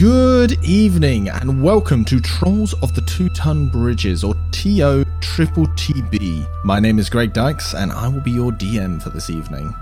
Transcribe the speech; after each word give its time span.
Good 0.00 0.64
evening 0.64 1.28
and 1.28 1.62
welcome 1.62 2.06
to 2.06 2.22
Trolls 2.22 2.72
of 2.82 2.94
the 2.94 3.02
Two 3.02 3.28
Ton 3.28 3.68
Bridges 3.68 4.24
or 4.24 4.34
TO 4.50 5.04
Triple 5.20 5.66
TB. 5.66 6.64
My 6.64 6.80
name 6.80 6.98
is 6.98 7.10
Greg 7.10 7.34
Dykes 7.34 7.74
and 7.74 7.92
I 7.92 8.08
will 8.08 8.22
be 8.22 8.30
your 8.30 8.50
DM 8.50 9.02
for 9.02 9.10
this 9.10 9.28
evening. 9.28 9.74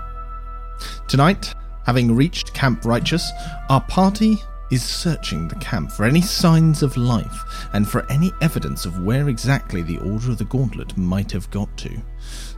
Tonight, 1.07 1.53
having 1.85 2.13
reached 2.13 2.53
Camp 2.53 2.83
Righteous, 2.83 3.31
our 3.69 3.79
party 3.79 4.43
is 4.71 4.83
searching 4.83 5.47
the 5.47 5.55
camp 5.55 5.89
for 5.89 6.03
any 6.03 6.21
signs 6.21 6.83
of 6.83 6.97
life 6.97 7.69
and 7.71 7.87
for 7.87 8.05
any 8.11 8.33
evidence 8.41 8.85
of 8.85 9.01
where 9.01 9.29
exactly 9.29 9.83
the 9.83 9.99
Order 9.99 10.31
of 10.31 10.37
the 10.37 10.43
Gauntlet 10.43 10.97
might 10.97 11.31
have 11.31 11.49
got 11.49 11.75
to. 11.77 11.97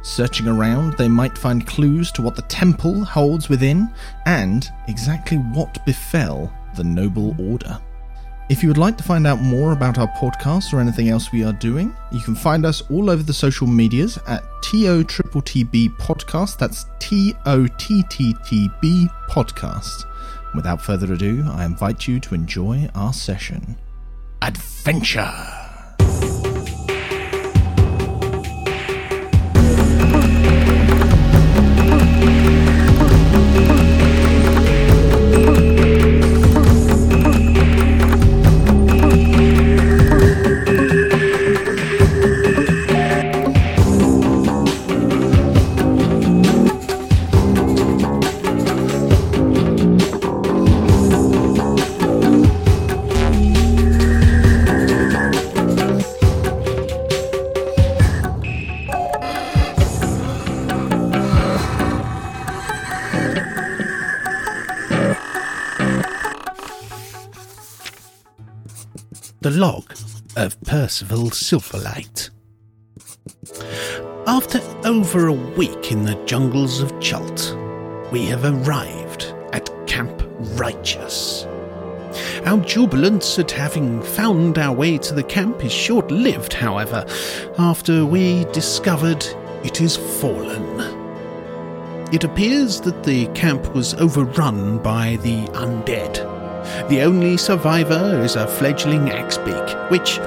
Searching 0.02 0.48
around, 0.48 0.98
they 0.98 1.08
might 1.08 1.38
find 1.38 1.68
clues 1.68 2.12
to 2.14 2.24
what 2.24 2.36
the 2.36 2.42
temple 2.44 3.06
holds 3.06 3.50
within 3.50 3.88
and 4.26 4.68
exactly 4.88 5.38
what 5.38 5.86
befell 5.86 6.52
the 6.76 6.84
Noble 6.84 7.36
Order. 7.40 7.80
If 8.50 8.62
you 8.62 8.70
would 8.70 8.78
like 8.78 8.98
to 8.98 9.04
find 9.04 9.26
out 9.26 9.40
more 9.40 9.72
about 9.72 9.98
our 9.98 10.10
podcast 10.10 10.74
or 10.74 10.82
anything 10.82 11.08
else 11.08 11.32
we 11.32 11.44
are 11.44 11.54
doing, 11.54 11.96
you 12.12 12.20
can 12.20 12.36
find 12.36 12.66
us 12.66 12.82
all 12.90 13.10
over 13.10 13.24
the 13.24 13.34
social 13.34 13.66
medias 13.66 14.18
at 14.28 14.44
TOTTB 14.62 15.96
Podcast. 15.98 16.58
That's 16.58 16.86
T 17.00 17.34
O 17.46 17.66
T 17.78 18.04
T 18.10 18.36
T 18.46 18.70
B 18.82 19.08
Podcast. 19.30 20.04
Without 20.54 20.82
further 20.82 21.14
ado, 21.14 21.46
I 21.50 21.64
invite 21.64 22.08
you 22.08 22.20
to 22.20 22.36
enjoy 22.36 22.90
our 22.94 23.14
session. 23.14 23.78
Adventure! 24.42 25.71
The 69.42 69.50
log 69.50 69.92
of 70.36 70.62
Percival 70.62 71.32
Silverlight. 71.32 72.30
After 74.28 74.62
over 74.86 75.26
a 75.26 75.34
week 75.34 75.92
in 75.92 76.06
the 76.06 76.14
jungles 76.28 76.80
of 76.80 77.00
Chult, 77.00 77.58
we 78.12 78.28
have 78.28 78.46
arrived 78.46 79.34
at 79.52 79.68
Camp 79.88 80.22
Righteous. 80.60 81.48
Our 82.46 82.60
jubilance 82.60 83.40
at 83.40 83.50
having 83.50 84.04
found 84.04 84.60
our 84.60 84.76
way 84.76 85.00
to 85.00 85.16
the 85.16 85.24
camp 85.24 85.66
is 85.66 85.74
short 85.74 86.12
lived, 86.12 86.54
however, 86.54 87.04
after 87.58 88.06
we 88.06 88.46
discovered 88.54 89.26
it 89.64 89.82
is 89.82 89.98
fallen. 89.98 90.80
It 92.14 92.24
appears 92.24 92.80
that 92.82 93.04
the 93.04 93.26
camp 93.30 93.74
was 93.74 93.96
overrun 93.96 94.78
by 94.84 95.16
the 95.24 95.48
undead. 95.48 96.31
The 96.90 97.02
only 97.02 97.38
survivor 97.38 98.22
is 98.24 98.36
a 98.36 98.48
fledgling 98.48 99.08
axbeak, 99.08 99.90
which, 99.90 100.20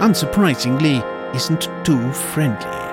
unsurprisingly, 0.00 1.04
isn't 1.34 1.68
too 1.84 2.12
friendly. 2.12 2.88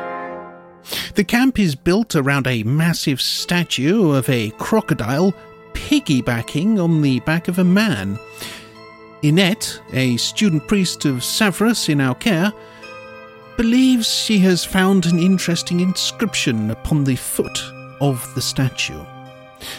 The 1.15 1.23
camp 1.23 1.59
is 1.59 1.75
built 1.75 2.15
around 2.15 2.47
a 2.47 2.63
massive 2.63 3.21
statue 3.21 4.11
of 4.11 4.29
a 4.29 4.51
crocodile 4.51 5.33
piggybacking 5.73 6.83
on 6.83 7.01
the 7.01 7.19
back 7.21 7.47
of 7.47 7.59
a 7.59 7.63
man. 7.63 8.19
Inette, 9.23 9.79
a 9.93 10.17
student 10.17 10.67
priest 10.67 11.05
of 11.05 11.23
Severus 11.23 11.89
in 11.89 12.01
our 12.01 12.15
care, 12.15 12.53
believes 13.57 14.07
she 14.07 14.37
has 14.39 14.65
found 14.65 15.05
an 15.05 15.17
interesting 15.17 15.79
inscription 15.79 16.69
upon 16.71 17.03
the 17.03 17.15
foot 17.15 17.63
of 18.01 18.33
the 18.35 18.41
statue. 18.41 19.03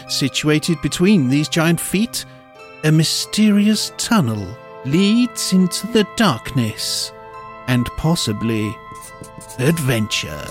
Situated 0.09 0.81
between 0.81 1.29
these 1.29 1.47
giant 1.47 1.79
feet, 1.79 2.25
a 2.87 2.91
mysterious 2.91 3.91
tunnel 3.97 4.47
leads 4.85 5.51
into 5.51 5.85
the 5.87 6.07
darkness 6.15 7.11
and 7.67 7.85
possibly 7.97 8.73
adventure. 9.59 10.47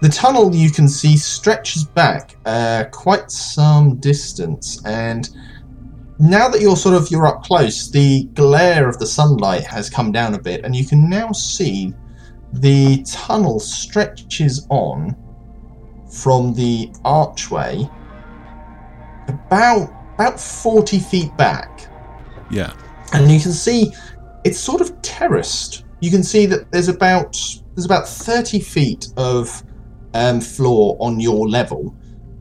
The 0.00 0.08
tunnel 0.10 0.54
you 0.54 0.70
can 0.70 0.88
see 0.88 1.18
stretches 1.18 1.84
back 1.84 2.36
uh, 2.46 2.84
quite 2.92 3.30
some 3.30 3.96
distance, 3.96 4.82
and 4.86 5.28
now 6.18 6.48
that 6.48 6.62
you're 6.62 6.78
sort 6.78 6.94
of 6.94 7.10
you're 7.10 7.26
up 7.26 7.42
close, 7.42 7.90
the 7.90 8.24
glare 8.32 8.88
of 8.88 8.98
the 8.98 9.06
sunlight 9.06 9.64
has 9.64 9.90
come 9.90 10.12
down 10.12 10.32
a 10.32 10.40
bit, 10.40 10.64
and 10.64 10.74
you 10.74 10.86
can 10.86 11.10
now 11.10 11.30
see 11.32 11.92
the 12.54 13.02
tunnel 13.02 13.60
stretches 13.60 14.66
on 14.70 15.14
from 16.08 16.54
the 16.54 16.90
archway 17.04 17.86
about 19.28 19.90
about 20.14 20.38
40 20.38 20.98
feet 21.00 21.36
back. 21.36 21.88
Yeah. 22.50 22.72
and 23.12 23.30
you 23.30 23.40
can 23.40 23.52
see 23.52 23.92
it's 24.44 24.58
sort 24.58 24.80
of 24.80 25.00
terraced. 25.02 25.84
You 26.00 26.10
can 26.10 26.22
see 26.22 26.46
that 26.46 26.70
there's 26.70 26.88
about 26.88 27.38
there's 27.74 27.86
about 27.86 28.06
30 28.06 28.60
feet 28.60 29.08
of 29.16 29.62
um, 30.12 30.40
floor 30.40 30.96
on 31.00 31.18
your 31.18 31.48
level 31.48 31.94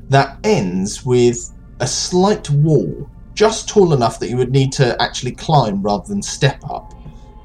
that 0.09 0.38
ends 0.44 1.05
with 1.05 1.51
a 1.79 1.88
slight 1.88 2.49
wall 2.49 3.09
just 3.33 3.67
tall 3.67 3.94
enough 3.94 4.19
that 4.19 4.29
you 4.29 4.38
would 4.38 4.51
need 4.51 4.71
to 4.73 5.01
actually 5.01 5.31
climb 5.31 5.81
rather 5.81 6.07
than 6.07 6.21
step 6.21 6.61
up. 6.69 6.94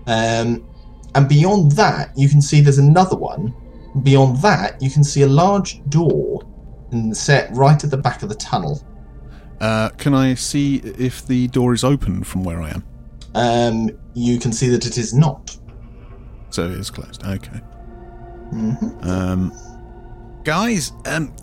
Um, 0.06 0.66
and 1.14 1.28
beyond 1.28 1.72
that 1.72 2.10
you 2.16 2.28
can 2.28 2.42
see 2.42 2.60
there's 2.60 2.78
another 2.78 3.16
one. 3.16 3.54
Beyond 4.02 4.42
that 4.42 4.82
you 4.82 4.90
can 4.90 5.02
see 5.02 5.22
a 5.22 5.28
large 5.28 5.82
door 5.88 6.42
in 6.92 7.14
set 7.14 7.54
right 7.54 7.82
at 7.82 7.90
the 7.90 7.96
back 7.96 8.22
of 8.22 8.28
the 8.28 8.34
tunnel 8.34 8.82
Uh, 9.60 9.88
can 9.90 10.14
I 10.14 10.34
see 10.34 10.76
if 10.76 11.26
the 11.26 11.48
door 11.48 11.74
is 11.74 11.82
open 11.84 12.22
from 12.24 12.44
where 12.44 12.62
I 12.62 12.70
am? 12.70 12.84
um, 13.34 13.90
you 14.14 14.38
can 14.38 14.52
see 14.52 14.68
that 14.68 14.86
it 14.86 14.96
is 14.98 15.12
not 15.14 15.56
So 16.50 16.64
it 16.66 16.72
is 16.72 16.90
closed. 16.90 17.24
Okay. 17.24 17.60
Mhm. 18.52 19.06
Um, 19.06 19.52
Guys, 20.44 20.92
um, 21.04 21.34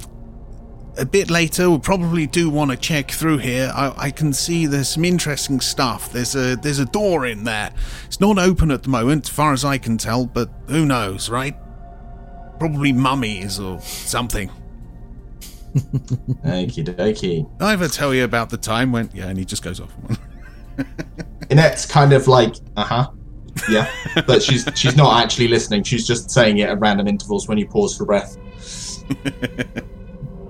a 0.98 1.06
bit 1.06 1.30
later, 1.30 1.70
we'll 1.70 1.78
probably 1.80 2.26
do 2.26 2.50
want 2.50 2.72
to 2.72 2.78
check 2.78 3.12
through 3.12 3.38
here. 3.38 3.72
I, 3.76 3.94
I 4.08 4.12
can 4.12 4.34
see 4.34 4.66
there's 4.66 4.90
some 4.90 5.06
interesting 5.06 5.60
stuff. 5.60 6.12
There's 6.12 6.36
a 6.36 6.56
there's 6.56 6.80
a 6.80 6.86
door 6.86 7.26
in 7.28 7.44
there. 7.44 7.72
It's 8.08 8.20
not 8.20 8.40
open 8.40 8.72
at 8.72 8.82
the 8.84 8.90
moment, 8.90 9.30
as 9.30 9.36
far 9.36 9.54
as 9.54 9.64
I 9.64 9.78
can 9.78 9.98
tell, 9.98 10.26
but 10.26 10.50
who 10.68 10.86
knows, 10.86 11.30
right? 11.30 11.56
Probably 12.60 12.92
mummies 12.94 13.60
or 13.60 13.80
something. 13.82 14.50
Okie 15.76 16.86
dokie. 16.86 17.50
I 17.62 17.74
ever 17.74 17.88
tell 17.88 18.14
you 18.14 18.24
about 18.24 18.50
the 18.50 18.58
time 18.58 18.92
when? 18.92 19.10
Yeah, 19.14 19.28
and 19.28 19.38
he 19.38 19.46
just 19.46 19.64
goes 19.64 19.80
off. 19.80 19.94
Inette's 21.50 21.86
kind 21.86 22.14
of 22.14 22.28
like, 22.28 22.56
uh 22.78 22.84
huh, 22.84 23.12
yeah, 23.70 23.90
but 24.26 24.42
she's 24.42 24.68
she's 24.76 24.96
not 24.96 25.24
actually 25.24 25.48
listening. 25.48 25.84
She's 25.84 26.08
just 26.08 26.32
saying 26.32 26.58
it 26.60 26.70
at 26.70 26.80
random 26.80 27.08
intervals 27.08 27.48
when 27.48 27.58
you 27.58 27.68
pause 27.68 27.98
for 27.98 28.06
breath. 28.06 28.38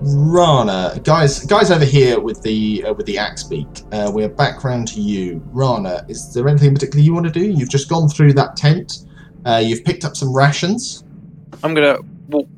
Rana, 0.08 1.00
guys, 1.02 1.44
guys 1.46 1.70
over 1.70 1.84
here 1.84 2.20
with 2.20 2.42
the 2.42 2.84
uh, 2.86 2.94
with 2.94 3.06
the 3.06 3.18
axe 3.18 3.42
beak. 3.42 3.66
Uh, 3.92 4.10
we're 4.12 4.28
back 4.28 4.62
round 4.62 4.88
to 4.88 5.00
you, 5.00 5.42
Rana. 5.46 6.04
Is 6.08 6.32
there 6.32 6.48
anything 6.48 6.74
particular 6.74 7.02
you 7.02 7.14
want 7.14 7.26
to 7.26 7.32
do? 7.32 7.50
You've 7.50 7.70
just 7.70 7.88
gone 7.88 8.08
through 8.08 8.34
that 8.34 8.56
tent. 8.56 9.06
Uh, 9.44 9.62
you've 9.64 9.84
picked 9.84 10.04
up 10.04 10.16
some 10.16 10.34
rations. 10.34 11.04
I'm 11.64 11.74
gonna 11.74 11.98
walk 12.28 12.48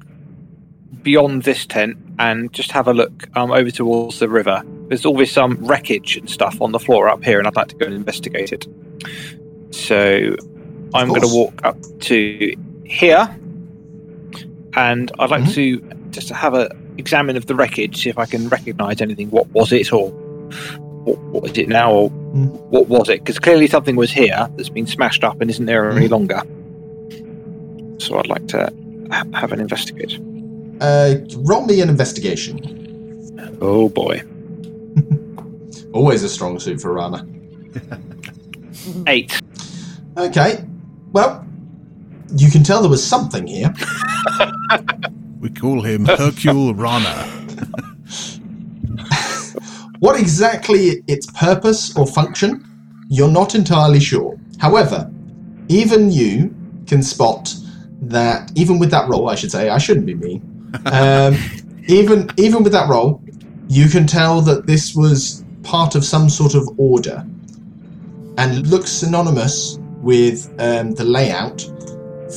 beyond 1.03 1.43
this 1.45 1.67
tent 1.67 1.97
and 2.19 2.53
just 2.53 2.71
have 2.73 2.89
a 2.89 2.93
look 2.95 3.29
um, 3.37 3.50
over 3.50 3.71
towards 3.71 4.19
the 4.19 4.29
river. 4.29 4.62
There's 4.89 5.05
always 5.06 5.31
some 5.31 5.56
wreckage 5.65 6.17
and 6.17 6.29
stuff 6.29 6.61
on 6.61 6.73
the 6.73 6.79
floor 6.79 7.09
up 7.09 7.23
here, 7.25 7.39
and 7.39 7.47
I'd 7.47 7.56
like 7.56 7.69
to 7.69 7.77
go 7.77 7.87
and 7.87 7.95
investigate 7.95 8.53
it. 8.53 8.67
So 9.71 10.35
I'm 10.95 11.09
going 11.09 11.21
to 11.21 11.29
walk 11.29 11.61
up 11.65 11.77
to 12.00 12.55
here, 12.85 13.29
and 14.75 15.12
I'd 15.19 15.31
like 15.31 15.43
Mhm. 15.45 15.55
to 15.55 15.95
just 16.11 16.31
have 16.31 16.55
a 16.55 16.71
examine 16.97 17.37
of 17.37 17.47
the 17.47 17.55
wreckage, 17.55 18.03
see 18.03 18.09
if 18.11 18.19
I 18.19 18.27
can 18.27 18.49
recognise 18.49 19.00
anything. 19.00 19.29
What 19.31 19.49
was 19.53 19.73
it, 19.73 19.93
or 19.93 20.09
what, 21.05 21.19
what 21.19 21.50
is 21.50 21.59
it 21.59 21.69
now, 21.69 21.93
or 21.93 22.11
Mhm. 22.11 22.50
what 22.71 22.89
was 22.89 23.09
it? 23.09 23.21
Because 23.21 23.39
clearly 23.39 23.67
something 23.69 23.95
was 23.95 24.11
here 24.11 24.49
that's 24.56 24.69
been 24.71 24.87
smashed 24.87 25.23
up 25.23 25.41
and 25.41 25.49
isn't 25.50 25.67
there 25.67 25.91
any 25.93 26.09
Mhm. 26.09 26.11
longer. 26.11 26.43
So 27.99 28.19
I'd 28.19 28.27
like 28.27 28.49
to 28.49 28.73
ha- 29.12 29.25
have 29.35 29.53
an 29.53 29.61
investigate. 29.61 30.19
Uh, 30.80 31.16
roll 31.38 31.66
me 31.66 31.80
an 31.80 31.88
investigation. 31.88 33.58
Oh 33.60 33.88
boy. 33.88 34.22
Always 35.92 36.22
a 36.22 36.28
strong 36.28 36.58
suit 36.58 36.80
for 36.80 36.92
Rana. 36.92 37.26
Eight. 39.06 39.40
Okay. 40.16 40.64
Well, 41.12 41.46
you 42.36 42.50
can 42.50 42.62
tell 42.62 42.80
there 42.80 42.90
was 42.90 43.06
something 43.06 43.46
here. 43.46 43.72
We 45.40 45.50
call 45.50 45.82
him 45.82 46.04
Hercule 46.04 46.75
Rana. 46.75 47.38
What 50.00 50.19
exactly 50.19 51.02
its 51.06 51.26
purpose 51.26 51.96
or 51.96 52.06
function, 52.08 52.64
you're 53.08 53.30
not 53.30 53.54
entirely 53.54 54.00
sure. 54.00 54.38
However, 54.58 55.10
even 55.69 56.10
you 56.10 56.54
can 56.86 57.02
spot 57.02 57.54
that, 58.02 58.50
even 58.56 58.78
with 58.78 58.90
that 58.90 59.08
roll, 59.08 59.28
I 59.28 59.36
should 59.36 59.50
say, 59.52 59.69
I 59.70 59.78
shouldn't 59.78 60.06
be 60.06 60.14
mean. 60.14 60.57
Um, 60.86 61.36
even 61.86 62.30
even 62.36 62.62
with 62.62 62.72
that 62.72 62.88
roll, 62.88 63.22
you 63.69 63.88
can 63.88 64.06
tell 64.06 64.40
that 64.42 64.66
this 64.66 64.94
was 64.94 65.44
part 65.62 65.94
of 65.94 66.04
some 66.04 66.28
sort 66.28 66.54
of 66.54 66.69
order, 66.78 67.25
and 68.38 68.66
looks 68.69 68.90
synonymous 68.90 69.78
with 70.00 70.48
um, 70.58 70.92
the 70.92 71.04
layout 71.04 71.60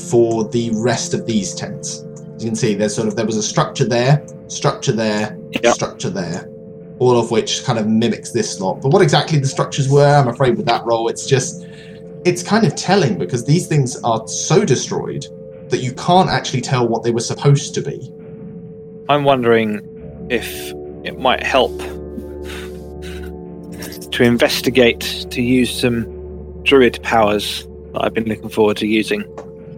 for 0.09 0.47
the 0.49 0.71
rest 0.73 1.13
of 1.13 1.25
these 1.25 1.53
tents. 1.53 2.03
As 2.35 2.43
you 2.43 2.49
can 2.49 2.55
see, 2.55 2.73
there's 2.73 2.95
sort 2.95 3.07
of 3.07 3.15
there 3.15 3.25
was 3.25 3.37
a 3.37 3.43
structure 3.43 3.85
there, 3.85 4.25
structure 4.47 4.93
there, 4.93 5.37
Yep. 5.63 5.73
structure 5.75 6.09
there, 6.09 6.47
all 6.99 7.19
of 7.19 7.29
which 7.29 7.63
kind 7.65 7.77
of 7.77 7.87
mimics 7.87 8.31
this 8.31 8.59
lot. 8.61 8.81
But 8.81 8.93
what 8.93 9.01
exactly 9.01 9.37
the 9.37 9.47
structures 9.47 9.89
were, 9.89 10.15
I'm 10.15 10.29
afraid 10.29 10.55
with 10.55 10.65
that 10.67 10.85
roll, 10.85 11.09
it's 11.09 11.25
just 11.25 11.65
it's 12.23 12.43
kind 12.43 12.65
of 12.65 12.75
telling 12.75 13.17
because 13.17 13.45
these 13.45 13.67
things 13.67 14.01
are 14.03 14.25
so 14.27 14.63
destroyed 14.63 15.25
that 15.69 15.79
you 15.79 15.91
can't 15.93 16.29
actually 16.29 16.61
tell 16.61 16.87
what 16.87 17.03
they 17.03 17.11
were 17.11 17.19
supposed 17.21 17.73
to 17.73 17.81
be. 17.81 18.11
I'm 19.09 19.23
wondering 19.23 19.81
if 20.29 20.47
it 21.03 21.19
might 21.19 21.43
help 21.43 21.77
to 24.11 24.23
investigate 24.23 25.25
to 25.31 25.41
use 25.41 25.73
some 25.79 26.05
druid 26.63 27.01
powers 27.03 27.67
that 27.93 28.03
I've 28.03 28.13
been 28.13 28.25
looking 28.25 28.49
forward 28.49 28.77
to 28.77 28.87
using. 28.87 29.23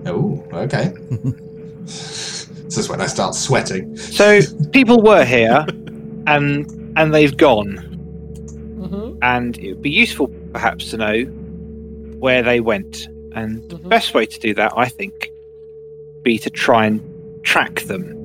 Oh, 0.05 0.43
okay. 0.53 0.93
this 1.85 2.77
is 2.77 2.89
when 2.89 3.01
I 3.01 3.05
start 3.07 3.35
sweating. 3.35 3.95
So 3.97 4.41
people 4.71 5.01
were 5.01 5.23
here, 5.25 5.65
and 6.27 6.69
and 6.97 7.13
they've 7.13 7.35
gone, 7.35 7.77
hmm 7.77 9.17
and 9.21 9.57
it 9.57 9.69
would 9.73 9.81
be 9.81 9.89
useful 9.89 10.27
perhaps 10.51 10.89
to 10.91 10.97
know 10.97 11.23
where 12.19 12.43
they 12.43 12.59
went. 12.59 13.07
And 13.35 13.67
the 13.69 13.77
Mhm. 13.77 13.89
best 13.89 14.13
way 14.13 14.25
to 14.27 14.39
do 14.39 14.53
that, 14.55 14.73
I 14.75 14.87
think, 14.89 15.31
be 16.21 16.37
to 16.39 16.49
try 16.49 16.85
and 16.85 17.01
track 17.43 17.81
them. 17.83 18.15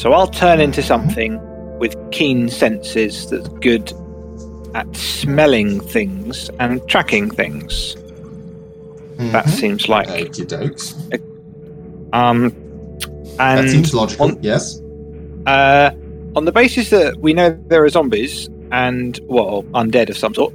So 0.00 0.14
I'll 0.14 0.28
turn 0.28 0.60
into 0.62 0.82
something 0.82 1.38
with 1.78 1.94
keen 2.10 2.48
senses 2.48 3.28
that's 3.28 3.46
good 3.60 3.92
at 4.74 4.96
smelling 4.96 5.78
things 5.80 6.48
and 6.58 6.80
tracking 6.88 7.28
things. 7.28 7.96
That 9.18 9.44
Mhm. 9.44 9.48
seems 9.50 9.88
like 9.90 10.08
Okie 10.08 11.20
um, 12.14 12.50
and 13.38 13.58
That 13.58 13.68
seems 13.68 13.92
logical. 13.92 14.24
on- 14.28 14.38
yes. 14.40 14.80
Uh, 15.46 15.90
on 16.34 16.46
the 16.46 16.52
basis 16.52 16.88
that 16.88 17.18
we 17.20 17.34
know 17.34 17.54
there 17.68 17.84
are 17.84 17.88
zombies 17.90 18.48
and 18.72 19.20
well, 19.28 19.64
undead 19.74 20.08
of 20.08 20.16
some 20.16 20.32
sort, 20.32 20.54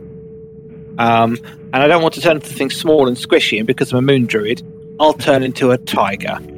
um, 0.97 1.37
and 1.71 1.83
I 1.83 1.87
don't 1.87 2.01
want 2.01 2.15
to 2.15 2.21
turn 2.21 2.37
into 2.37 2.47
something 2.47 2.71
small 2.71 3.07
and 3.07 3.15
squishy, 3.15 3.59
and 3.59 3.67
because 3.67 3.91
I'm 3.93 3.99
a 3.99 4.01
moon 4.01 4.25
druid, 4.25 4.63
I'll 4.99 5.13
turn 5.13 5.43
into 5.43 5.69
a 5.69 5.77
tiger. 5.77 6.39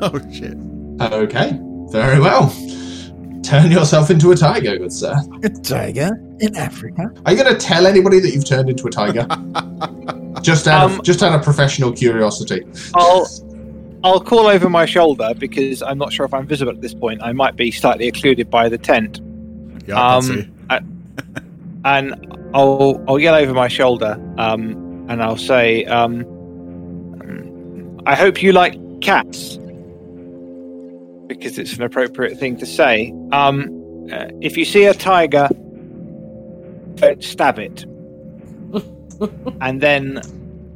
Oh 0.00 0.18
shit! 0.32 0.56
Okay. 1.00 1.58
Very 1.90 2.20
well. 2.20 2.54
Turn 3.42 3.70
yourself 3.70 4.10
into 4.10 4.32
a 4.32 4.36
tiger, 4.36 4.76
good 4.76 4.92
sir. 4.92 5.14
A 5.44 5.48
tiger 5.48 6.10
in 6.40 6.56
Africa. 6.56 7.12
Are 7.24 7.32
you 7.32 7.42
going 7.42 7.54
to 7.54 7.60
tell 7.60 7.86
anybody 7.86 8.18
that 8.18 8.30
you've 8.32 8.44
turned 8.46 8.68
into 8.68 8.86
a 8.88 8.90
tiger? 8.90 9.26
just 10.42 10.66
out 10.68 10.90
Um, 10.90 10.98
of 11.00 11.04
just 11.04 11.22
out 11.22 11.32
of 11.34 11.42
professional 11.44 11.92
curiosity. 11.92 12.62
I'll 12.94 13.26
I'll 14.04 14.20
call 14.20 14.46
over 14.46 14.68
my 14.68 14.84
shoulder 14.84 15.32
because 15.38 15.82
I'm 15.82 15.96
not 15.98 16.12
sure 16.12 16.26
if 16.26 16.34
I'm 16.34 16.46
visible 16.46 16.72
at 16.72 16.80
this 16.80 16.94
point. 16.94 17.22
I 17.22 17.32
might 17.32 17.56
be 17.56 17.70
slightly 17.70 18.08
occluded 18.08 18.50
by 18.50 18.68
the 18.68 18.78
tent, 18.78 19.20
Yeah, 19.86 19.98
I 20.00 20.16
Um, 20.16 20.26
can 20.26 20.44
see. 20.44 20.48
and 21.84 22.36
I'll 22.54 23.02
I'll 23.08 23.18
yell 23.18 23.34
over 23.34 23.54
my 23.54 23.68
shoulder, 23.68 24.20
um, 24.38 25.06
and 25.08 25.22
I'll 25.22 25.36
say, 25.36 25.84
um, 25.86 26.24
"I 28.06 28.14
hope 28.14 28.42
you 28.42 28.52
like 28.52 28.76
cats," 29.00 29.58
because 31.26 31.58
it's 31.58 31.74
an 31.74 31.82
appropriate 31.82 32.38
thing 32.38 32.56
to 32.58 32.66
say. 32.66 33.12
Um, 33.32 34.08
uh, 34.12 34.26
if 34.40 34.56
you 34.56 34.64
see 34.64 34.84
a 34.84 34.94
tiger, 34.94 35.48
don't 36.94 37.22
stab 37.22 37.58
it, 37.58 37.82
and 39.60 39.80
then 39.80 40.20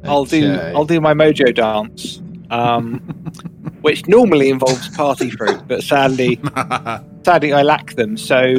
I'll 0.05 0.25
do 0.25 0.55
I'll 0.55 0.85
do 0.85 1.01
my 1.01 1.15
mojo 1.15 1.55
dance, 1.55 2.21
um, 2.51 2.99
which 3.83 4.07
normally 4.07 4.51
involves 4.51 4.89
party 4.97 5.31
fruit, 5.31 5.63
but 5.69 5.83
sadly 5.83 6.41
sadly 7.23 7.53
I 7.53 7.63
lack 7.63 7.95
them. 7.95 8.17
So 8.17 8.57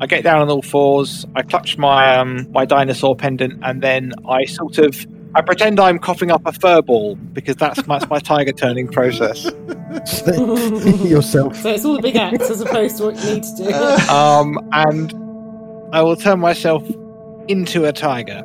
I 0.00 0.06
get 0.06 0.24
down 0.24 0.40
on 0.40 0.50
all 0.50 0.62
fours, 0.62 1.26
I 1.34 1.42
clutch 1.42 1.78
my 1.78 2.16
um, 2.16 2.50
my 2.52 2.64
dinosaur 2.64 3.16
pendant, 3.16 3.60
and 3.62 3.82
then 3.82 4.12
I 4.28 4.44
sort 4.44 4.78
of 4.78 5.06
I 5.34 5.40
pretend 5.40 5.80
I'm 5.80 5.98
coughing 5.98 6.30
up 6.30 6.42
a 6.44 6.52
fur 6.52 6.82
ball 6.82 7.14
because 7.16 7.56
that's 7.56 7.86
my, 7.86 7.98
that's 7.98 8.10
my 8.10 8.18
tiger 8.18 8.52
turning 8.52 8.86
process. 8.88 9.44
Yourself. 11.06 11.56
So 11.56 11.70
it's 11.70 11.84
all 11.84 11.94
the 11.94 12.02
big 12.02 12.16
acts 12.16 12.50
as 12.50 12.60
opposed 12.60 12.98
to 12.98 13.04
what 13.04 13.16
you 13.24 13.34
need 13.34 13.42
to 13.42 13.56
do. 13.56 13.72
Um, 14.12 14.58
and 14.72 15.12
I 15.94 16.02
will 16.02 16.16
turn 16.16 16.40
myself 16.40 16.84
into 17.48 17.84
a 17.86 17.92
tiger 17.92 18.42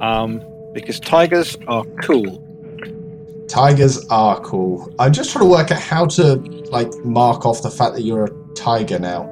um, 0.00 0.42
because 0.72 0.98
tigers 1.00 1.56
are 1.68 1.84
cool. 2.02 2.42
Tigers 3.48 4.04
are 4.08 4.40
cool. 4.40 4.92
I'm 4.98 5.12
just 5.12 5.32
trying 5.32 5.44
to 5.44 5.50
work 5.50 5.70
out 5.70 5.80
how 5.80 6.06
to 6.06 6.34
like 6.70 6.92
mark 7.04 7.44
off 7.46 7.62
the 7.62 7.70
fact 7.70 7.94
that 7.94 8.02
you're 8.02 8.24
a 8.24 8.54
tiger 8.54 8.98
now. 8.98 9.22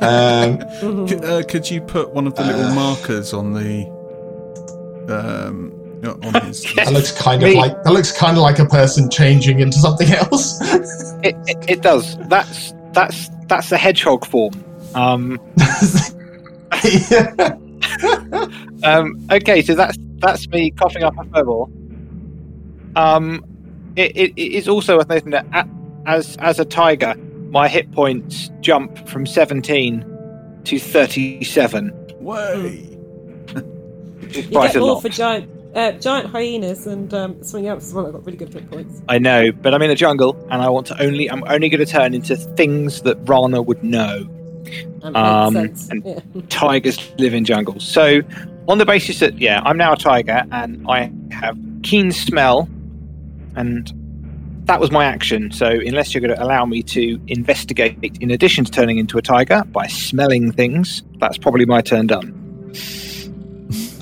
Um, 0.00 0.60
C- 1.08 1.16
uh, 1.16 1.42
could 1.48 1.68
you 1.70 1.80
put 1.80 2.12
one 2.14 2.26
of 2.26 2.34
the 2.36 2.44
little 2.44 2.62
Uh. 2.66 2.74
markers 2.74 3.32
on 3.32 3.52
the 3.54 3.86
um 5.08 5.72
on 6.04 6.34
his? 6.46 6.62
that 6.74 6.92
looks 6.92 7.12
kind 7.12 7.42
of 7.42 7.48
Me. 7.50 7.56
like 7.56 7.82
that 7.84 7.92
looks 7.92 8.12
kind 8.12 8.36
of 8.36 8.42
like 8.42 8.58
a 8.58 8.66
person 8.66 9.08
changing 9.10 9.60
into 9.60 9.78
something 9.78 10.10
else. 10.10 10.60
It, 11.24 11.36
it, 11.46 11.70
it 11.70 11.82
does. 11.82 12.18
That's 12.26 12.74
that's 12.92 13.28
that's 13.46 13.70
the 13.70 13.78
hedgehog 13.78 14.26
form. 14.26 14.52
Um, 14.96 15.40
Yeah. 17.10 17.56
Um, 18.84 19.24
okay, 19.30 19.62
so 19.62 19.74
that's 19.76 19.96
that's 20.16 20.48
me 20.48 20.72
coughing 20.72 21.04
up 21.04 21.14
a 21.16 21.22
furball. 21.24 21.70
Um, 22.96 23.44
it, 23.94 24.16
it, 24.16 24.32
it 24.36 24.52
is 24.52 24.66
also 24.68 24.96
worth 24.96 25.08
noting 25.08 25.30
that 25.30 25.46
a 25.52 25.68
as 26.06 26.36
as 26.38 26.58
a 26.58 26.64
tiger, 26.64 27.14
my 27.50 27.68
hit 27.68 27.92
points 27.92 28.50
jump 28.60 29.06
from 29.08 29.26
seventeen 29.26 30.04
to 30.64 30.78
thirty-seven. 30.80 31.92
Way. 32.20 32.78
Which 34.20 34.36
is 34.36 34.46
you 34.46 34.50
quite 34.52 34.68
get 34.68 34.76
a 34.76 34.80
more 34.80 34.94
lot. 34.94 35.02
for 35.02 35.08
giant, 35.08 35.48
uh, 35.74 35.92
giant 35.92 36.28
hyenas 36.28 36.86
and 36.86 37.12
um, 37.14 37.42
something 37.42 37.66
else 37.66 37.86
as 37.86 37.94
well. 37.94 38.04
that 38.04 38.12
got 38.12 38.26
really 38.26 38.36
good 38.36 38.52
hit 38.52 38.70
points. 38.70 39.02
I 39.08 39.18
know, 39.18 39.52
but 39.52 39.74
I'm 39.74 39.82
in 39.82 39.90
a 39.90 39.94
jungle, 39.94 40.36
and 40.50 40.62
I 40.62 40.68
want 40.68 40.86
to 40.88 41.02
only 41.02 41.30
I'm 41.30 41.44
only 41.44 41.68
going 41.68 41.84
to 41.84 41.90
turn 41.90 42.14
into 42.14 42.36
things 42.36 43.02
that 43.02 43.16
Rana 43.28 43.62
would 43.62 43.82
know. 43.82 44.28
Um, 45.02 45.56
and- 45.56 46.04
yeah. 46.04 46.20
tigers 46.48 47.12
live 47.18 47.34
in 47.34 47.44
jungles. 47.44 47.86
So, 47.86 48.20
on 48.68 48.78
the 48.78 48.86
basis 48.86 49.20
that 49.20 49.38
yeah, 49.38 49.60
I'm 49.64 49.76
now 49.76 49.92
a 49.92 49.96
tiger 49.96 50.44
and 50.52 50.86
I 50.88 51.10
have 51.32 51.58
keen 51.82 52.12
smell, 52.12 52.68
and 53.56 53.92
that 54.66 54.78
was 54.78 54.90
my 54.90 55.04
action. 55.04 55.50
So, 55.50 55.66
unless 55.66 56.14
you're 56.14 56.20
going 56.20 56.36
to 56.36 56.42
allow 56.42 56.64
me 56.64 56.82
to 56.84 57.20
investigate 57.26 58.18
in 58.20 58.30
addition 58.30 58.64
to 58.64 58.70
turning 58.70 58.98
into 58.98 59.18
a 59.18 59.22
tiger 59.22 59.64
by 59.64 59.86
smelling 59.86 60.52
things, 60.52 61.02
that's 61.18 61.38
probably 61.38 61.64
my 61.64 61.80
turn 61.80 62.06
done. 62.06 62.38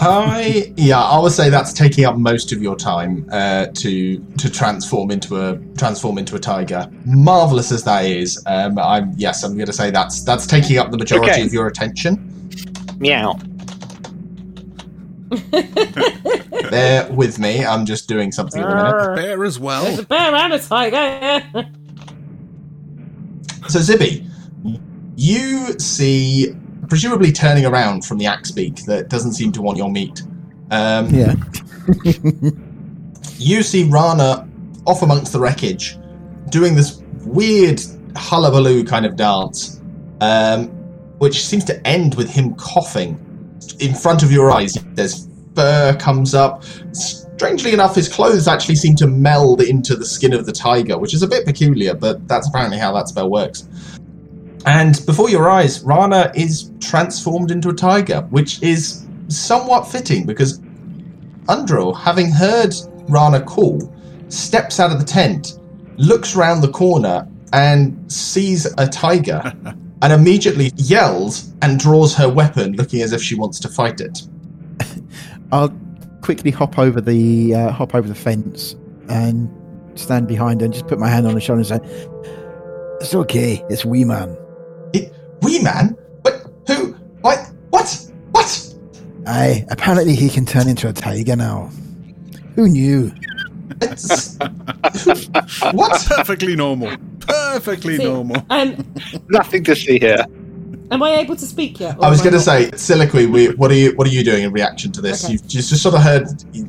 I 0.02 0.72
yeah, 0.76 1.00
I 1.02 1.18
would 1.18 1.32
say 1.32 1.50
that's 1.50 1.72
taking 1.72 2.04
up 2.04 2.16
most 2.16 2.52
of 2.52 2.62
your 2.62 2.74
time 2.76 3.26
uh, 3.30 3.66
to 3.74 4.18
to 4.38 4.50
transform 4.50 5.10
into 5.10 5.36
a 5.36 5.58
transform 5.76 6.16
into 6.18 6.36
a 6.36 6.38
tiger. 6.38 6.90
Marvelous 7.04 7.70
as 7.70 7.84
that 7.84 8.04
is, 8.06 8.42
um, 8.46 8.78
I'm 8.78 9.12
yes, 9.16 9.42
I'm 9.44 9.54
going 9.54 9.66
to 9.66 9.72
say 9.72 9.90
that's 9.90 10.22
that's 10.22 10.46
taking 10.46 10.78
up 10.78 10.90
the 10.90 10.96
majority 10.98 11.30
Okay. 11.32 11.42
of 11.44 11.52
your 11.52 11.66
attention. 11.66 12.26
Meow. 12.98 13.38
Bear 16.70 17.10
with 17.12 17.38
me, 17.38 17.64
I'm 17.64 17.84
just 17.86 18.08
doing 18.08 18.32
something 18.32 18.60
at 18.62 18.68
the 18.68 18.74
minute. 18.74 19.16
Bear 19.16 19.44
as 19.44 19.54
There's 19.54 19.58
well. 19.60 20.00
a 20.00 20.02
bear 20.02 20.34
and 20.34 20.52
a 20.54 20.58
tiger. 20.58 20.96
Yeah. 20.96 21.64
So 23.68 23.78
Zibby, 23.78 24.28
you 25.16 25.78
see, 25.78 26.54
presumably 26.90 27.32
turning 27.32 27.64
around 27.64 28.04
from 28.04 28.18
the 28.18 28.26
axe 28.26 28.50
beak 28.50 28.84
that 28.84 29.08
doesn't 29.08 29.32
seem 29.32 29.52
to 29.52 29.62
want 29.62 29.78
your 29.78 29.90
meat. 29.90 30.22
Um, 30.70 31.08
Yeah. 31.08 31.34
you 33.38 33.62
see 33.62 33.84
Rana 33.84 34.46
off 34.86 35.00
amongst 35.02 35.32
the 35.32 35.40
wreckage, 35.40 35.96
doing 36.50 36.74
this 36.74 37.02
weird 37.24 37.80
hullabaloo 38.14 38.84
kind 38.84 39.06
of 39.06 39.16
dance. 39.16 39.80
Um, 40.20 40.68
which 41.20 41.44
seems 41.44 41.64
to 41.64 41.86
end 41.86 42.14
with 42.14 42.30
him 42.30 42.54
coughing 42.54 43.18
in 43.78 43.94
front 43.94 44.22
of 44.22 44.32
your 44.32 44.50
eyes. 44.50 44.78
There's 44.94 45.28
fur 45.54 45.94
comes 46.00 46.34
up. 46.34 46.64
Strangely 46.92 47.74
enough, 47.74 47.94
his 47.94 48.08
clothes 48.08 48.48
actually 48.48 48.76
seem 48.76 48.96
to 48.96 49.06
meld 49.06 49.60
into 49.60 49.96
the 49.96 50.06
skin 50.06 50.32
of 50.32 50.46
the 50.46 50.52
tiger, 50.52 50.98
which 50.98 51.12
is 51.12 51.22
a 51.22 51.28
bit 51.28 51.44
peculiar, 51.44 51.94
but 51.94 52.26
that's 52.26 52.48
apparently 52.48 52.78
how 52.78 52.92
that 52.94 53.08
spell 53.08 53.30
works. 53.30 53.68
And 54.66 55.04
before 55.06 55.30
your 55.30 55.48
eyes, 55.48 55.82
Rana 55.82 56.30
is 56.34 56.70
transformed 56.80 57.50
into 57.50 57.70
a 57.70 57.74
tiger, 57.74 58.22
which 58.30 58.62
is 58.62 59.06
somewhat 59.28 59.84
fitting 59.84 60.26
because 60.26 60.60
Undril, 61.48 61.96
having 61.96 62.30
heard 62.30 62.74
Rana 63.08 63.40
call, 63.40 63.92
steps 64.28 64.78
out 64.78 64.92
of 64.92 64.98
the 64.98 65.04
tent, 65.04 65.58
looks 65.96 66.36
round 66.36 66.62
the 66.62 66.70
corner, 66.70 67.26
and 67.52 68.10
sees 68.10 68.66
a 68.78 68.86
tiger, 68.86 69.52
and 70.02 70.12
immediately 70.12 70.72
yells 70.76 71.52
and 71.62 71.78
draws 71.78 72.14
her 72.14 72.28
weapon, 72.28 72.72
looking 72.74 73.02
as 73.02 73.12
if 73.12 73.22
she 73.22 73.34
wants 73.34 73.58
to 73.60 73.68
fight 73.68 74.00
it. 74.00 74.22
I'll 75.52 75.74
quickly 76.20 76.50
hop 76.50 76.78
over 76.78 77.00
the 77.00 77.54
uh, 77.54 77.70
hop 77.70 77.94
over 77.94 78.06
the 78.06 78.14
fence 78.14 78.76
and 79.08 79.50
stand 79.98 80.28
behind 80.28 80.60
her 80.60 80.66
and 80.66 80.72
just 80.72 80.86
put 80.86 80.98
my 80.98 81.08
hand 81.08 81.26
on 81.26 81.34
her 81.34 81.40
shoulder 81.40 81.60
and 81.60 81.66
say, 81.66 81.80
"It's 83.00 83.14
okay. 83.14 83.64
It's 83.68 83.84
wee 83.84 84.04
man. 84.04 84.36
Wee 85.42 85.62
man? 85.62 85.96
But 86.22 86.46
who? 86.66 86.92
What? 87.20 87.50
What? 87.70 88.10
What? 88.30 88.74
Aye, 89.26 89.64
apparently 89.70 90.14
he 90.14 90.28
can 90.28 90.44
turn 90.46 90.68
into 90.68 90.88
a 90.88 90.92
tiger 90.92 91.36
now. 91.36 91.70
Who 92.56 92.68
knew? 92.68 93.12
It's, 93.82 94.36
what? 95.72 96.04
Perfectly 96.08 96.56
normal. 96.56 96.96
Perfectly 97.20 97.96
See, 97.98 98.04
normal. 98.04 98.44
Um, 98.50 98.84
Nothing 99.28 99.64
to 99.64 99.76
see 99.76 99.98
here. 99.98 100.24
am 100.90 101.02
I 101.02 101.12
able 101.16 101.36
to 101.36 101.46
speak 101.46 101.80
yet? 101.80 101.96
I 102.02 102.10
was 102.10 102.20
going 102.20 102.32
to 102.32 102.40
say, 102.40 102.70
Siliqui, 102.72 103.30
we, 103.30 103.48
what 103.54 103.70
are 103.70 103.74
you 103.74 103.92
what 103.96 104.06
are 104.06 104.10
you 104.10 104.24
doing 104.24 104.42
in 104.44 104.52
reaction 104.52 104.90
to 104.92 105.00
this? 105.00 105.24
Okay. 105.24 105.34
You've 105.34 105.46
just, 105.46 105.70
just 105.70 105.82
sort 105.82 105.94
of 105.94 106.02
heard 106.02 106.26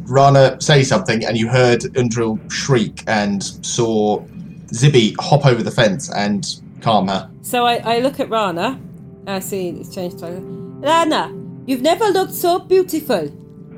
Rana 0.07 0.61
say 0.61 0.83
something, 0.83 1.25
and 1.25 1.37
you 1.37 1.47
heard 1.47 1.81
Undril 1.95 2.39
shriek, 2.51 3.03
and 3.07 3.43
saw 3.43 4.21
Zibby 4.67 5.15
hop 5.19 5.45
over 5.45 5.63
the 5.63 5.71
fence 5.71 6.11
and 6.13 6.60
calm. 6.81 7.09
So 7.41 7.65
I, 7.65 7.75
I 7.95 7.99
look 7.99 8.19
at 8.19 8.29
Rana. 8.29 8.79
I 9.27 9.39
see 9.39 9.69
it's 9.69 9.93
changed 9.93 10.19
to 10.19 10.61
Rana, 10.81 11.31
you've 11.67 11.81
never 11.81 12.05
looked 12.05 12.33
so 12.33 12.59
beautiful. 12.59 13.29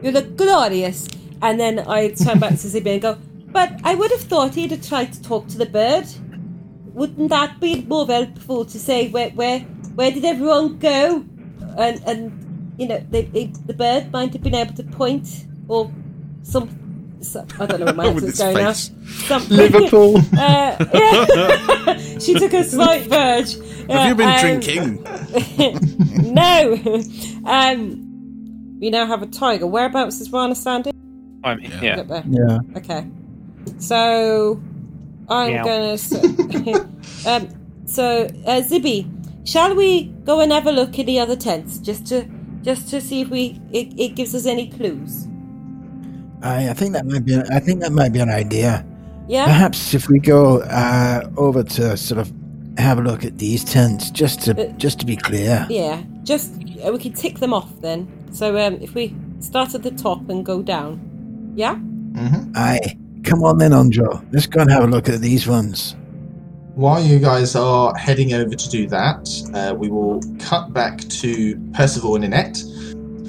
You 0.01 0.11
look 0.11 0.37
glorious. 0.37 1.07
And 1.41 1.59
then 1.59 1.79
I 1.79 2.09
turn 2.09 2.39
back 2.39 2.51
to 2.51 2.67
Zibby 2.67 2.93
and 2.93 3.01
go, 3.01 3.17
but 3.47 3.79
I 3.83 3.95
would 3.95 4.09
have 4.11 4.21
thought 4.21 4.55
he'd 4.55 4.71
have 4.71 4.87
tried 4.87 5.11
to 5.13 5.21
talk 5.21 5.47
to 5.49 5.57
the 5.57 5.65
bird. 5.65 6.05
Wouldn't 6.93 7.29
that 7.29 7.59
be 7.59 7.81
more 7.81 8.07
helpful 8.07 8.63
to 8.65 8.79
say 8.79 9.09
where 9.09 9.29
where 9.31 9.59
where 9.95 10.11
did 10.11 10.23
everyone 10.23 10.77
go? 10.77 11.25
And 11.77 12.01
and 12.05 12.73
you 12.77 12.87
know 12.87 12.99
the 13.09 13.75
bird 13.75 14.11
might 14.11 14.31
have 14.33 14.41
been 14.41 14.55
able 14.55 14.73
to 14.75 14.83
point 14.83 15.45
or 15.67 15.91
some. 16.43 16.82
So- 17.23 17.45
I 17.59 17.65
don't 17.65 17.79
know 17.79 17.85
where 17.85 17.93
my 17.95 18.09
With 18.13 18.23
accent's 18.25 18.39
his 18.39 18.39
going 18.39 18.57
now. 18.57 18.73
face. 18.73 18.91
Something. 19.27 19.57
Liverpool. 19.57 20.21
Uh, 20.37 20.85
yeah. 20.93 21.97
she 22.19 22.33
took 22.35 22.53
a 22.53 22.63
slight 22.63 23.03
verge. 23.07 23.55
Have 23.89 24.07
you 24.09 24.15
been 24.15 24.27
Um, 24.29 24.39
drinking? 24.39 25.03
no. 26.33 27.01
Um, 27.45 28.79
we 28.79 28.89
now 28.89 29.05
have 29.05 29.21
a 29.21 29.27
tiger. 29.27 29.67
Whereabouts 29.67 30.19
is 30.21 30.31
Rana 30.31 30.55
standing? 30.55 30.93
I'm 31.43 31.59
here. 31.59 31.95
Up 31.99 32.07
there. 32.07 32.23
Yeah. 32.29 32.59
Okay. 32.77 33.05
So 33.77 34.61
I'm 35.29 35.51
Meow. 35.53 35.63
gonna. 35.63 35.93
s- 35.93 37.25
um, 37.25 37.49
so 37.85 38.25
uh, 38.45 38.61
Zibby, 38.61 39.07
shall 39.47 39.75
we 39.75 40.05
go 40.25 40.39
and 40.39 40.51
have 40.51 40.67
a 40.67 40.71
look 40.71 40.97
at 40.99 41.05
the 41.05 41.19
other 41.19 41.35
tents 41.35 41.77
just 41.79 42.05
to 42.07 42.25
just 42.61 42.89
to 42.89 43.01
see 43.01 43.21
if 43.21 43.29
we 43.29 43.59
it, 43.71 43.93
it 43.99 44.15
gives 44.15 44.33
us 44.35 44.45
any 44.45 44.69
clues? 44.69 45.27
Aye, 46.43 46.69
I 46.69 46.73
think 46.73 46.93
that 46.93 47.05
might 47.05 47.25
be. 47.25 47.37
I 47.37 47.59
think 47.59 47.79
that 47.81 47.91
might 47.91 48.11
be 48.13 48.19
an 48.19 48.29
idea. 48.29 48.85
Yeah. 49.27 49.45
Perhaps 49.45 49.93
if 49.93 50.09
we 50.09 50.19
go 50.19 50.61
uh, 50.63 51.29
over 51.37 51.63
to 51.63 51.95
sort 51.97 52.19
of 52.19 52.31
have 52.77 52.99
a 52.99 53.01
look 53.01 53.23
at 53.23 53.37
these 53.37 53.63
tents, 53.63 54.11
just 54.11 54.41
to 54.41 54.51
Uh, 54.51 54.71
just 54.77 54.99
to 54.99 55.05
be 55.05 55.15
clear. 55.15 55.65
Yeah. 55.69 56.03
Just 56.23 56.51
uh, 56.85 56.91
we 56.91 56.99
can 56.99 57.13
tick 57.13 57.39
them 57.39 57.53
off 57.53 57.69
then. 57.81 58.07
So 58.31 58.57
um, 58.57 58.77
if 58.81 58.93
we 58.93 59.15
start 59.39 59.73
at 59.75 59.83
the 59.83 59.91
top 59.91 60.29
and 60.29 60.45
go 60.45 60.61
down. 60.61 60.99
Yeah. 61.55 61.75
hmm 61.75 62.51
Aye, 62.55 62.97
come 63.23 63.43
on 63.43 63.57
then, 63.57 63.71
Andro. 63.71 64.25
Let's 64.33 64.47
go 64.47 64.61
and 64.61 64.71
have 64.71 64.83
a 64.83 64.87
look 64.87 65.07
at 65.09 65.21
these 65.21 65.47
ones. 65.47 65.95
While 66.75 67.03
you 67.03 67.19
guys 67.19 67.55
are 67.55 67.93
heading 67.95 68.33
over 68.33 68.55
to 68.55 68.69
do 68.69 68.87
that, 68.87 69.29
uh, 69.53 69.75
we 69.75 69.89
will 69.89 70.19
cut 70.39 70.73
back 70.73 70.97
to 71.21 71.55
Percival 71.73 72.15
and 72.15 72.25
Annette. 72.25 72.63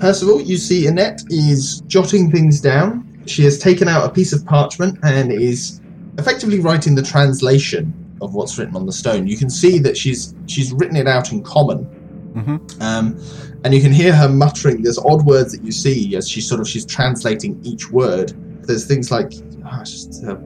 Percival, 0.00 0.40
you 0.40 0.56
see 0.56 0.86
Annette 0.86 1.22
is 1.30 1.80
jotting 1.82 2.30
things 2.30 2.60
down. 2.60 3.08
She 3.26 3.42
has 3.44 3.58
taken 3.58 3.88
out 3.88 4.04
a 4.04 4.10
piece 4.12 4.32
of 4.32 4.44
parchment 4.44 4.98
and 5.02 5.32
is 5.32 5.80
effectively 6.18 6.60
writing 6.60 6.94
the 6.94 7.02
translation 7.02 7.92
of 8.20 8.34
what's 8.34 8.58
written 8.58 8.76
on 8.76 8.86
the 8.86 8.92
stone. 8.92 9.26
You 9.26 9.36
can 9.36 9.50
see 9.50 9.78
that 9.80 9.96
she's 9.96 10.34
she's 10.46 10.72
written 10.72 10.96
it 10.96 11.06
out 11.06 11.32
in 11.32 11.42
common, 11.42 11.86
Mhm. 12.34 12.82
um, 12.82 13.16
and 13.64 13.72
you 13.74 13.80
can 13.80 13.92
hear 13.92 14.14
her 14.14 14.28
muttering. 14.28 14.82
There's 14.82 14.98
odd 14.98 15.24
words 15.24 15.52
that 15.52 15.62
you 15.64 15.72
see 15.72 16.14
as 16.16 16.28
she's 16.28 16.46
sort 16.46 16.60
of 16.60 16.68
she's 16.68 16.84
translating 16.84 17.58
each 17.62 17.90
word. 17.90 18.32
There's 18.62 18.84
things 18.86 19.10
like 19.10 19.32
it's 19.32 19.90
just, 19.90 20.24
uh, 20.24 20.36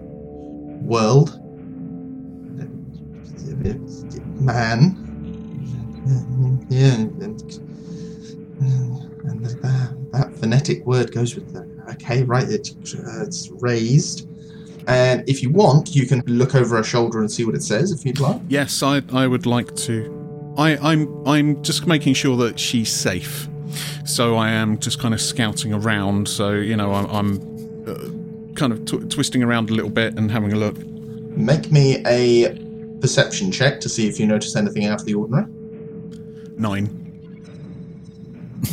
world, 0.83 1.41
man. 4.41 4.97
Yeah, 6.71 7.05
that, 9.43 9.97
that 10.13 10.35
phonetic 10.37 10.85
word 10.87 11.13
goes 11.13 11.35
with 11.35 11.53
the 11.53 11.69
okay, 11.93 12.23
right? 12.23 12.49
It, 12.49 12.71
uh, 12.95 13.23
it's 13.25 13.51
raised. 13.51 14.29
And 14.87 15.29
if 15.29 15.43
you 15.43 15.51
want, 15.51 15.95
you 15.95 16.07
can 16.07 16.23
look 16.27 16.55
over 16.55 16.77
her 16.77 16.83
shoulder 16.83 17.21
and 17.21 17.31
see 17.31 17.45
what 17.45 17.55
it 17.55 17.63
says 17.63 17.93
if 17.93 18.05
you'd 18.07 18.21
like. 18.21 18.41
Yes, 18.49 18.83
I 18.83 19.03
I 19.13 19.27
would 19.27 19.47
like 19.47 19.75
to. 19.77 20.55
I, 20.57 20.77
I'm 20.79 21.27
I'm 21.27 21.63
just 21.63 21.87
making 21.87 22.15
sure 22.15 22.37
that 22.39 22.59
she's 22.59 22.91
safe. 22.91 23.49
So 24.05 24.37
I 24.37 24.51
am 24.51 24.79
just 24.79 24.99
kind 24.99 25.13
of 25.13 25.21
scouting 25.21 25.73
around. 25.75 26.27
So 26.29 26.53
you 26.53 26.77
know, 26.77 26.95
I'm, 26.95 27.07
I'm 27.07 27.85
uh, 27.87 28.55
kind 28.55 28.73
of 28.73 28.85
tw- 28.87 29.11
twisting 29.11 29.43
around 29.43 29.71
a 29.71 29.75
little 29.75 29.91
bit 29.91 30.17
and 30.17 30.31
having 30.31 30.53
a 30.53 30.57
look. 30.57 30.79
Make 31.37 31.71
me 31.71 32.03
a 32.07 32.59
perception 33.01 33.53
check 33.53 33.81
to 33.81 33.89
see 33.89 34.09
if 34.09 34.19
you 34.19 34.27
notice 34.27 34.57
anything 34.57 34.87
out 34.87 35.01
of 35.01 35.07
the 35.07 35.15
ordinary. 35.15 35.47
Nine. 36.57 36.89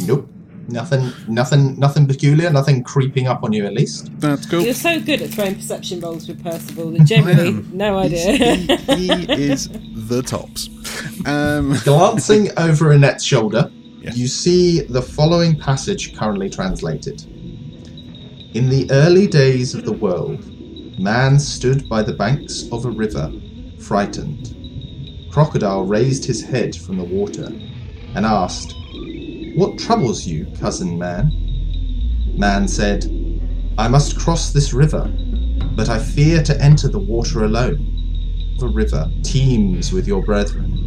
Nope. 0.08 0.28
Nothing, 0.68 1.12
nothing, 1.28 1.78
nothing 1.80 2.08
peculiar. 2.08 2.50
Nothing 2.50 2.84
creeping 2.84 3.28
up 3.28 3.44
on 3.44 3.54
you, 3.54 3.66
at 3.66 3.74
least. 3.74 4.10
That's 4.20 4.46
cool. 4.48 4.62
You're 4.62 4.74
so 4.74 5.00
good 5.00 5.22
at 5.22 5.30
throwing 5.30 5.56
perception 5.56 6.00
rolls 6.00 6.28
with 6.28 6.44
Percival 6.44 6.92
that 6.92 7.06
generally, 7.06 7.52
no 7.72 7.98
idea. 8.00 8.56
he, 8.96 9.08
he 9.26 9.32
is 9.52 9.70
the 9.70 10.24
tops. 10.26 10.70
Um, 11.26 11.76
Glancing 11.84 12.50
over 12.58 12.92
Annette's 12.92 13.24
shoulder, 13.24 13.70
Yes. 14.02 14.18
you 14.18 14.28
see 14.28 14.82
the 14.82 15.02
following 15.02 15.58
passage 15.60 16.16
currently 16.18 16.50
translated. 16.50 17.24
In 18.56 18.70
the 18.70 18.88
early 18.92 19.28
days 19.28 19.74
of 19.76 19.84
the 19.86 19.92
world, 19.94 20.46
man 21.00 21.40
stood 21.40 21.88
by 21.90 22.02
the 22.04 22.14
banks 22.14 22.70
of 22.72 22.86
a 22.86 22.90
river, 22.90 23.32
frightened. 23.80 24.52
Crocodile 25.32 25.84
raised 25.86 26.24
his 26.26 26.42
head 26.44 26.76
from 26.76 26.98
the 26.98 27.04
water 27.04 27.48
and 28.16 28.26
asked, 28.26 28.74
What 29.56 29.80
troubles 29.80 30.28
you, 30.28 30.46
cousin 30.60 30.98
man? 31.00 31.32
Man 32.38 32.68
said, 32.68 33.06
I 33.78 33.88
must 33.88 34.20
cross 34.20 34.52
this 34.52 34.74
river, 34.74 35.10
but 35.76 35.88
I 35.88 35.98
fear 35.98 36.44
to 36.44 36.62
enter 36.62 36.90
the 36.90 37.00
water 37.00 37.46
alone. 37.46 38.56
The 38.60 38.68
river 38.68 39.10
teems 39.24 39.94
with 39.94 40.08
your 40.08 40.22
brethren. 40.24 40.82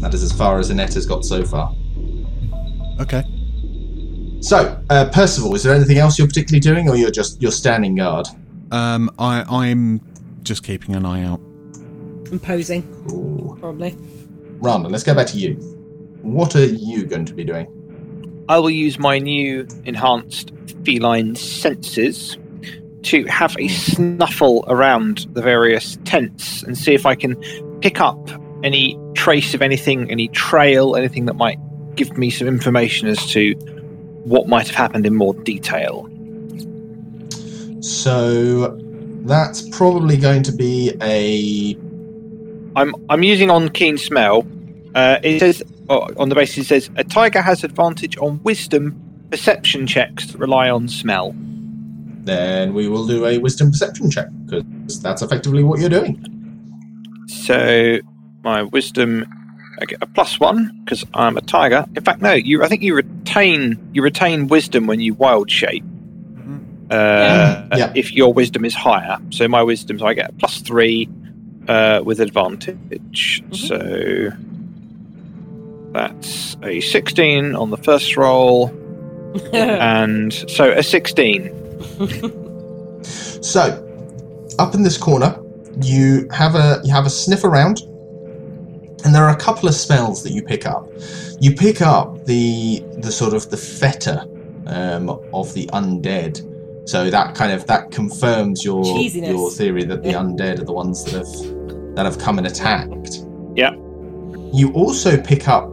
That 0.00 0.14
is 0.14 0.22
as 0.22 0.32
far 0.32 0.58
as 0.60 0.70
Annette 0.70 0.94
has 0.94 1.06
got 1.06 1.24
so 1.24 1.44
far. 1.44 1.74
okay. 3.00 3.24
So, 4.40 4.80
uh, 4.88 5.08
Percival, 5.12 5.52
is 5.56 5.64
there 5.64 5.74
anything 5.74 5.98
else 5.98 6.16
you're 6.16 6.28
particularly 6.28 6.60
doing, 6.60 6.88
or 6.88 6.94
you're 6.94 7.10
just 7.10 7.42
you're 7.42 7.50
standing 7.50 7.96
guard? 7.96 8.28
Um, 8.70 9.10
I 9.18 9.42
I'm 9.48 10.00
just 10.44 10.62
keeping 10.62 10.94
an 10.94 11.04
eye 11.04 11.24
out. 11.24 11.40
Imposing, 12.30 12.84
Ooh. 13.10 13.56
probably. 13.58 13.96
Randall, 14.60 14.92
let's 14.92 15.02
go 15.02 15.12
back 15.12 15.26
to 15.28 15.38
you. 15.38 15.77
What 16.22 16.56
are 16.56 16.64
you 16.64 17.04
going 17.06 17.24
to 17.26 17.34
be 17.34 17.44
doing? 17.44 17.74
I 18.48 18.58
will 18.58 18.70
use 18.70 18.98
my 18.98 19.18
new 19.18 19.66
enhanced 19.84 20.52
feline 20.84 21.36
senses 21.36 22.38
to 23.02 23.24
have 23.24 23.56
a 23.58 23.68
snuffle 23.68 24.64
around 24.68 25.26
the 25.32 25.42
various 25.42 25.98
tents 26.04 26.62
and 26.62 26.76
see 26.76 26.94
if 26.94 27.06
I 27.06 27.14
can 27.14 27.36
pick 27.80 28.00
up 28.00 28.30
any 28.62 28.98
trace 29.14 29.54
of 29.54 29.62
anything, 29.62 30.10
any 30.10 30.28
trail, 30.28 30.96
anything 30.96 31.26
that 31.26 31.34
might 31.34 31.58
give 31.94 32.16
me 32.16 32.30
some 32.30 32.48
information 32.48 33.08
as 33.08 33.24
to 33.30 33.52
what 34.24 34.48
might 34.48 34.66
have 34.66 34.76
happened 34.76 35.06
in 35.06 35.14
more 35.14 35.34
detail. 35.34 36.08
So, 37.80 38.76
that's 39.24 39.68
probably 39.70 40.16
going 40.16 40.42
to 40.44 40.52
be 40.52 40.92
a 41.02 41.76
I'm 42.76 42.94
I'm 43.10 43.22
using 43.22 43.50
on 43.50 43.68
keen 43.68 43.98
smell 43.98 44.46
Uh, 44.94 45.18
it 45.22 45.40
says 45.40 45.62
oh, 45.88 46.08
on 46.16 46.28
the 46.28 46.34
basis 46.34 46.58
it 46.58 46.66
says 46.66 46.90
a 46.96 47.04
tiger 47.04 47.40
has 47.42 47.62
advantage 47.64 48.16
on 48.18 48.42
wisdom 48.42 49.00
perception 49.30 49.86
checks 49.86 50.26
that 50.26 50.38
rely 50.38 50.70
on 50.70 50.88
smell. 50.88 51.34
Then 52.24 52.74
we 52.74 52.88
will 52.88 53.06
do 53.06 53.26
a 53.26 53.38
wisdom 53.38 53.70
perception 53.70 54.10
check 54.10 54.28
because 54.46 55.00
that's 55.00 55.22
effectively 55.22 55.62
what 55.62 55.80
you're 55.80 55.88
doing. 55.88 56.22
So 57.28 57.98
my 58.42 58.62
wisdom, 58.62 59.24
I 59.80 59.84
get 59.84 59.98
a 60.02 60.06
plus 60.06 60.40
one 60.40 60.80
because 60.84 61.04
I'm 61.14 61.36
a 61.36 61.40
tiger. 61.42 61.84
In 61.96 62.02
fact, 62.02 62.20
no, 62.22 62.32
you. 62.32 62.62
I 62.62 62.68
think 62.68 62.82
you 62.82 62.94
retain 62.94 63.78
you 63.92 64.02
retain 64.02 64.48
wisdom 64.48 64.86
when 64.86 65.00
you 65.00 65.14
wild 65.14 65.50
shape. 65.50 65.84
Uh, 66.90 66.94
Yeah. 66.94 67.76
Yeah. 67.76 67.92
If 67.94 68.12
your 68.12 68.32
wisdom 68.32 68.64
is 68.64 68.74
higher, 68.74 69.18
so 69.30 69.46
my 69.48 69.62
wisdom, 69.62 69.98
so 69.98 70.06
I 70.06 70.14
get 70.14 70.30
a 70.30 70.32
plus 70.32 70.60
three 70.62 71.08
uh, 71.68 72.00
with 72.04 72.20
advantage. 72.20 73.42
So 73.52 74.30
that's 75.98 76.56
a 76.62 76.80
sixteen 76.80 77.54
on 77.54 77.70
the 77.70 77.76
first 77.76 78.16
roll, 78.16 78.68
and 79.52 80.32
so 80.32 80.70
a 80.70 80.82
sixteen. 80.82 81.54
So, 83.42 83.62
up 84.58 84.74
in 84.74 84.82
this 84.82 84.96
corner, 84.98 85.40
you 85.82 86.28
have 86.32 86.54
a 86.54 86.80
you 86.84 86.92
have 86.92 87.06
a 87.06 87.10
sniff 87.10 87.44
around, 87.44 87.80
and 89.04 89.14
there 89.14 89.24
are 89.24 89.34
a 89.34 89.36
couple 89.36 89.68
of 89.68 89.74
smells 89.74 90.22
that 90.22 90.32
you 90.32 90.42
pick 90.42 90.66
up. 90.66 90.88
You 91.40 91.54
pick 91.54 91.80
up 91.80 92.24
the 92.26 92.82
the 92.98 93.12
sort 93.12 93.34
of 93.34 93.50
the 93.50 93.56
feta 93.56 94.22
um, 94.66 95.08
of 95.32 95.52
the 95.54 95.66
undead. 95.72 96.44
So 96.88 97.10
that 97.10 97.34
kind 97.34 97.52
of 97.52 97.66
that 97.66 97.90
confirms 97.90 98.64
your 98.64 98.82
Cheesiness. 98.82 99.28
your 99.28 99.50
theory 99.50 99.84
that 99.84 100.02
the 100.02 100.12
undead 100.12 100.58
are 100.60 100.64
the 100.64 100.72
ones 100.72 101.04
that 101.04 101.14
have 101.14 101.96
that 101.96 102.06
have 102.06 102.18
come 102.18 102.38
and 102.38 102.46
attacked. 102.46 103.24
Yeah. 103.54 103.72
You 104.52 104.72
also 104.72 105.20
pick 105.20 105.48
up 105.48 105.68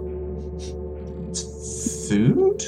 food 2.07 2.63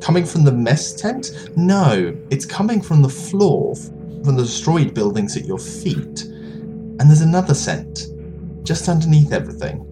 coming 0.00 0.24
from 0.24 0.44
the 0.44 0.52
mess 0.52 0.94
tent. 0.94 1.50
No, 1.56 2.16
it's 2.30 2.46
coming 2.46 2.80
from 2.80 3.02
the 3.02 3.08
floor, 3.08 3.74
from 3.76 4.36
the 4.36 4.42
destroyed 4.42 4.94
buildings 4.94 5.36
at 5.36 5.44
your 5.44 5.58
feet. 5.58 6.24
And 6.24 7.00
there's 7.00 7.20
another 7.20 7.54
scent 7.54 8.08
just 8.62 8.88
underneath 8.88 9.32
everything. 9.32 9.86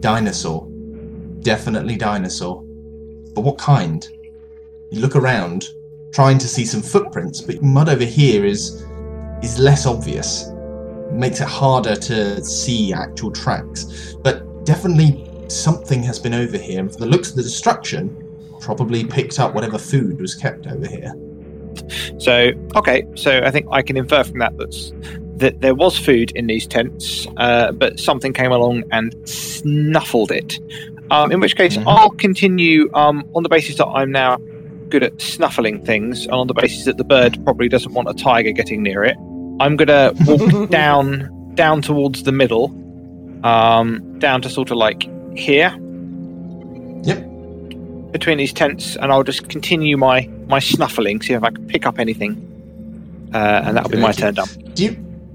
Dinosaur. 0.00 0.68
Definitely 1.40 1.96
dinosaur. 1.96 2.62
But 3.34 3.42
what 3.42 3.58
kind? 3.58 4.08
You 4.90 5.00
look 5.00 5.16
around, 5.16 5.66
trying 6.12 6.38
to 6.38 6.48
see 6.48 6.64
some 6.64 6.82
footprints, 6.82 7.40
but 7.40 7.62
mud 7.62 7.88
over 7.88 8.04
here 8.04 8.44
is 8.44 8.84
is 9.42 9.58
less 9.58 9.86
obvious. 9.86 10.50
Makes 11.12 11.40
it 11.40 11.48
harder 11.48 11.94
to 11.94 12.44
see 12.44 12.92
actual 12.92 13.30
tracks. 13.30 14.14
But 14.22 14.64
definitely 14.64 15.28
something 15.48 16.02
has 16.02 16.18
been 16.18 16.34
over 16.34 16.58
here, 16.58 16.80
and 16.80 16.90
from 16.90 17.00
the 17.00 17.06
looks 17.06 17.30
of 17.30 17.36
the 17.36 17.42
destruction, 17.42 18.22
probably 18.60 19.04
picked 19.04 19.38
up 19.38 19.54
whatever 19.54 19.78
food 19.78 20.20
was 20.20 20.34
kept 20.34 20.66
over 20.66 20.86
here. 20.86 21.12
So 22.18 22.50
okay, 22.74 23.04
so 23.14 23.42
I 23.44 23.50
think 23.50 23.66
I 23.70 23.82
can 23.82 23.96
infer 23.96 24.24
from 24.24 24.38
that 24.38 24.56
that's, 24.56 24.92
that 25.36 25.60
there 25.60 25.74
was 25.74 25.98
food 25.98 26.30
in 26.32 26.46
these 26.46 26.66
tents, 26.66 27.26
uh, 27.36 27.72
but 27.72 28.00
something 28.00 28.32
came 28.32 28.50
along 28.52 28.84
and 28.92 29.14
snuffled 29.28 30.30
it. 30.30 30.58
Um, 31.10 31.30
in 31.30 31.38
which 31.40 31.54
case, 31.56 31.76
Mhm. 31.76 31.84
I'll 31.86 32.10
continue 32.10 32.90
um, 32.94 33.24
on 33.34 33.42
the 33.42 33.48
basis 33.48 33.76
that 33.76 33.86
I'm 33.86 34.10
now 34.10 34.38
good 34.88 35.02
at 35.02 35.20
snuffling 35.20 35.84
things, 35.84 36.24
and 36.24 36.34
on 36.34 36.46
the 36.46 36.54
basis 36.54 36.84
that 36.86 36.96
the 36.96 37.04
bird 37.04 37.38
probably 37.44 37.68
doesn't 37.68 37.92
want 37.92 38.08
a 38.08 38.14
tiger 38.14 38.52
getting 38.52 38.82
near 38.82 39.04
it. 39.04 39.16
I'm 39.60 39.76
gonna 39.76 40.12
walk 40.26 40.70
down 40.70 41.30
down 41.54 41.82
towards 41.82 42.22
the 42.24 42.32
middle, 42.32 42.66
um, 43.44 44.18
down 44.18 44.42
to 44.42 44.48
sort 44.48 44.70
of 44.70 44.76
like 44.78 45.08
here. 45.36 45.70
Yep. 47.04 48.12
Between 48.12 48.38
these 48.38 48.52
tents, 48.52 48.96
and 48.96 49.12
I'll 49.12 49.22
just 49.24 49.48
continue 49.48 49.96
my 49.96 50.28
my 50.48 50.58
snuffling, 50.58 51.20
see 51.20 51.34
if 51.34 51.42
I 51.42 51.50
can 51.50 51.66
pick 51.66 51.86
up 51.86 51.98
anything, 51.98 53.30
uh, 53.34 53.62
and 53.64 53.76
that'll 53.76 53.90
be 53.90 53.98
my 53.98 54.10
Okay. 54.10 54.22
turn 54.22 54.34
done. 54.34 54.48
Do 54.74 54.84
you 54.84 54.90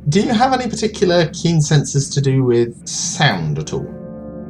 do 0.09 0.21
you 0.21 0.33
have 0.33 0.53
any 0.53 0.67
particular 0.69 1.27
keen 1.33 1.61
senses 1.61 2.09
to 2.09 2.21
do 2.21 2.43
with 2.43 2.87
sound 2.87 3.59
at 3.59 3.73
all, 3.73 3.87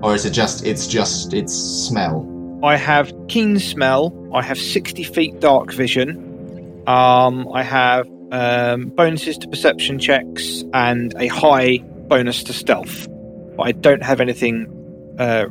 or 0.02 0.16
is 0.16 0.26
it 0.26 0.32
just 0.32 0.66
it's 0.66 0.88
just 0.88 1.34
it's 1.34 1.54
smell? 1.54 2.28
I 2.64 2.78
have 2.78 3.12
keen 3.28 3.60
smell. 3.60 4.14
I 4.34 4.44
have 4.44 4.58
sixty 4.58 5.04
feet 5.04 5.40
dark 5.40 5.74
vision. 5.74 6.28
Um, 6.88 7.48
I 7.54 7.64
have 7.64 8.08
um, 8.32 8.90
bonuses 8.90 9.38
to 9.40 9.48
perception 9.48 10.00
checks 10.00 10.64
and 10.74 11.14
a 11.20 11.28
high 11.28 11.80
bonus 12.08 12.44
to 12.44 12.54
stealth. 12.54 13.08
But 13.58 13.64
I 13.64 13.72
don't 13.74 14.04
have 14.04 14.22
anything 14.22 14.68
uh, 15.20 15.46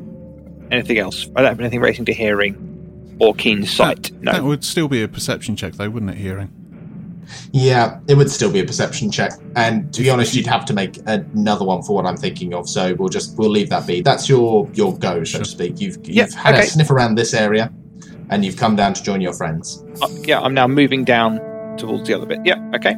anything 0.71 0.99
else. 0.99 1.29
I 1.37 1.43
don't 1.43 1.51
have 1.51 1.61
anything 1.61 1.81
relating 1.81 2.05
to 2.07 2.13
hearing 2.13 3.17
or 3.19 3.35
keen 3.35 3.65
sight. 3.67 4.11
That 4.23 4.37
No. 4.39 4.45
would 4.45 4.65
still 4.65 4.89
be 4.89 5.03
a 5.03 5.09
perception 5.09 5.57
check, 5.57 5.75
though, 5.75 5.91
wouldn't 5.91 6.11
it? 6.13 6.17
Hearing. 6.19 6.51
Yeah, 7.53 8.01
it 8.09 8.15
would 8.17 8.31
still 8.31 8.51
be 8.51 8.59
a 8.59 8.65
perception 8.65 9.09
check, 9.11 9.33
and 9.55 9.93
to 9.95 10.03
be 10.03 10.11
honest, 10.11 10.35
you'd 10.35 10.49
have 10.49 10.65
to 10.65 10.75
make 10.75 10.99
another 11.07 11.65
one 11.65 11.81
for 11.83 11.95
what 11.95 12.05
I'm 12.05 12.17
thinking 12.17 12.55
of. 12.55 12.69
So 12.69 12.95
we'll 12.95 13.09
just 13.09 13.37
we'll 13.39 13.51
leave 13.51 13.69
that 13.71 13.87
be. 13.87 14.01
That's 14.01 14.29
your 14.29 14.69
your 14.75 14.97
go, 14.99 15.19
so 15.23 15.25
Sure. 15.25 15.41
to 15.41 15.45
speak. 15.45 15.81
You've 15.81 15.97
you've 16.05 16.09
Yeah, 16.17 16.27
had 16.37 16.55
okay. 16.55 16.65
a 16.65 16.67
sniff 16.67 16.91
around 16.91 17.15
this 17.15 17.33
area, 17.33 17.71
and 18.31 18.45
you've 18.45 18.57
come 18.57 18.75
down 18.75 18.95
to 18.95 19.03
join 19.03 19.21
your 19.21 19.33
friends. 19.33 19.85
Uh, 20.03 20.09
yeah, 20.25 20.41
I'm 20.41 20.55
now 20.55 20.67
moving 20.67 21.05
down 21.05 21.39
towards 21.77 22.09
the 22.09 22.15
other 22.15 22.27
bit. 22.27 22.41
Yeah. 22.45 22.57
Okay. 22.75 22.97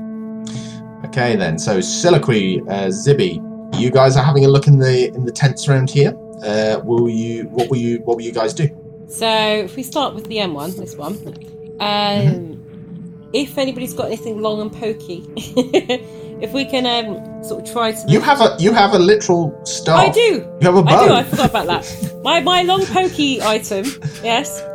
Okay, 1.05 1.37
then. 1.37 1.59
So 1.59 1.81
Soliloquy, 1.83 2.61
uh, 2.69 2.89
Zibby, 2.89 3.39
you 3.79 3.91
guys 3.91 4.17
are 4.17 4.25
having 4.25 4.47
a 4.47 4.49
look 4.49 4.67
in 4.67 4.79
the 4.79 5.09
in 5.15 5.27
the 5.27 5.33
tents 5.33 5.69
around 5.69 5.91
here. 5.91 6.13
Uh, 6.43 6.81
will 6.85 7.09
you? 7.09 7.45
What 7.49 7.71
will 7.71 7.79
you? 7.79 7.99
What 8.01 8.17
will 8.17 8.25
you 8.25 8.33
guys 8.33 8.53
do? 8.55 8.69
So 9.09 9.27
if 9.29 9.77
we 9.77 9.83
start 9.83 10.15
with 10.15 10.27
the 10.27 10.39
M 10.41 10.55
one, 10.55 10.75
this 10.77 10.97
one, 10.97 11.15
um, 11.81 12.59
if 13.33 13.59
anybody's 13.59 13.95
got 13.95 14.07
anything 14.07 14.41
long 14.41 14.61
and 14.61 14.73
pokey, 14.73 15.25
if 15.37 16.53
we 16.53 16.65
can 16.65 16.87
um, 16.87 17.45
sort 17.45 17.67
of 17.67 17.73
try 17.73 17.93
to. 17.93 18.05
You 18.09 18.21
have 18.21 18.41
a 18.41 18.57
you 18.59 18.73
have 18.73 18.95
a 18.95 18.99
literal 18.99 19.59
staff. 19.65 19.99
I 19.99 20.09
do. 20.11 20.21
You 20.61 20.67
have 20.67 20.77
a 20.77 20.83
bow. 20.83 20.97
I 20.97 21.07
do. 21.09 21.15
I 21.15 21.23
forgot 21.25 21.51
about 21.51 21.67
that. 21.67 22.21
My 22.25 22.41
my 22.41 22.63
long 22.63 22.85
pokey 22.87 23.43
item. 23.43 23.87
Yes. 24.23 24.63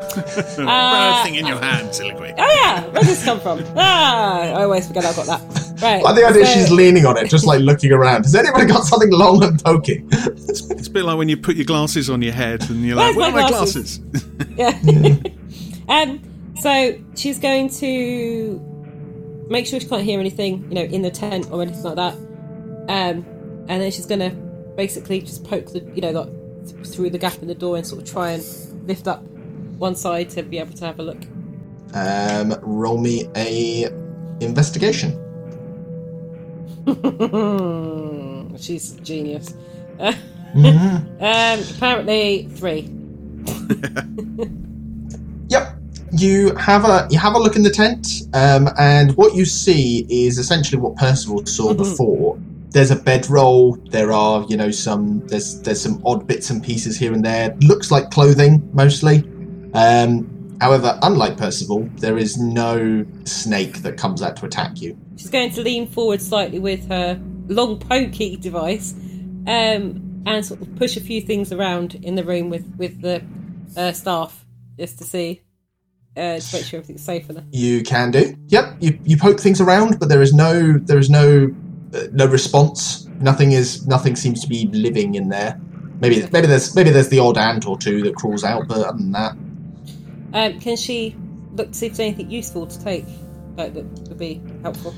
Uh, 0.58 1.24
thing 1.24 1.36
in 1.36 1.46
your 1.46 1.60
hand, 1.60 1.94
Soliloquy. 1.94 2.34
Oh 2.36 2.62
yeah. 2.64 2.82
Where 2.86 3.04
does 3.04 3.08
this 3.08 3.24
come 3.24 3.40
from? 3.40 3.64
Ah, 3.76 4.40
I 4.42 4.64
always 4.64 4.88
forget 4.88 5.06
I've 5.06 5.16
got 5.16 5.28
that. 5.28 5.67
Right. 5.82 6.00
I 6.00 6.02
like 6.02 6.16
the 6.16 6.26
idea 6.26 6.46
so- 6.46 6.54
she's 6.54 6.72
leaning 6.72 7.06
on 7.06 7.18
it, 7.18 7.30
just 7.30 7.46
like 7.46 7.60
looking 7.62 7.92
around. 7.92 8.24
Has 8.24 8.34
anybody 8.36 8.66
got 8.66 8.84
something 8.86 9.12
long 9.12 9.44
and 9.44 9.64
poking? 9.64 10.08
It's 10.12 10.88
a 10.88 10.92
bit 10.92 11.04
like 11.06 11.18
when 11.18 11.30
you 11.30 11.38
put 11.38 11.56
your 11.56 11.66
glasses 11.66 12.10
on 12.10 12.22
your 12.22 12.34
head 12.34 12.68
and 12.70 12.84
you're 12.84 12.96
like, 12.96 13.16
Where's 13.16 13.18
"Where 13.18 13.32
my 13.32 13.40
are 13.40 13.42
my 13.44 13.50
glasses?" 13.50 13.98
glasses?" 14.00 15.22
Yeah. 15.88 15.94
um. 16.04 16.22
So 16.62 16.98
she's 17.16 17.38
going 17.40 17.70
to 17.76 19.46
make 19.50 19.68
sure 19.68 19.80
she 19.80 19.88
can't 19.88 20.02
hear 20.04 20.20
anything, 20.20 20.64
you 20.70 20.76
know, 20.76 20.82
in 20.82 21.04
the 21.04 21.12
tent 21.12 21.48
or 21.52 21.62
anything 21.62 21.84
like 21.84 21.96
that. 21.98 22.14
Um, 22.90 23.26
and 23.70 23.82
then 23.82 23.92
she's 23.92 24.08
going 24.08 24.22
to 24.22 24.32
basically 24.76 25.22
just 25.22 25.44
poke 25.44 25.72
the, 25.74 25.82
you 25.94 26.02
know, 26.02 26.10
like 26.12 26.30
th- 26.68 26.88
through 26.88 27.12
the 27.12 27.20
gap 27.20 27.38
in 27.44 27.48
the 27.48 27.54
door 27.56 27.78
and 27.78 27.86
sort 27.86 28.02
of 28.02 28.10
try 28.10 28.32
and 28.32 28.88
lift 28.88 29.08
up 29.08 29.22
one 29.78 29.96
side 29.96 30.30
to 30.32 30.42
be 30.42 30.58
able 30.58 30.74
to 30.74 30.86
have 30.86 30.98
a 31.00 31.04
look. 31.04 31.22
Um, 31.94 32.56
roll 32.64 32.98
me 32.98 33.30
a 33.36 33.86
investigation. 34.42 35.12
she's 38.58 38.96
a 38.98 39.02
genius. 39.02 39.54
Mhm. 40.56 41.04
Um, 41.20 41.60
apparently 41.76 42.48
three. 42.56 42.90
Yep. 45.50 45.76
You 46.12 46.54
have 46.56 46.84
a 46.86 47.08
you 47.10 47.18
have 47.20 47.34
a 47.36 47.40
look 47.40 47.56
in 47.56 47.64
the 47.64 47.70
tent, 47.70 48.08
um, 48.34 48.70
and 48.78 49.16
what 49.16 49.34
you 49.36 49.46
see 49.46 50.06
is 50.10 50.38
essentially 50.38 50.82
what 50.82 50.96
Percival 50.98 51.46
saw 51.46 51.74
Mhm. 51.74 51.78
before. 51.78 52.38
There's 52.72 52.92
a 52.92 52.96
bedroll. 52.98 53.78
There 53.92 54.12
are 54.12 54.46
you 54.50 54.58
know 54.58 54.72
some 54.72 55.22
there's 55.28 55.62
there's 55.62 55.82
some 55.82 56.02
odd 56.06 56.28
bits 56.28 56.50
and 56.50 56.62
pieces 56.64 56.98
here 56.98 57.14
and 57.14 57.24
there. 57.24 57.56
Looks 57.62 57.92
like 57.92 58.10
clothing 58.12 58.68
mostly. 58.74 59.24
Um, 59.74 60.28
however, 60.60 60.98
unlike 61.02 61.38
Percival, 61.38 61.90
there 61.98 62.18
is 62.18 62.38
no 62.38 63.06
snake 63.26 63.82
that 63.84 63.98
comes 63.98 64.22
out 64.22 64.36
to 64.38 64.46
attack 64.46 64.82
you. 64.82 64.98
She's 65.18 65.30
going 65.30 65.52
to 65.52 65.62
lean 65.62 65.88
forward 65.88 66.22
slightly 66.22 66.60
with 66.60 66.88
her 66.90 67.20
long 67.48 67.80
pokey 67.80 68.38
device, 68.38 68.94
um, 69.48 70.24
and 70.26 70.46
sort 70.46 70.62
of 70.62 70.76
push 70.76 70.98
a 70.98 71.02
few 71.02 71.22
things 71.22 71.52
around 71.52 71.96
in 71.96 72.16
the 72.16 72.24
room 72.24 72.50
with 72.50 72.66
with 72.78 73.02
the 73.02 73.24
uh, 73.76 73.92
staff 73.92 74.46
just 74.78 74.98
to 75.00 75.04
see, 75.04 75.42
uh, 76.16 76.40
to 76.40 76.56
make 76.56 76.66
sure 76.66 76.80
everything's 76.80 77.04
safe 77.04 77.26
for 77.26 77.34
them. 77.34 77.48
You 77.52 77.84
can 77.84 78.12
do. 78.12 78.36
Yep. 78.48 78.78
You 78.80 79.00
you 79.04 79.18
poke 79.18 79.40
things 79.40 79.62
around, 79.62 80.00
but 80.00 80.10
there 80.10 80.22
is 80.22 80.34
no 80.34 80.78
there 80.80 81.00
is 81.00 81.10
no 81.10 81.54
uh, 81.94 82.04
no 82.12 82.28
response. 82.28 83.06
Nothing 83.20 83.54
is 83.54 83.88
nothing 83.88 84.16
seems 84.16 84.42
to 84.42 84.48
be 84.48 84.68
living 84.74 85.16
in 85.16 85.30
there. 85.30 85.60
Maybe 86.00 86.28
maybe 86.32 86.48
there's 86.48 86.76
maybe 86.76 86.90
there's 86.92 87.10
the 87.10 87.20
odd 87.20 87.38
ant 87.38 87.66
or 87.66 87.78
two 87.78 88.04
that 88.04 88.16
crawls 88.16 88.44
out, 88.44 88.68
but 88.68 88.80
other 88.80 88.98
than 88.98 89.12
that, 89.14 89.36
Um, 90.34 90.60
can 90.60 90.76
she 90.76 91.16
look 91.56 91.72
to 91.72 91.74
see 91.74 91.88
if 91.88 91.94
there's 91.94 92.08
anything 92.08 92.30
useful 92.30 92.68
to 92.68 92.84
take, 92.84 93.06
like 93.56 93.74
that 93.74 93.86
would 93.86 94.18
be 94.18 94.42
helpful? 94.62 94.94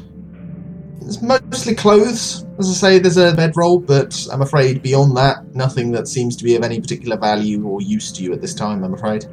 It's 1.01 1.21
mostly 1.21 1.75
clothes. 1.75 2.45
As 2.57 2.69
I 2.69 2.73
say, 2.73 2.99
there's 2.99 3.17
a 3.17 3.33
bedroll, 3.33 3.79
but 3.79 4.27
I'm 4.31 4.41
afraid 4.41 4.81
beyond 4.81 5.15
that, 5.17 5.55
nothing 5.55 5.91
that 5.93 6.07
seems 6.07 6.35
to 6.37 6.43
be 6.43 6.55
of 6.55 6.63
any 6.63 6.81
particular 6.81 7.17
value 7.17 7.65
or 7.65 7.81
use 7.81 8.11
to 8.13 8.23
you 8.23 8.33
at 8.33 8.41
this 8.41 8.53
time, 8.53 8.83
I'm 8.83 8.93
afraid. 8.93 9.25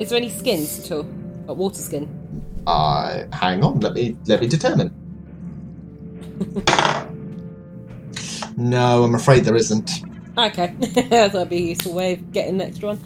Is 0.00 0.10
there 0.10 0.18
any 0.18 0.30
skins 0.30 0.80
at 0.80 0.92
all? 0.92 1.04
Like 1.46 1.56
water 1.56 1.80
skin? 1.80 2.08
Uh, 2.66 3.24
hang 3.32 3.62
on, 3.62 3.80
let 3.80 3.94
me 3.94 4.16
let 4.26 4.40
me 4.40 4.48
determine. 4.48 4.92
no, 8.56 9.04
I'm 9.04 9.14
afraid 9.14 9.44
there 9.44 9.54
isn't. 9.54 9.90
Okay, 10.36 10.66
that'd 11.08 11.48
be 11.48 11.56
a 11.56 11.60
useful 11.60 11.94
way 11.94 12.14
of 12.14 12.32
getting 12.32 12.56
an 12.56 12.68
extra 12.68 12.88
one. 12.88 13.00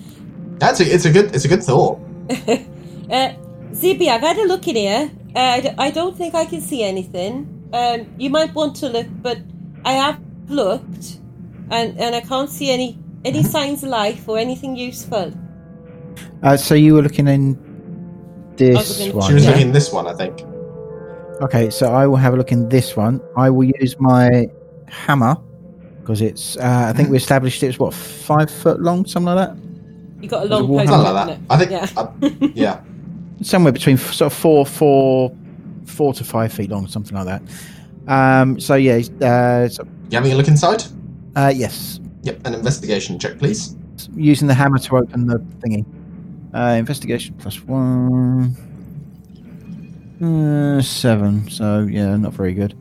That's 0.58 0.80
a, 0.80 0.84
it's 0.84 1.04
a 1.04 1.12
good 1.12 1.34
it's 1.34 1.44
a 1.44 1.48
good 1.48 1.62
thought. 1.62 2.00
Uh, 3.10 3.34
Zibby, 3.72 4.06
I've 4.06 4.20
had 4.20 4.36
a 4.38 4.44
look 4.46 4.68
in 4.68 4.76
here. 4.76 5.10
Uh, 5.34 5.38
I 5.40 5.60
d- 5.60 5.74
I 5.78 5.90
don't 5.90 6.16
think 6.16 6.36
I 6.36 6.44
can 6.44 6.60
see 6.60 6.84
anything. 6.84 7.68
Um, 7.72 8.06
you 8.18 8.30
might 8.30 8.54
want 8.54 8.76
to 8.76 8.88
look, 8.88 9.08
but 9.20 9.38
I 9.84 9.94
have 9.94 10.20
looked, 10.48 11.18
and, 11.70 11.98
and 11.98 12.14
I 12.14 12.20
can't 12.20 12.48
see 12.48 12.70
any 12.70 12.96
any 13.24 13.42
signs 13.42 13.82
of 13.82 13.88
life 13.88 14.28
or 14.28 14.38
anything 14.38 14.76
useful. 14.76 15.32
Uh, 16.44 16.56
so 16.56 16.74
you 16.76 16.94
were 16.94 17.02
looking 17.02 17.26
in 17.26 17.58
this 18.56 19.00
looking- 19.00 19.16
one. 19.16 19.26
She 19.26 19.34
was 19.34 19.44
yeah? 19.44 19.50
looking 19.50 19.66
in 19.66 19.72
this 19.72 19.92
one, 19.92 20.06
I 20.06 20.14
think. 20.14 20.40
Okay, 21.42 21.68
so 21.70 21.92
I 21.92 22.06
will 22.06 22.16
have 22.16 22.34
a 22.34 22.36
look 22.36 22.52
in 22.52 22.68
this 22.68 22.96
one. 22.96 23.20
I 23.36 23.50
will 23.50 23.72
use 23.80 23.98
my 23.98 24.48
hammer 24.86 25.36
because 26.00 26.20
it's. 26.20 26.56
Uh, 26.58 26.86
I 26.90 26.92
think 26.92 27.10
we 27.10 27.16
established 27.16 27.60
it's 27.64 27.76
was 27.78 27.92
what 27.92 27.94
five 27.94 28.50
foot 28.52 28.78
long, 28.80 29.04
something 29.04 29.34
like 29.34 29.48
that. 29.48 29.56
You 30.20 30.28
got 30.28 30.44
a 30.44 30.48
long 30.48 30.66
post, 30.66 30.88
Something 30.88 31.14
like 31.14 31.26
that. 31.28 31.40
I 31.50 31.56
think. 31.56 31.70
Yeah. 31.70 31.88
uh, 31.96 32.48
yeah. 32.54 32.80
somewhere 33.42 33.72
between 33.72 33.96
f- 33.96 34.12
sort 34.12 34.32
of 34.32 34.38
four, 34.38 34.66
four, 34.66 35.32
four 35.86 36.12
to 36.14 36.24
five 36.24 36.52
feet 36.52 36.70
long, 36.70 36.86
something 36.86 37.16
like 37.16 37.26
that. 37.26 37.42
Um, 38.06 38.58
so 38.60 38.74
yeah, 38.74 39.00
uh, 39.22 39.68
so, 39.68 39.84
You 40.10 40.16
having 40.16 40.32
a 40.32 40.34
look 40.34 40.48
inside? 40.48 40.84
uh, 41.36 41.52
yes, 41.54 42.00
Yep. 42.22 42.40
An 42.46 42.54
investigation 42.54 43.18
check, 43.18 43.38
please. 43.38 43.76
using 44.14 44.46
the 44.46 44.52
hammer 44.54 44.78
to 44.78 44.96
open 44.98 45.26
the 45.26 45.38
thingy. 45.60 45.84
Uh, 46.52 46.76
investigation 46.78 47.34
plus 47.38 47.62
one, 47.64 48.54
uh, 50.22 50.82
seven. 50.82 51.48
So 51.48 51.86
yeah, 51.90 52.16
not 52.16 52.34
very 52.34 52.52
good. 52.52 52.74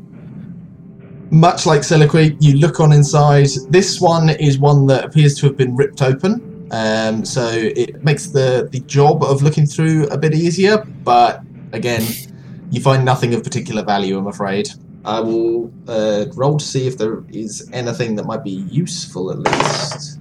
Much 1.32 1.66
like 1.68 1.84
Soliloquy, 1.84 2.36
you 2.40 2.58
look 2.58 2.80
on 2.80 2.92
inside. 2.92 3.48
This 3.70 4.02
one 4.02 4.30
is 4.30 4.58
one 4.58 4.88
that 4.88 5.06
appears 5.06 5.36
to 5.40 5.46
have 5.46 5.56
been 5.56 5.76
ripped 5.76 6.02
open. 6.02 6.42
Um, 6.72 7.26
so 7.26 7.50
it 7.52 8.04
makes 8.04 8.28
the, 8.28 8.70
the 8.72 8.80
job 8.82 9.24
of 9.24 9.42
looking 9.42 9.66
through 9.66 10.08
a 10.08 10.18
bit 10.18 10.34
easier, 10.34 10.78
but 11.04 11.42
again, 11.72 12.04
you 12.72 12.82
find 12.82 13.04
nothing 13.04 13.34
of 13.34 13.44
particular 13.44 13.84
value, 13.84 14.18
I'm 14.18 14.28
afraid. 14.28 14.70
I 15.06 15.20
will 15.20 15.74
uh, 15.88 16.26
roll 16.36 16.58
to 16.58 16.66
see 16.66 16.86
if 16.86 16.98
there 16.98 17.24
is 17.30 17.68
anything 17.74 18.16
that 18.16 18.26
might 18.26 18.44
be 18.44 18.52
useful 18.52 19.32
at 19.32 19.40
least. 19.40 20.20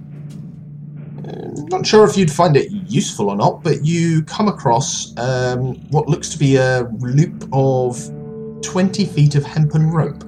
Uh, 1.27 1.51
not 1.67 1.85
sure 1.85 2.07
if 2.07 2.17
you'd 2.17 2.31
find 2.31 2.57
it 2.57 2.71
useful 2.71 3.29
or 3.29 3.35
not, 3.35 3.63
but 3.63 3.85
you 3.85 4.23
come 4.23 4.47
across 4.47 5.15
um, 5.17 5.75
what 5.89 6.07
looks 6.07 6.29
to 6.29 6.39
be 6.39 6.55
a 6.55 6.89
loop 6.99 7.47
of 7.51 7.99
20 8.63 9.05
feet 9.05 9.35
of 9.35 9.43
hempen 9.43 9.91
rope. 9.91 10.23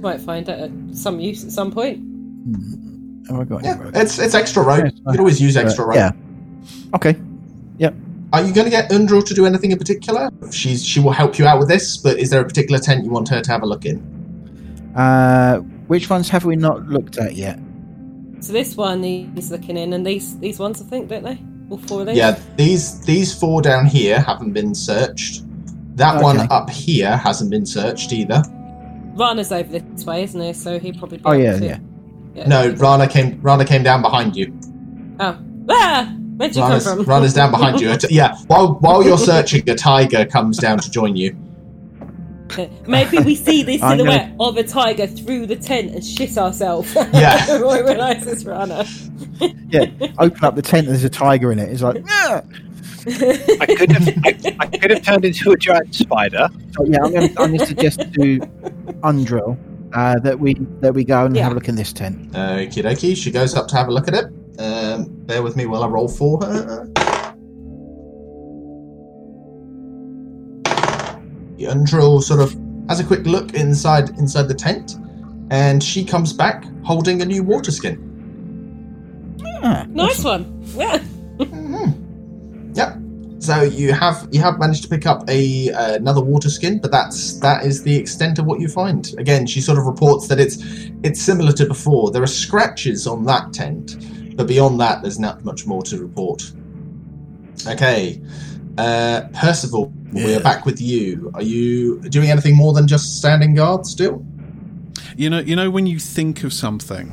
Might 0.00 0.20
find 0.20 0.48
it 0.48 0.58
at 0.58 0.96
some 0.96 1.20
use 1.20 1.44
at 1.44 1.52
some 1.52 1.70
point. 1.70 1.98
Hmm. 1.98 2.85
Have 3.28 3.40
I 3.40 3.44
got 3.44 3.64
Yeah, 3.64 3.78
rope? 3.78 3.92
it's 3.96 4.18
it's 4.18 4.34
extra 4.34 4.62
rope. 4.62 4.84
Yes, 4.84 4.92
You 4.96 5.10
can 5.12 5.20
always 5.20 5.40
use 5.40 5.56
extra 5.56 5.84
rope. 5.86 5.96
Yeah. 5.96 6.12
Okay. 6.94 7.16
Yep. 7.78 7.94
Are 8.32 8.42
you 8.42 8.52
going 8.52 8.64
to 8.64 8.70
get 8.70 8.90
Undril 8.90 9.24
to 9.26 9.34
do 9.34 9.46
anything 9.46 9.70
in 9.70 9.78
particular? 9.78 10.30
She's 10.50 10.84
she 10.84 11.00
will 11.00 11.12
help 11.12 11.38
you 11.38 11.46
out 11.46 11.58
with 11.58 11.68
this, 11.68 11.96
but 11.96 12.18
is 12.18 12.30
there 12.30 12.40
a 12.40 12.44
particular 12.44 12.78
tent 12.80 13.04
you 13.04 13.10
want 13.10 13.28
her 13.28 13.40
to 13.40 13.50
have 13.50 13.62
a 13.62 13.66
look 13.66 13.84
in? 13.84 14.02
Uh, 14.96 15.58
which 15.88 16.08
ones 16.10 16.28
have 16.28 16.44
we 16.44 16.56
not 16.56 16.86
looked 16.88 17.18
at 17.18 17.34
yet? 17.36 17.58
So 18.40 18.52
this 18.52 18.76
one 18.76 19.02
he's 19.02 19.50
looking 19.50 19.76
in, 19.76 19.92
and 19.92 20.06
these 20.06 20.38
these 20.38 20.58
ones 20.58 20.80
I 20.82 20.84
think, 20.84 21.08
don't 21.08 21.22
they? 21.24 21.38
All 21.70 21.78
four 21.78 22.00
of 22.02 22.06
these. 22.06 22.16
Yeah, 22.16 22.38
these 22.56 23.00
these 23.02 23.34
four 23.38 23.62
down 23.62 23.86
here 23.86 24.20
haven't 24.20 24.52
been 24.52 24.74
searched. 24.74 25.42
That 25.96 26.22
one 26.22 26.46
up 26.52 26.68
here 26.70 27.16
hasn't 27.16 27.50
been 27.50 27.64
searched 27.66 28.12
either. 28.12 28.42
Rana's 29.14 29.50
over 29.50 29.78
this 29.78 30.04
way, 30.04 30.24
isn't 30.24 30.40
he? 30.40 30.52
So 30.52 30.78
he 30.78 30.92
probably. 30.92 31.20
Oh 31.24 31.32
yeah, 31.32 31.58
to- 31.58 31.64
yeah. 31.64 31.78
Yeah. 32.36 32.46
No, 32.48 32.68
Rana 32.74 33.08
came 33.08 33.40
Rana 33.40 33.64
came 33.64 33.82
down 33.82 34.02
behind 34.02 34.36
you. 34.36 34.52
Oh. 35.18 35.38
Ah! 35.70 36.12
Where'd 36.36 36.54
you 36.54 36.62
Rana's, 36.62 36.84
come 36.84 36.98
from? 36.98 37.06
Rana's 37.06 37.32
down 37.32 37.50
behind 37.56 37.80
you. 37.80 37.96
Yeah, 38.10 38.36
while 38.46 38.74
while 38.74 39.02
you're 39.02 39.16
searching, 39.18 39.68
a 39.70 39.74
tiger 39.74 40.26
comes 40.26 40.58
down 40.58 40.78
to 40.78 40.90
join 40.90 41.16
you. 41.16 41.34
Maybe 42.86 43.18
we 43.18 43.34
see 43.34 43.62
the 43.62 43.74
I'm 43.82 43.98
gonna- 43.98 44.10
silhouette 44.12 44.36
of 44.38 44.56
a 44.56 44.62
tiger 44.62 45.06
through 45.06 45.46
the 45.46 45.56
tent 45.56 45.92
and 45.92 46.04
shit 46.04 46.36
ourselves. 46.38 46.94
Yeah. 47.12 47.38
Before 47.46 47.82
we 47.82 47.88
realise 47.90 48.24
it's 48.26 48.44
Rana. 48.44 48.84
Yeah. 49.68 49.86
Open 50.18 50.44
up 50.44 50.54
the 50.54 50.62
tent. 50.62 50.86
There's 50.86 51.04
a 51.04 51.08
tiger 51.10 51.50
in 51.52 51.58
it. 51.58 51.70
It's 51.70 51.82
like, 51.82 51.96
yeah. 52.06 52.42
I 53.60 53.66
could 53.66 53.92
have 53.92 54.08
I, 54.24 54.56
I 54.60 54.66
could 54.66 54.90
have 54.90 55.02
turned 55.02 55.24
into 55.24 55.52
a 55.52 55.56
giant 55.56 55.94
spider. 55.94 56.48
So 56.76 56.84
yeah, 56.84 56.98
I'm 57.02 57.12
going 57.12 57.28
to 57.34 57.40
I'm 57.40 57.56
gonna 57.56 57.66
suggest 57.66 58.00
to 58.00 58.38
Undril 59.02 59.56
uh, 59.96 60.18
that 60.20 60.38
we 60.38 60.54
that 60.80 60.92
we 60.94 61.02
go 61.04 61.24
and 61.24 61.34
Yeah. 61.34 61.42
have 61.44 61.52
a 61.52 61.54
look 61.54 61.68
in 61.68 61.74
this 61.74 61.92
tent. 61.92 62.30
Okie 62.32 62.82
dokie. 62.84 63.16
She 63.16 63.30
goes 63.30 63.54
up 63.54 63.66
to 63.68 63.76
have 63.76 63.88
a 63.88 63.92
look 63.92 64.06
at 64.08 64.14
it. 64.14 64.26
Um, 64.58 65.06
bear 65.26 65.42
with 65.42 65.56
me 65.56 65.66
while 65.66 65.82
I 65.82 65.88
roll 65.88 66.08
for 66.08 66.40
her. 66.44 66.86
Yundril 71.58 72.22
sort 72.22 72.40
of 72.40 72.54
has 72.88 73.00
a 73.00 73.04
quick 73.04 73.24
look 73.26 73.54
inside 73.54 74.10
inside 74.18 74.44
the 74.48 74.54
tent, 74.54 74.96
and 75.50 75.82
she 75.82 76.04
comes 76.04 76.32
back 76.32 76.64
holding 76.84 77.22
a 77.22 77.24
new 77.24 77.42
water 77.42 77.70
skin. 77.72 78.02
Ah, 79.62 79.86
nice 79.88 80.22
one. 80.22 80.62
Yeah. 80.76 80.98
hmm 81.40 81.90
Yep. 82.74 82.98
So 83.38 83.62
you 83.62 83.92
have 83.92 84.26
you 84.30 84.40
have 84.40 84.58
managed 84.58 84.82
to 84.84 84.88
pick 84.88 85.06
up 85.06 85.28
a 85.28 85.70
uh, 85.70 85.94
another 85.94 86.22
water 86.22 86.48
skin, 86.48 86.80
but 86.80 86.90
that's 86.90 87.38
that 87.40 87.64
is 87.64 87.82
the 87.82 87.94
extent 87.94 88.38
of 88.38 88.46
what 88.46 88.60
you 88.60 88.68
find. 88.68 89.14
Again, 89.18 89.46
she 89.46 89.60
sort 89.60 89.78
of 89.78 89.84
reports 89.84 90.28
that 90.28 90.40
it's 90.40 90.58
it's 91.02 91.20
similar 91.20 91.52
to 91.52 91.66
before. 91.66 92.10
There 92.10 92.22
are 92.22 92.26
scratches 92.26 93.06
on 93.06 93.24
that 93.24 93.52
tent, 93.52 94.36
but 94.36 94.46
beyond 94.46 94.80
that, 94.80 95.02
there's 95.02 95.18
not 95.18 95.44
much 95.44 95.66
more 95.66 95.82
to 95.82 95.98
report. 95.98 96.50
Okay, 97.66 98.22
uh, 98.78 99.22
Percival, 99.34 99.92
we 100.12 100.34
are 100.34 100.40
back 100.40 100.64
with 100.64 100.80
you. 100.80 101.30
Are 101.34 101.42
you 101.42 102.00
doing 102.08 102.30
anything 102.30 102.56
more 102.56 102.72
than 102.72 102.88
just 102.88 103.18
standing 103.18 103.54
guard 103.54 103.86
still? 103.86 104.24
You 105.16 105.30
know, 105.30 105.40
you 105.40 105.56
know 105.56 105.70
when 105.70 105.86
you 105.86 105.98
think 105.98 106.42
of 106.42 106.52
something, 106.52 107.12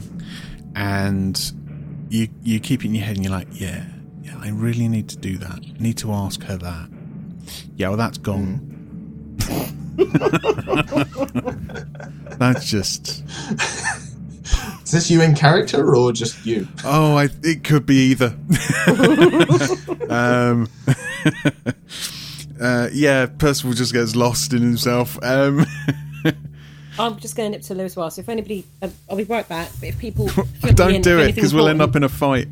and 0.76 1.54
you 2.10 2.30
you 2.44 2.60
keep 2.60 2.84
it 2.84 2.88
in 2.88 2.96
your 2.96 3.06
head, 3.06 3.18
and 3.18 3.26
you're 3.26 3.34
like, 3.34 3.48
yeah, 3.52 3.86
yeah, 3.86 3.93
I 4.44 4.50
really 4.50 4.90
need 4.90 5.08
to 5.08 5.16
do 5.16 5.38
that. 5.38 5.62
I 5.64 5.82
need 5.82 5.98
to 6.00 6.12
ask 6.12 6.44
her 6.44 6.58
that. 6.58 6.90
Yeah, 7.78 7.88
well, 7.88 7.98
that's 7.98 8.18
gone. 8.18 9.38
that's 12.38 12.70
just. 12.70 13.24
Is 14.84 14.92
this 14.92 15.10
you 15.10 15.22
in 15.22 15.34
character 15.34 15.96
or 15.96 16.12
just 16.12 16.46
you? 16.46 16.68
Oh, 16.84 17.16
I, 17.16 17.30
it 17.42 17.64
could 17.64 17.86
be 17.86 18.12
either. 18.12 18.36
um, 20.10 20.68
uh, 22.62 22.90
yeah, 22.92 23.28
Percival 23.28 23.72
just 23.72 23.94
gets 23.94 24.14
lost 24.14 24.52
in 24.52 24.62
himself. 24.62 25.18
Um, 25.24 25.66
I'm 27.00 27.18
just 27.18 27.38
going 27.38 27.56
up 27.56 27.62
to 27.62 27.76
Lou 27.76 27.86
as 27.86 27.96
well. 27.96 28.12
So 28.12 28.20
if 28.20 28.28
anybody, 28.28 28.66
uh, 28.82 28.90
I'll 29.10 29.16
be 29.16 29.24
right 29.24 29.48
back. 29.48 29.70
But 29.80 29.88
if 29.88 30.00
people 30.00 30.28
fill 30.28 30.74
don't 30.74 30.96
if 30.96 31.02
do 31.02 31.20
it 31.20 31.34
because 31.34 31.54
we'll 31.54 31.70
end 31.70 31.82
up 31.82 31.96
in 31.96 32.04
a 32.04 32.10
fight. 32.10 32.50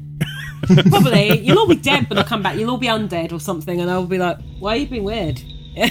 Probably 0.90 1.40
you'll 1.40 1.60
all 1.60 1.68
be 1.68 1.76
dead 1.76 2.10
when 2.10 2.20
I 2.20 2.24
come 2.24 2.42
back. 2.42 2.58
You'll 2.58 2.72
all 2.72 2.78
be 2.78 2.88
undead 2.88 3.32
or 3.32 3.40
something, 3.40 3.80
and 3.82 3.90
I'll 3.90 4.06
be 4.06 4.18
like, 4.18 4.38
"Why 4.60 4.74
are 4.74 4.78
you 4.78 4.88
being 4.88 5.04
weird?" 5.04 5.42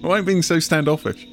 Why 0.00 0.14
are 0.14 0.18
you 0.18 0.24
being 0.24 0.42
so 0.42 0.60
standoffish? 0.60 1.26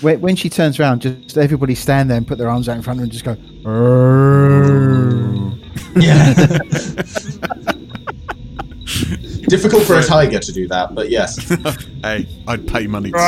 When, 0.00 0.20
when 0.20 0.36
she 0.36 0.48
turns 0.48 0.78
around, 0.78 1.02
just 1.02 1.36
everybody 1.36 1.74
stand 1.74 2.08
there 2.10 2.18
and 2.18 2.26
put 2.26 2.38
their 2.38 2.48
arms 2.48 2.68
out 2.68 2.76
in 2.76 2.82
front 2.82 3.00
of 3.00 3.00
her 3.00 3.04
and 3.04 3.12
just 3.12 3.24
go. 3.24 3.34
"Arrgh." 3.64 5.58
Yeah. 5.96 6.34
Difficult 9.48 9.82
for 9.84 9.98
a 9.98 10.04
tiger 10.04 10.38
to 10.38 10.52
do 10.52 10.68
that, 10.68 10.94
but 10.94 11.10
yes. 11.10 11.48
Hey, 12.02 12.26
I'd 12.48 12.66
pay 12.66 12.86
money 12.88 13.12
to 13.12 13.18
see 13.18 13.24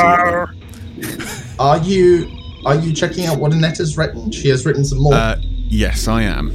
it. 1.07 1.19
Are 1.59 1.77
you 1.77 2.27
are 2.65 2.75
you 2.75 2.93
checking 2.93 3.25
out 3.25 3.39
what 3.39 3.53
Annette 3.53 3.77
has 3.77 3.97
written? 3.97 4.31
She 4.31 4.49
has 4.49 4.65
written 4.65 4.83
some 4.83 4.99
more. 4.99 5.13
Uh, 5.13 5.37
yes, 5.41 6.07
I 6.07 6.23
am. 6.23 6.49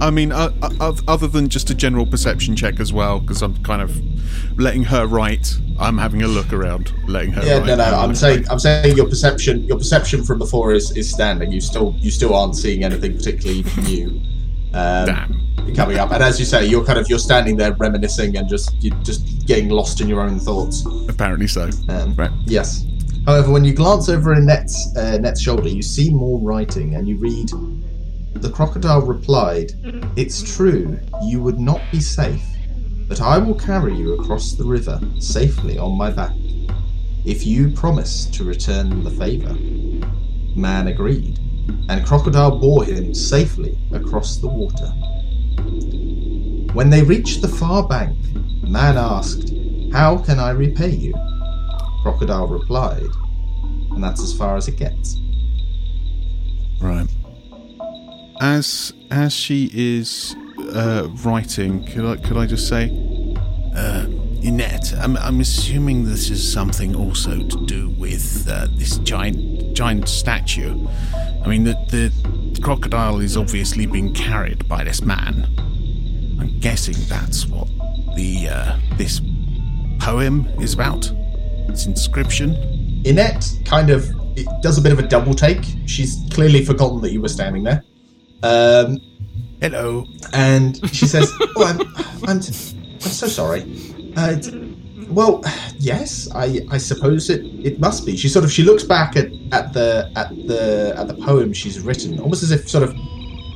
I 0.00 0.10
mean, 0.10 0.32
uh, 0.32 0.50
uh, 0.80 0.94
other 1.08 1.26
than 1.28 1.48
just 1.48 1.68
a 1.70 1.74
general 1.74 2.06
perception 2.06 2.56
check 2.56 2.80
as 2.80 2.92
well, 2.92 3.20
because 3.20 3.42
I'm 3.42 3.62
kind 3.62 3.82
of 3.82 3.94
letting 4.58 4.84
her 4.84 5.06
write. 5.06 5.54
I'm 5.78 5.98
having 5.98 6.22
a 6.22 6.28
look 6.28 6.52
around, 6.52 6.92
letting 7.08 7.32
her. 7.32 7.44
yeah, 7.44 7.58
write. 7.58 7.66
no, 7.66 7.76
no. 7.76 7.84
I'm 7.84 8.14
saying 8.14 8.46
I'm 8.50 8.58
saying 8.58 8.96
your 8.96 9.08
perception 9.08 9.64
your 9.64 9.78
perception 9.78 10.24
from 10.24 10.38
before 10.38 10.72
is, 10.72 10.96
is 10.96 11.10
standing. 11.10 11.52
You 11.52 11.60
still 11.60 11.94
you 11.98 12.10
still 12.10 12.34
aren't 12.34 12.56
seeing 12.56 12.84
anything 12.84 13.14
particularly 13.16 13.64
new. 13.82 14.20
Um, 14.72 15.06
Damn. 15.06 15.74
coming 15.74 15.98
up, 15.98 16.12
and 16.12 16.22
as 16.22 16.38
you 16.38 16.46
say, 16.46 16.64
you're 16.64 16.84
kind 16.84 16.98
of 16.98 17.08
you're 17.10 17.18
standing 17.18 17.56
there 17.56 17.72
reminiscing 17.74 18.36
and 18.36 18.48
just 18.48 18.74
you're 18.82 18.96
just 19.02 19.46
getting 19.46 19.68
lost 19.68 20.00
in 20.00 20.08
your 20.08 20.20
own 20.20 20.38
thoughts. 20.38 20.86
Apparently 21.08 21.46
so. 21.46 21.68
Um, 21.88 22.14
Right. 22.14 22.30
Yes. 22.44 22.86
However, 23.26 23.50
when 23.52 23.64
you 23.64 23.74
glance 23.74 24.08
over 24.08 24.32
Annette's, 24.32 24.94
uh, 24.96 25.00
Annette's 25.14 25.42
shoulder, 25.42 25.68
you 25.68 25.82
see 25.82 26.10
more 26.10 26.38
writing, 26.40 26.94
and 26.94 27.06
you 27.06 27.16
read 27.18 27.50
The 28.34 28.50
crocodile 28.50 29.02
replied, 29.02 29.72
It's 30.16 30.42
true, 30.56 30.98
you 31.22 31.42
would 31.42 31.58
not 31.58 31.80
be 31.90 32.00
safe, 32.00 32.42
but 33.08 33.20
I 33.20 33.38
will 33.38 33.54
carry 33.54 33.94
you 33.94 34.14
across 34.14 34.54
the 34.54 34.64
river 34.64 35.00
safely 35.18 35.78
on 35.78 35.98
my 35.98 36.10
back, 36.10 36.34
if 37.24 37.46
you 37.46 37.70
promise 37.70 38.26
to 38.26 38.44
return 38.44 39.04
the 39.04 39.10
favour. 39.10 39.54
Man 40.56 40.88
agreed, 40.88 41.38
and 41.88 42.06
Crocodile 42.06 42.58
bore 42.58 42.84
him 42.84 43.14
safely 43.14 43.76
across 43.92 44.36
the 44.38 44.48
water. 44.48 44.86
When 46.72 46.88
they 46.88 47.02
reached 47.02 47.42
the 47.42 47.48
far 47.48 47.86
bank, 47.86 48.16
Man 48.62 48.96
asked, 48.96 49.52
How 49.92 50.16
can 50.16 50.38
I 50.38 50.50
repay 50.50 50.90
you? 50.90 51.14
Crocodile 52.02 52.46
replied, 52.46 53.10
and 53.90 54.02
that's 54.02 54.22
as 54.22 54.32
far 54.32 54.56
as 54.56 54.68
it 54.68 54.76
gets. 54.76 55.18
Right. 56.80 57.08
As 58.40 58.94
as 59.10 59.34
she 59.34 59.70
is 59.74 60.34
uh, 60.72 61.08
writing, 61.24 61.84
could 61.84 62.06
I 62.06 62.16
could 62.16 62.36
I 62.36 62.46
just 62.46 62.68
say, 62.68 62.90
Uh, 63.74 64.06
Inette, 64.42 64.98
I'm, 64.98 65.16
I'm 65.18 65.40
assuming 65.40 66.04
this 66.04 66.30
is 66.30 66.52
something 66.52 66.96
also 66.96 67.36
to 67.38 67.66
do 67.66 67.90
with 67.90 68.48
uh, 68.48 68.66
this 68.72 68.98
giant 68.98 69.74
giant 69.74 70.08
statue. 70.08 70.88
I 71.44 71.48
mean, 71.48 71.64
the, 71.64 71.74
the 71.90 72.60
crocodile 72.60 73.20
is 73.20 73.36
obviously 73.36 73.86
being 73.86 74.12
carried 74.14 74.66
by 74.68 74.84
this 74.84 75.02
man. 75.02 75.46
I'm 76.40 76.58
guessing 76.60 76.96
that's 77.08 77.46
what 77.46 77.68
the 78.16 78.48
uh, 78.50 78.78
this 78.96 79.20
poem 80.00 80.46
is 80.58 80.74
about. 80.74 81.12
Its 81.68 81.86
inscription. 81.86 82.56
Inette 83.04 83.64
kind 83.64 83.90
of 83.90 84.08
does 84.62 84.78
a 84.78 84.82
bit 84.82 84.92
of 84.92 84.98
a 84.98 85.06
double 85.06 85.34
take. 85.34 85.62
She's 85.86 86.16
clearly 86.32 86.64
forgotten 86.64 87.00
that 87.02 87.12
you 87.12 87.20
were 87.20 87.28
standing 87.28 87.62
there. 87.62 87.84
Um, 88.42 89.00
Hello. 89.60 90.06
and 90.32 90.76
she 90.94 91.06
says, 91.06 91.30
"Oh, 91.56 91.64
I'm, 91.64 91.80
I'm, 92.28 92.36
I'm 92.36 92.40
so 92.42 93.26
sorry." 93.26 93.64
Uh, 94.16 94.36
well, 95.10 95.42
yes, 95.78 96.28
I, 96.34 96.60
I 96.70 96.78
suppose 96.78 97.30
it, 97.30 97.44
it 97.64 97.80
must 97.80 98.06
be. 98.06 98.16
She 98.16 98.28
sort 98.28 98.44
of 98.44 98.52
she 98.52 98.62
looks 98.62 98.84
back 98.84 99.16
at, 99.16 99.26
at 99.52 99.72
the 99.72 100.10
at 100.16 100.30
the 100.46 100.94
at 100.96 101.08
the 101.08 101.14
poem 101.14 101.52
she's 101.52 101.80
written, 101.80 102.18
almost 102.20 102.42
as 102.42 102.52
if 102.52 102.68
sort 102.68 102.84
of 102.84 102.96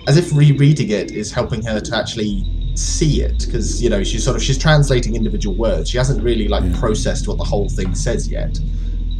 as 0.06 0.16
if 0.16 0.32
rereading 0.32 0.90
it 0.90 1.12
is 1.12 1.32
helping 1.32 1.64
her 1.64 1.80
to 1.80 1.96
actually 1.96 2.44
see 2.76 3.22
it 3.22 3.46
because 3.46 3.80
you 3.80 3.88
know 3.88 4.02
she's 4.02 4.24
sort 4.24 4.36
of 4.36 4.42
she's 4.42 4.58
translating 4.58 5.14
individual 5.14 5.56
words. 5.56 5.88
She 5.90 5.96
hasn't 5.96 6.22
really 6.22 6.48
like 6.48 6.70
processed 6.74 7.28
what 7.28 7.38
the 7.38 7.44
whole 7.44 7.68
thing 7.68 7.94
says 7.94 8.28
yet, 8.28 8.58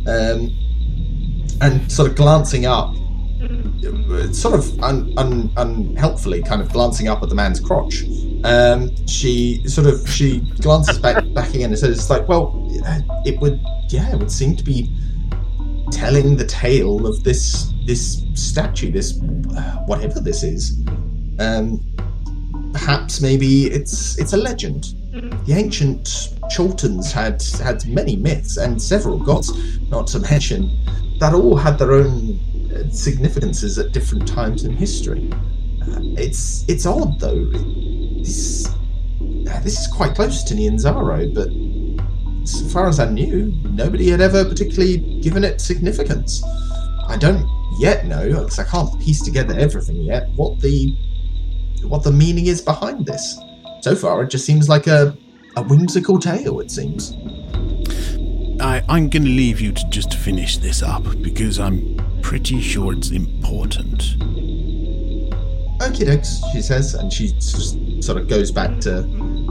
um, 0.06 0.50
and 1.60 1.90
sort 1.90 2.10
of 2.10 2.16
glancing 2.16 2.66
up 2.66 2.94
sort 4.32 4.54
of 4.54 4.82
un, 4.82 5.12
un, 5.16 5.50
unhelpfully 5.56 6.42
kind 6.42 6.60
of 6.60 6.72
glancing 6.72 7.08
up 7.08 7.22
at 7.22 7.28
the 7.28 7.34
man's 7.34 7.60
crotch. 7.60 8.04
Um, 8.44 8.94
she 9.06 9.66
sort 9.66 9.86
of 9.86 10.08
she 10.08 10.40
glances 10.60 10.98
back 10.98 11.24
back 11.34 11.50
again 11.54 11.70
and 11.70 11.78
says 11.78 11.98
it's 11.98 12.10
like 12.10 12.28
well 12.28 12.68
uh, 12.86 13.00
it 13.24 13.40
would 13.40 13.60
yeah 13.88 14.12
it 14.12 14.18
would 14.18 14.30
seem 14.30 14.54
to 14.56 14.64
be 14.64 14.90
telling 15.90 16.36
the 16.36 16.44
tale 16.46 17.06
of 17.06 17.22
this 17.24 17.72
this 17.86 18.22
statue 18.34 18.90
this 18.90 19.20
uh, 19.56 19.84
whatever 19.86 20.20
this 20.20 20.42
is. 20.42 20.80
Um, 21.38 21.80
perhaps 22.72 23.20
maybe 23.20 23.66
it's 23.66 24.18
it's 24.18 24.32
a 24.32 24.36
legend. 24.36 24.94
The 25.46 25.54
ancient 25.54 26.34
Chultans 26.50 27.12
had 27.12 27.42
had 27.64 27.86
many 27.86 28.16
myths 28.16 28.56
and 28.56 28.80
several 28.80 29.18
gods 29.18 29.52
not 29.88 30.06
to 30.08 30.18
mention 30.30 30.70
that 31.20 31.32
all 31.34 31.56
had 31.56 31.78
their 31.78 31.92
own 31.92 32.40
uh, 32.53 32.53
significances 32.90 33.78
at 33.78 33.92
different 33.92 34.26
times 34.26 34.64
in 34.64 34.72
history. 34.72 35.30
Uh, 35.82 36.00
it's 36.16 36.64
it's 36.68 36.86
odd 36.86 37.18
though. 37.20 37.44
This 38.18 38.66
uh, 38.68 39.60
this 39.60 39.78
is 39.78 39.86
quite 39.86 40.14
close 40.14 40.42
to 40.44 40.54
Nyanzaru, 40.54 41.34
but 41.34 41.48
as 42.42 42.72
far 42.72 42.88
as 42.88 43.00
I 43.00 43.10
knew, 43.10 43.52
nobody 43.64 44.08
had 44.10 44.20
ever 44.20 44.44
particularly 44.44 44.98
given 45.20 45.44
it 45.44 45.60
significance. 45.60 46.42
I 47.06 47.16
don't 47.16 47.46
yet 47.78 48.06
know 48.06 48.28
because 48.28 48.58
I 48.58 48.64
can't 48.64 49.00
piece 49.00 49.22
together 49.22 49.54
everything 49.58 49.96
yet. 49.96 50.28
What 50.36 50.60
the 50.60 50.94
what 51.82 52.02
the 52.02 52.12
meaning 52.12 52.46
is 52.46 52.60
behind 52.60 53.06
this? 53.06 53.38
So 53.82 53.94
far, 53.94 54.22
it 54.22 54.30
just 54.30 54.46
seems 54.46 54.68
like 54.68 54.86
a 54.86 55.16
a 55.56 55.62
whimsical 55.62 56.18
tale. 56.18 56.60
It 56.60 56.70
seems. 56.70 57.12
I, 58.64 58.82
I'm 58.88 59.10
going 59.10 59.24
to 59.24 59.30
leave 59.30 59.60
you 59.60 59.72
to 59.72 59.88
just 59.90 60.14
finish 60.14 60.56
this 60.56 60.82
up 60.82 61.02
because 61.20 61.60
I'm 61.60 62.00
pretty 62.22 62.62
sure 62.62 62.94
it's 62.94 63.10
important. 63.10 64.14
Okay, 65.82 66.06
dokes, 66.06 66.40
she 66.50 66.62
says, 66.62 66.94
and 66.94 67.12
she 67.12 67.28
just 67.32 68.02
sort 68.02 68.16
of 68.16 68.26
goes 68.26 68.50
back 68.50 68.80
to 68.80 69.02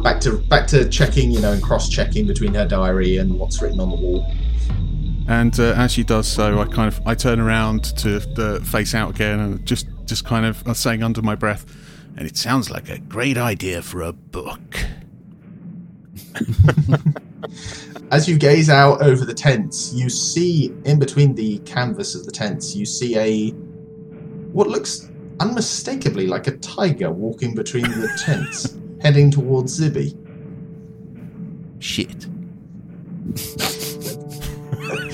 back 0.01 0.19
to 0.21 0.39
back 0.49 0.65
to 0.69 0.89
checking, 0.89 1.29
you 1.29 1.39
know, 1.41 1.51
and 1.51 1.61
cross 1.61 1.89
checking 1.89 2.25
between 2.25 2.55
her 2.55 2.65
diary 2.65 3.17
and 3.17 3.37
what's 3.37 3.61
written 3.61 3.79
on 3.79 3.91
the 3.91 3.95
wall. 3.95 4.25
and 5.27 5.59
uh, 5.59 5.75
as 5.77 5.91
she 5.91 6.03
does 6.03 6.27
so, 6.27 6.59
I 6.59 6.65
kind 6.65 6.91
of 6.91 6.99
I 7.05 7.13
turn 7.13 7.39
around 7.39 7.83
to 7.97 8.15
uh, 8.37 8.61
face 8.61 8.95
out 8.95 9.11
again 9.11 9.39
and 9.39 9.63
just 9.63 9.85
just 10.05 10.25
kind 10.25 10.43
of 10.43 10.67
uh, 10.67 10.73
saying 10.73 11.03
under 11.03 11.21
my 11.21 11.35
breath, 11.35 11.67
And 12.17 12.27
it 12.27 12.35
sounds 12.35 12.71
like 12.71 12.89
a 12.89 12.97
great 12.97 13.37
idea 13.37 13.83
for 13.83 14.01
a 14.01 14.11
book. 14.11 14.83
As 18.11 18.27
you 18.27 18.37
gaze 18.37 18.69
out 18.69 19.01
over 19.01 19.25
the 19.25 19.33
tents, 19.33 19.93
you 19.93 20.09
see 20.09 20.73
in 20.85 20.99
between 20.99 21.35
the 21.35 21.59
canvas 21.59 22.15
of 22.15 22.25
the 22.25 22.31
tents, 22.31 22.75
you 22.75 22.85
see 22.85 23.17
a 23.17 23.49
what 24.51 24.67
looks 24.67 25.09
unmistakably 25.39 26.27
like 26.27 26.47
a 26.47 26.57
tiger 26.57 27.11
walking 27.11 27.55
between 27.55 27.83
the 27.83 28.09
tents, 28.25 28.77
heading 29.01 29.31
towards 29.31 29.79
Zibby. 29.79 30.15
Shit. 31.79 32.27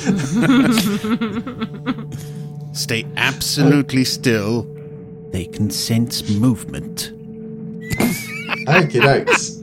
Stay 2.74 3.06
absolutely 3.18 4.04
still. 4.04 4.64
They 5.32 5.46
can 5.46 5.70
sense 5.70 6.28
movement. 6.30 7.12
Okie 8.68 9.02
dokes. 9.02 9.59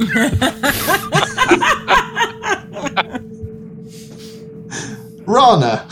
Rana, 5.26 5.86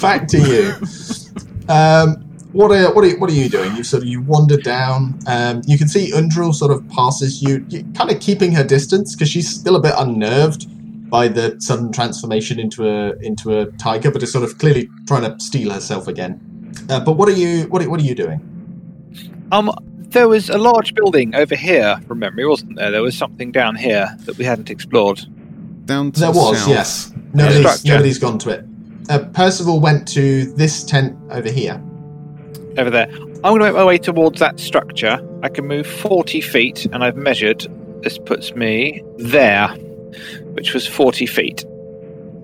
back 0.00 0.26
to 0.28 0.38
you. 0.38 0.72
Um, 1.68 2.16
what 2.52 2.72
are 2.72 2.92
what 2.92 3.04
are 3.04 3.16
what 3.18 3.30
are 3.30 3.34
you 3.34 3.48
doing? 3.48 3.76
You 3.76 3.84
sort 3.84 4.02
of 4.02 4.08
you 4.08 4.20
wander 4.20 4.56
down. 4.56 5.18
Um, 5.28 5.62
you 5.66 5.78
can 5.78 5.88
see 5.88 6.10
Undril 6.10 6.52
sort 6.52 6.72
of 6.72 6.86
passes 6.88 7.40
you, 7.40 7.64
you 7.68 7.84
kind 7.94 8.10
of 8.10 8.20
keeping 8.20 8.52
her 8.52 8.64
distance 8.64 9.14
because 9.14 9.30
she's 9.30 9.48
still 9.48 9.76
a 9.76 9.80
bit 9.80 9.94
unnerved 9.96 10.66
by 11.08 11.28
the 11.28 11.54
sudden 11.60 11.92
transformation 11.92 12.58
into 12.58 12.88
a 12.88 13.12
into 13.20 13.60
a 13.60 13.66
tiger, 13.72 14.10
but 14.10 14.22
is 14.22 14.32
sort 14.32 14.44
of 14.44 14.58
clearly 14.58 14.88
trying 15.06 15.22
to 15.22 15.38
steel 15.38 15.70
herself 15.70 16.08
again. 16.08 16.72
Uh, 16.90 16.98
but 16.98 17.12
what 17.12 17.28
are 17.28 17.32
you 17.32 17.68
what 17.68 17.80
are, 17.80 17.88
what 17.88 18.00
are 18.00 18.04
you 18.04 18.14
doing? 18.14 18.40
Um, 19.52 19.70
there 20.12 20.28
was 20.28 20.48
a 20.50 20.58
large 20.58 20.94
building 20.94 21.34
over 21.34 21.54
here 21.56 21.98
from 22.06 22.18
memory, 22.20 22.46
wasn't 22.46 22.76
there? 22.76 22.90
There 22.90 23.02
was 23.02 23.16
something 23.16 23.52
down 23.52 23.76
here 23.76 24.14
that 24.20 24.36
we 24.38 24.44
hadn't 24.44 24.70
explored. 24.70 25.20
down 25.86 26.12
to 26.12 26.20
There 26.20 26.32
the 26.32 26.38
was, 26.38 26.58
south. 26.60 26.68
yes. 26.68 27.12
Nobody's, 27.34 27.60
Structure. 27.60 27.88
nobody's 27.88 28.18
gone 28.18 28.38
to 28.38 28.50
it. 28.50 28.64
Uh, 29.08 29.18
Percival 29.32 29.80
went 29.80 30.06
to 30.08 30.44
this 30.54 30.84
tent 30.84 31.16
over 31.30 31.50
here. 31.50 31.82
Over 32.78 32.90
there. 32.90 33.08
I'm 33.10 33.40
going 33.42 33.60
to 33.60 33.64
make 33.66 33.74
my 33.74 33.84
way 33.84 33.98
towards 33.98 34.38
that 34.38 34.60
structure. 34.60 35.18
I 35.42 35.48
can 35.48 35.66
move 35.66 35.86
40 35.86 36.40
feet, 36.40 36.86
and 36.86 37.02
I've 37.02 37.16
measured. 37.16 37.66
This 38.02 38.18
puts 38.18 38.54
me 38.54 39.02
there, 39.18 39.68
which 40.54 40.72
was 40.74 40.86
40 40.86 41.26
feet. 41.26 41.64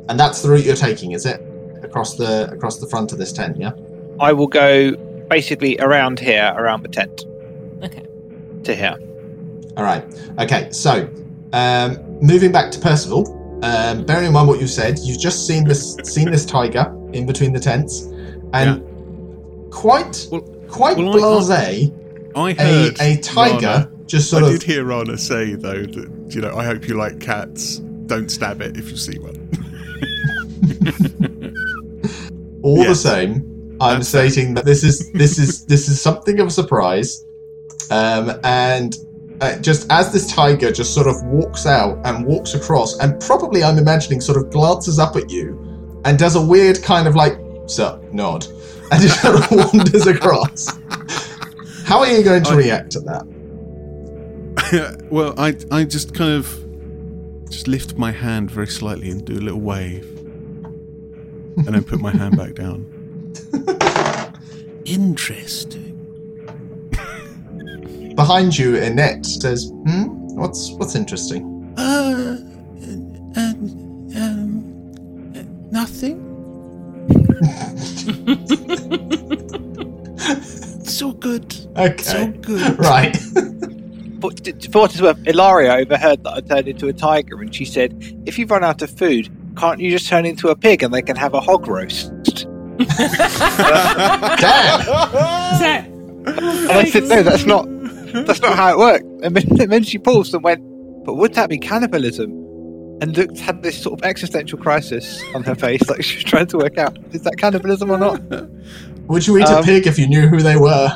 And 0.09 0.19
that's 0.19 0.43
the 0.43 0.49
route 0.49 0.65
you're 0.65 0.75
taking, 0.77 1.13
is 1.13 1.25
it? 1.27 1.41
Across 1.85 2.17
the 2.17 2.51
across 2.51 2.79
the 2.79 2.87
front 2.89 3.13
of 3.13 3.19
this 3.19 3.33
tent, 3.33 3.57
yeah? 3.57 3.73
I 4.21 4.33
will 4.33 4.47
go 4.49 4.93
basically 5.29 5.79
around 5.79 6.19
here, 6.19 6.53
around 6.57 6.83
the 6.83 6.89
tent, 6.89 7.25
Okay. 7.25 7.38
To 8.65 8.75
here. 8.75 8.97
Alright. 9.77 10.05
Okay, 10.39 10.71
so 10.73 11.09
um, 11.53 11.99
moving 12.21 12.51
back 12.53 12.71
to 12.73 12.79
Percival, 12.81 13.35
um, 13.63 14.05
bearing 14.05 14.27
in 14.27 14.33
mind 14.33 14.49
what 14.49 14.61
you 14.61 14.67
said, 14.67 14.99
you've 15.01 15.21
just 15.21 15.47
seen 15.47 15.65
this 15.65 15.97
seen 16.05 16.31
this 16.31 16.45
tiger 16.45 16.93
in 17.13 17.27
between 17.27 17.53
the 17.53 17.61
tents, 17.61 18.03
and 18.53 18.83
quite 19.73 20.27
Well- 20.31 20.41
quite 20.69 20.97
well, 20.97 21.15
I- 21.15 21.19
blasé, 21.19 22.59
heard 22.59 22.97
a 23.01 23.17
tiger 23.19 23.67
Rana- 23.67 23.91
just 24.07 24.31
sort 24.31 24.43
I 24.45 24.47
of 24.49 24.53
did 24.53 24.63
hear 24.63 24.85
Rana 24.85 25.17
say 25.19 25.55
though 25.55 25.83
that 25.87 26.11
you 26.35 26.41
know 26.41 26.55
I 26.57 26.65
hope 26.65 26.87
you 26.89 26.95
like 26.97 27.21
cats. 27.21 27.79
Don't 28.07 28.31
stab 28.31 28.63
it 28.63 28.77
if 28.77 28.91
you 28.91 28.97
see 28.97 29.19
one. 29.19 29.35
all 32.63 32.83
the 32.85 32.95
same, 32.95 33.77
I'm 33.81 33.99
That's 33.99 34.09
stating 34.09 34.55
that 34.55 34.65
this 34.65 34.83
is 34.85 35.11
this 35.13 35.39
is 35.39 35.65
this 35.67 35.89
is 35.89 36.01
something 36.01 36.41
of 36.41 36.49
a 36.49 36.51
surprise, 36.51 37.25
um, 37.91 38.39
and 38.45 38.97
uh, 39.41 39.59
just 39.61 39.91
as 39.91 40.13
this 40.13 40.33
tiger 40.33 40.73
just 40.73 40.93
sort 40.95 41.07
of 41.07 41.23
walks 41.25 41.67
out 41.67 41.99
and 42.05 42.27
walks 42.27 42.55
across, 42.55 42.99
and 42.99 43.21
probably 43.21 43.63
I'm 43.63 43.79
imagining 43.79 44.21
sort 44.21 44.39
of 44.39 44.51
glances 44.51 44.99
up 44.99 45.17
at 45.17 45.31
you, 45.31 45.57
and 46.05 46.19
does 46.19 46.37
a 46.37 46.45
weird 46.45 46.83
kind 46.83 47.07
of 47.07 47.15
like 47.15 47.39
sup 47.67 48.03
nod, 48.13 48.47
and 48.91 49.03
just 49.03 49.21
kind 49.21 49.37
of 49.37 49.51
wanders 49.51 50.07
across. 50.07 50.77
How 51.85 52.01
are 52.01 52.09
you 52.09 52.23
going 52.23 52.45
to 52.45 52.51
I- 52.51 52.57
react 52.57 52.93
to 52.93 53.01
that? 53.01 53.27
well, 55.11 55.35
I 55.39 55.57
I 55.71 55.85
just 55.85 56.15
kind 56.15 56.33
of 56.33 57.49
just 57.49 57.69
lift 57.69 57.97
my 57.97 58.13
hand 58.13 58.51
very 58.51 58.67
slightly 58.67 59.11
and 59.11 59.25
do 59.25 59.35
a 59.35 59.41
little 59.41 59.61
wave, 59.61 60.05
and 61.57 61.67
then 61.69 61.85
put 61.85 62.01
my 62.01 62.11
hand 62.11 62.37
back 62.37 62.55
down. 62.55 62.85
Interesting. 64.85 65.88
Behind 68.19 68.59
you, 68.59 68.75
Annette 68.75 69.25
says, 69.25 69.71
"Hmm, 69.87 70.07
what's 70.35 70.73
what's 70.73 70.97
interesting?" 70.97 71.73
Uh, 71.79 72.37
uh, 73.37 73.55
um, 74.19 75.33
uh, 75.37 75.43
nothing. 75.71 76.19
so 80.85 81.13
good. 81.13 81.55
Okay. 81.77 82.03
So 82.03 82.19
Okay, 82.23 82.39
good. 82.39 82.77
right. 82.81 83.17
For, 84.21 84.33
for 84.73 84.81
what 84.81 84.91
it's 84.91 85.01
worth, 85.01 85.25
Ilaria 85.25 85.75
overheard 85.77 86.25
that 86.25 86.33
I 86.33 86.41
turned 86.41 86.67
into 86.67 86.89
a 86.89 86.93
tiger, 86.93 87.41
and 87.41 87.55
she 87.55 87.65
said, 87.65 87.95
"If 88.27 88.37
you 88.37 88.47
run 88.47 88.65
out 88.65 88.83
of 88.83 88.91
food, 88.91 89.29
can't 89.57 89.79
you 89.79 89.93
just 89.93 90.09
turn 90.09 90.27
into 90.27 90.49
a 90.49 90.57
pig 90.57 90.83
and 90.83 90.93
they 90.93 91.03
can 91.03 91.15
have 91.15 91.35
a 91.35 91.41
hog 91.41 91.69
roast?" 91.69 92.11
Damn. 92.79 92.89
And 96.27 96.71
I 96.73 96.85
said, 96.91 97.05
"No, 97.05 97.23
that's 97.23 97.47
not. 97.47 97.69
That's 98.27 98.41
not 98.41 98.57
how 98.57 98.73
it 98.73 98.79
worked." 98.79 99.05
And 99.25 99.37
then, 99.37 99.61
and 99.61 99.73
then 99.73 99.83
she 99.83 99.99
paused 99.99 100.35
and 100.35 100.43
went, 100.43 100.61
"But 101.05 101.15
would 101.15 101.35
that 101.35 101.49
be 101.49 101.59
cannibalism?" 101.59 102.31
And 103.01 103.17
looked 103.17 103.39
had 103.39 103.63
this 103.63 103.81
sort 103.81 103.99
of 104.01 104.05
existential 104.05 104.59
crisis 104.59 105.23
on 105.35 105.45
her 105.45 105.55
face, 105.55 105.89
like 105.89 106.03
she 106.03 106.17
was 106.17 106.25
trying 106.25 106.47
to 106.49 106.59
work 106.59 106.79
out: 106.79 106.99
is 107.13 107.23
that 107.23 107.37
cannibalism 107.39 107.91
or 107.91 107.99
not? 107.99 108.21
Would 109.09 109.27
you 109.27 109.39
eat 109.39 109.45
a 109.49 109.59
Um, 109.59 109.65
pig 109.65 109.87
if 109.87 109.99
you 109.99 110.07
knew 110.07 110.27
who 110.29 110.39
they 110.41 110.57
were? 110.57 110.91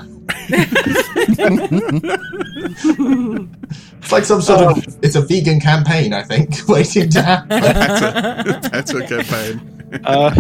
it's 2.91 4.13
like 4.13 4.25
some 4.25 4.43
sort 4.43 4.61
Oh. 4.61 4.71
of 4.71 4.99
it's 5.03 5.15
a 5.15 5.23
vegan 5.23 5.61
campaign, 5.61 6.13
I 6.13 6.23
think, 6.23 6.57
waiting 6.69 7.09
to 7.11 7.23
happen. 7.23 7.49
better, 7.49 8.69
better 8.71 9.01
campaign. 9.07 10.01
Uh, 10.05 10.35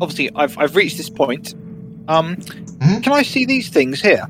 obviously, 0.00 0.30
I've 0.36 0.56
I've 0.58 0.76
reached 0.76 0.96
this 0.98 1.10
point. 1.10 1.54
Um, 2.08 2.36
Mhm. 2.36 3.02
can 3.02 3.12
I 3.12 3.22
see 3.22 3.44
these 3.46 3.68
things 3.70 4.00
here? 4.00 4.26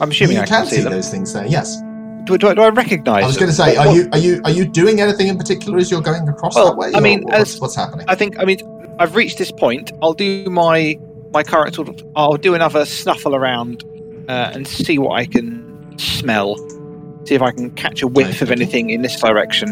I'm 0.00 0.10
assuming 0.10 0.36
you 0.36 0.42
I 0.42 0.46
can 0.46 0.62
can 0.62 0.66
see 0.66 0.76
see 0.76 0.82
them. 0.82 0.92
those 0.92 1.10
things 1.10 1.32
there. 1.32 1.46
Yes, 1.46 1.76
Do, 2.24 2.36
do, 2.38 2.48
I- 2.48 2.54
do 2.54 2.62
I 2.62 2.68
recognise? 2.70 3.24
I 3.24 3.26
was 3.26 3.36
going 3.36 3.48
to 3.50 3.54
say, 3.54 3.76
What- 3.76 3.86
are 3.86 3.90
what- 3.90 3.96
you 3.96 4.08
are 4.12 4.18
you 4.18 4.40
are 4.44 4.50
you 4.50 4.64
doing 4.66 5.00
anything 5.00 5.28
in 5.28 5.38
particular 5.38 5.78
as 5.78 5.90
you're 5.90 6.00
going 6.02 6.28
across 6.28 6.54
Well, 6.56 6.66
that 6.70 6.76
way? 6.76 6.92
I 6.94 7.00
mean, 7.00 7.20
or 7.24 7.38
what's, 7.38 7.54
as- 7.54 7.60
what's 7.60 7.74
happening? 7.76 8.04
I 8.08 8.14
think. 8.14 8.38
I 8.38 8.44
mean, 8.44 8.58
I've 8.98 9.14
reached 9.14 9.38
this 9.38 9.50
point. 9.52 9.92
I'll 10.02 10.12
do 10.14 10.44
my 10.50 10.98
my 11.32 11.42
current 11.42 11.74
sort 11.74 11.88
of. 11.88 12.02
I'll 12.16 12.36
do 12.36 12.54
another 12.54 12.84
snuffle 12.84 13.34
around 13.34 13.84
uh, 14.28 14.50
and 14.54 14.66
see 14.66 14.98
what 14.98 15.12
I 15.20 15.24
can 15.26 15.98
smell. 15.98 16.56
See 17.26 17.34
if 17.34 17.42
I 17.42 17.50
can 17.52 17.70
catch 17.72 18.02
a 18.02 18.06
whiff 18.06 18.40
of 18.42 18.50
anything 18.50 18.90
in 18.90 19.02
this 19.02 19.20
direction. 19.20 19.68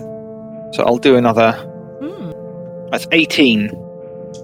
So 0.75 0.83
I'll 0.85 0.99
do 0.99 1.17
another. 1.17 1.53
Hmm. 2.01 2.91
That's 2.91 3.07
eighteen. 3.13 3.71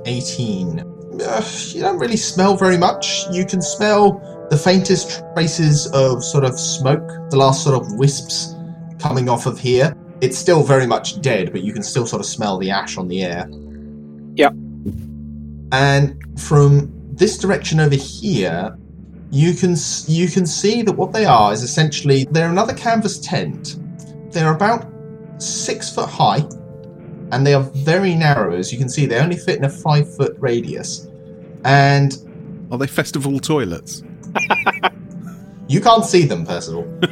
18. 0.06 0.80
Uh, 1.20 1.44
you 1.72 1.80
don't 1.80 1.98
really 1.98 2.16
smell 2.16 2.56
very 2.56 2.78
much. 2.78 3.24
You 3.32 3.44
can 3.44 3.60
smell 3.60 4.20
the 4.50 4.56
faintest 4.56 5.22
traces 5.34 5.86
of 5.92 6.24
sort 6.24 6.44
of 6.44 6.58
smoke, 6.58 7.06
the 7.30 7.36
last 7.36 7.62
sort 7.62 7.80
of 7.80 7.92
wisps 7.94 8.54
coming 8.98 9.28
off 9.28 9.46
of 9.46 9.58
here. 9.58 9.96
It's 10.20 10.36
still 10.36 10.64
very 10.64 10.86
much 10.86 11.20
dead, 11.22 11.52
but 11.52 11.62
you 11.62 11.72
can 11.72 11.84
still 11.84 12.04
sort 12.04 12.20
of 12.20 12.26
smell 12.26 12.58
the 12.58 12.70
ash 12.70 12.98
on 12.98 13.08
the 13.08 13.22
air. 13.22 13.48
Yep. 14.34 14.52
And 15.72 16.20
from 16.38 16.92
this 17.12 17.38
direction 17.38 17.78
over 17.78 17.94
here, 17.94 18.76
you 19.30 19.54
can 19.54 19.76
you 20.08 20.26
can 20.28 20.44
see 20.46 20.82
that 20.82 20.92
what 20.92 21.12
they 21.12 21.24
are 21.24 21.52
is 21.52 21.62
essentially 21.62 22.24
they're 22.24 22.50
another 22.50 22.74
canvas 22.74 23.20
tent. 23.20 23.76
They're 24.32 24.52
about 24.52 24.84
six 25.38 25.94
foot 25.94 26.08
high, 26.08 26.42
and 27.30 27.46
they 27.46 27.54
are 27.54 27.62
very 27.62 28.16
narrow. 28.16 28.56
As 28.56 28.72
you 28.72 28.78
can 28.78 28.88
see, 28.88 29.06
they 29.06 29.20
only 29.20 29.36
fit 29.36 29.58
in 29.58 29.64
a 29.64 29.70
five 29.70 30.12
foot 30.16 30.36
radius, 30.40 31.06
and 31.64 32.18
Are 32.72 32.78
they 32.78 32.88
festival 32.88 33.38
toilets? 33.38 34.02
You 35.68 35.80
can't 35.80 36.04
see 36.04 36.24
them, 36.24 36.46
Percival. 36.46 36.84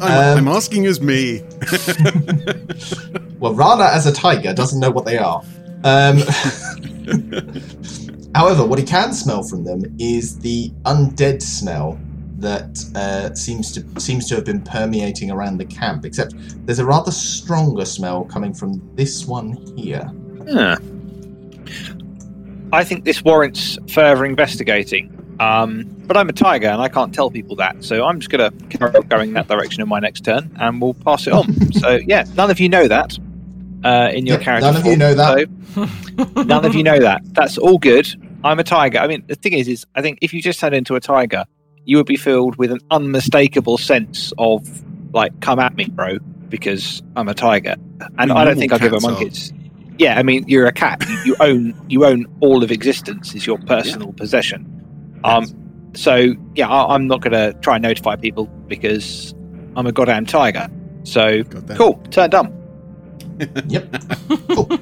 Um, 0.00 0.38
I'm 0.38 0.48
asking 0.48 0.86
as 0.86 1.00
me. 1.00 1.42
Well, 3.38 3.54
Rana, 3.54 3.84
as 3.84 4.04
a 4.06 4.12
tiger, 4.12 4.52
doesn't 4.52 4.80
know 4.80 4.90
what 4.90 5.04
they 5.04 5.16
are. 5.16 5.42
Um, 5.84 6.18
however, 8.34 8.66
what 8.66 8.80
he 8.80 8.84
can 8.84 9.12
smell 9.12 9.44
from 9.44 9.62
them 9.62 9.84
is 9.98 10.40
the 10.40 10.70
undead 10.84 11.40
smell 11.40 12.00
that 12.38 12.84
uh, 12.94 13.32
seems 13.34 13.70
to 13.72 14.00
seems 14.00 14.28
to 14.28 14.34
have 14.34 14.44
been 14.44 14.60
permeating 14.62 15.30
around 15.30 15.58
the 15.58 15.64
camp. 15.64 16.04
Except 16.04 16.34
there's 16.66 16.80
a 16.80 16.84
rather 16.84 17.12
stronger 17.12 17.84
smell 17.84 18.24
coming 18.24 18.52
from 18.52 18.82
this 18.96 19.24
one 19.24 19.52
here. 19.76 20.10
Huh. 20.50 20.76
I 22.72 22.82
think 22.82 23.04
this 23.04 23.22
warrants 23.24 23.78
further 23.88 24.26
investigating. 24.26 25.14
Um, 25.40 25.84
but 26.06 26.16
I'm 26.16 26.28
a 26.28 26.32
tiger 26.32 26.66
and 26.68 26.80
I 26.82 26.88
can't 26.88 27.14
tell 27.14 27.30
people 27.30 27.56
that, 27.56 27.84
so 27.84 28.04
I'm 28.04 28.18
just 28.18 28.30
going 28.30 28.50
to 28.50 28.66
carry 28.78 28.94
on 28.96 29.06
going 29.08 29.32
that 29.34 29.46
direction 29.48 29.82
in 29.82 29.88
my 29.88 30.00
next 30.00 30.24
turn, 30.24 30.50
and 30.58 30.80
we'll 30.80 30.94
pass 30.94 31.26
it 31.26 31.32
on. 31.32 31.72
so 31.72 31.98
yeah, 32.06 32.24
none 32.34 32.50
of 32.50 32.58
you 32.60 32.68
know 32.68 32.88
that 32.88 33.18
uh, 33.84 34.10
in 34.12 34.26
your 34.26 34.36
Yep, 34.36 34.42
character. 34.42 34.66
none 34.72 34.76
of 34.76 34.86
you 34.86 34.96
know 34.96 35.14
that. 35.14 35.48
so 35.74 36.42
none 36.44 36.64
of 36.64 36.74
you 36.74 36.82
know 36.82 36.98
that. 36.98 37.22
That's 37.34 37.56
all 37.58 37.78
good. 37.78 38.08
I'm 38.44 38.58
a 38.58 38.64
tiger. 38.64 38.98
I 38.98 39.06
mean, 39.06 39.24
the 39.26 39.34
thing 39.34 39.52
is, 39.52 39.68
is 39.68 39.86
I 39.94 40.02
think 40.02 40.18
if 40.22 40.32
you 40.32 40.40
just 40.42 40.58
turned 40.60 40.74
into 40.74 40.94
a 40.96 41.00
tiger, 41.00 41.44
you 41.84 41.96
would 41.98 42.06
be 42.06 42.16
filled 42.16 42.56
with 42.56 42.70
an 42.72 42.80
unmistakable 42.90 43.78
sense 43.78 44.32
of 44.38 44.66
like, 45.12 45.38
"Come 45.40 45.58
at 45.58 45.74
me, 45.76 45.86
bro," 45.86 46.18
because 46.48 47.02
I'm 47.16 47.28
a 47.28 47.34
tiger, 47.34 47.76
and 48.18 48.32
I 48.32 48.44
don't 48.44 48.58
think 48.58 48.72
I'll 48.72 48.78
give 48.78 48.92
a 48.92 49.00
monkeys. 49.00 49.52
Yeah, 49.98 50.16
I 50.18 50.22
mean, 50.22 50.44
you're 50.46 50.66
a 50.66 50.72
cat. 50.72 51.02
You, 51.08 51.18
you 51.24 51.36
own 51.40 51.74
you 51.88 52.04
own 52.04 52.26
all 52.40 52.62
of 52.62 52.70
existence. 52.70 53.34
Is 53.34 53.46
your 53.46 53.58
personal 53.58 54.12
possession. 54.12 54.74
Um, 55.24 55.90
so 55.94 56.34
yeah, 56.54 56.68
I, 56.68 56.94
I'm 56.94 57.06
not 57.06 57.20
going 57.20 57.32
to 57.32 57.58
try 57.60 57.76
and 57.76 57.82
notify 57.82 58.16
people 58.16 58.46
because 58.66 59.34
I'm 59.76 59.86
a 59.86 59.92
goddamn 59.92 60.26
tiger. 60.26 60.68
So 61.04 61.42
Goddamn. 61.44 61.76
cool, 61.76 61.94
turn 62.10 62.30
dumb. 62.30 62.54
Yep. 63.68 63.94
cool. 64.48 64.68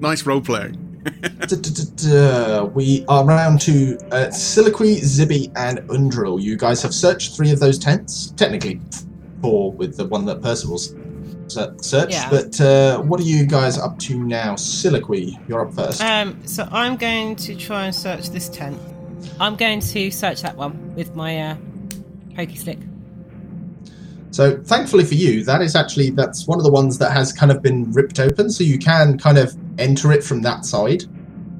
Nice 0.00 0.26
role 0.26 0.40
playing. 0.40 0.80
We 2.74 3.04
are 3.08 3.24
round 3.24 3.60
to 3.62 3.96
uh, 4.10 4.28
Siliqui, 4.30 4.98
Zibby, 5.00 5.50
and 5.56 5.78
Undril. 5.88 6.40
You 6.42 6.56
guys 6.56 6.82
have 6.82 6.94
searched 6.94 7.36
three 7.36 7.50
of 7.52 7.60
those 7.60 7.78
tents. 7.78 8.32
Technically, 8.32 8.80
four 9.40 9.72
with 9.72 9.96
the 9.96 10.06
one 10.06 10.24
that 10.26 10.42
Percival's 10.42 10.94
se- 11.48 11.74
searched. 11.80 12.12
Yeah. 12.12 12.30
But 12.30 12.60
uh, 12.60 13.00
what 13.02 13.20
are 13.20 13.24
you 13.24 13.46
guys 13.46 13.78
up 13.78 13.98
to 14.00 14.18
now? 14.24 14.54
Siliqui, 14.54 15.38
you're 15.48 15.66
up 15.66 15.74
first. 15.74 16.02
Um, 16.02 16.46
so 16.46 16.68
I'm 16.70 16.96
going 16.96 17.36
to 17.36 17.54
try 17.54 17.86
and 17.86 17.94
search 17.94 18.30
this 18.30 18.48
tent. 18.48 18.78
I'm 19.40 19.56
going 19.56 19.80
to 19.80 20.10
search 20.10 20.42
that 20.42 20.56
one 20.56 20.94
with 20.94 21.14
my 21.14 21.38
uh, 21.40 21.56
pokey 22.36 22.56
stick. 22.56 22.78
So 24.30 24.56
thankfully 24.62 25.04
for 25.04 25.14
you, 25.14 25.44
that 25.44 25.62
is 25.62 25.76
actually 25.76 26.10
that's 26.10 26.46
one 26.48 26.58
of 26.58 26.64
the 26.64 26.70
ones 26.72 26.98
that 26.98 27.12
has 27.12 27.32
kind 27.32 27.52
of 27.52 27.62
been 27.62 27.90
ripped 27.92 28.18
open, 28.18 28.50
so 28.50 28.64
you 28.64 28.78
can 28.78 29.16
kind 29.18 29.38
of 29.38 29.54
enter 29.78 30.10
it 30.12 30.24
from 30.24 30.42
that 30.42 30.64
side 30.64 31.04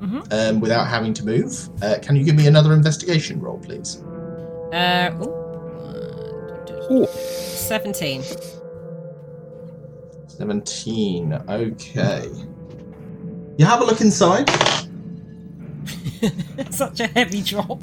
Mhm. 0.01 0.27
um, 0.33 0.61
without 0.61 0.87
having 0.89 1.15
to 1.15 1.25
move. 1.25 1.69
Uh, 1.83 1.97
can 2.03 2.17
you 2.17 2.25
give 2.25 2.35
me 2.35 2.47
another 2.49 2.73
investigation 2.73 3.41
roll, 3.41 3.59
please? 3.59 4.03
Uh, 4.73 5.11
ooh. 5.23 7.03
Ooh. 7.03 7.07
17. 7.07 8.23
Seventeen. 10.27 11.33
Okay. 11.49 12.29
You 13.57 13.65
have 13.67 13.81
a 13.81 13.85
look 13.85 14.01
inside. 14.01 14.51
Such 16.71 17.01
a 17.01 17.07
heavy 17.09 17.43
drop. 17.43 17.83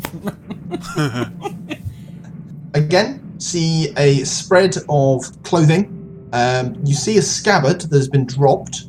Again, 2.74 3.40
see 3.40 3.94
a 3.98 4.24
spread 4.24 4.78
of 4.90 5.44
clothing. 5.44 6.30
Um, 6.34 6.80
you 6.86 6.94
see 6.94 7.18
a 7.18 7.22
scabbard 7.22 7.82
that 7.82 7.96
has 7.96 8.08
been 8.08 8.26
dropped, 8.26 8.86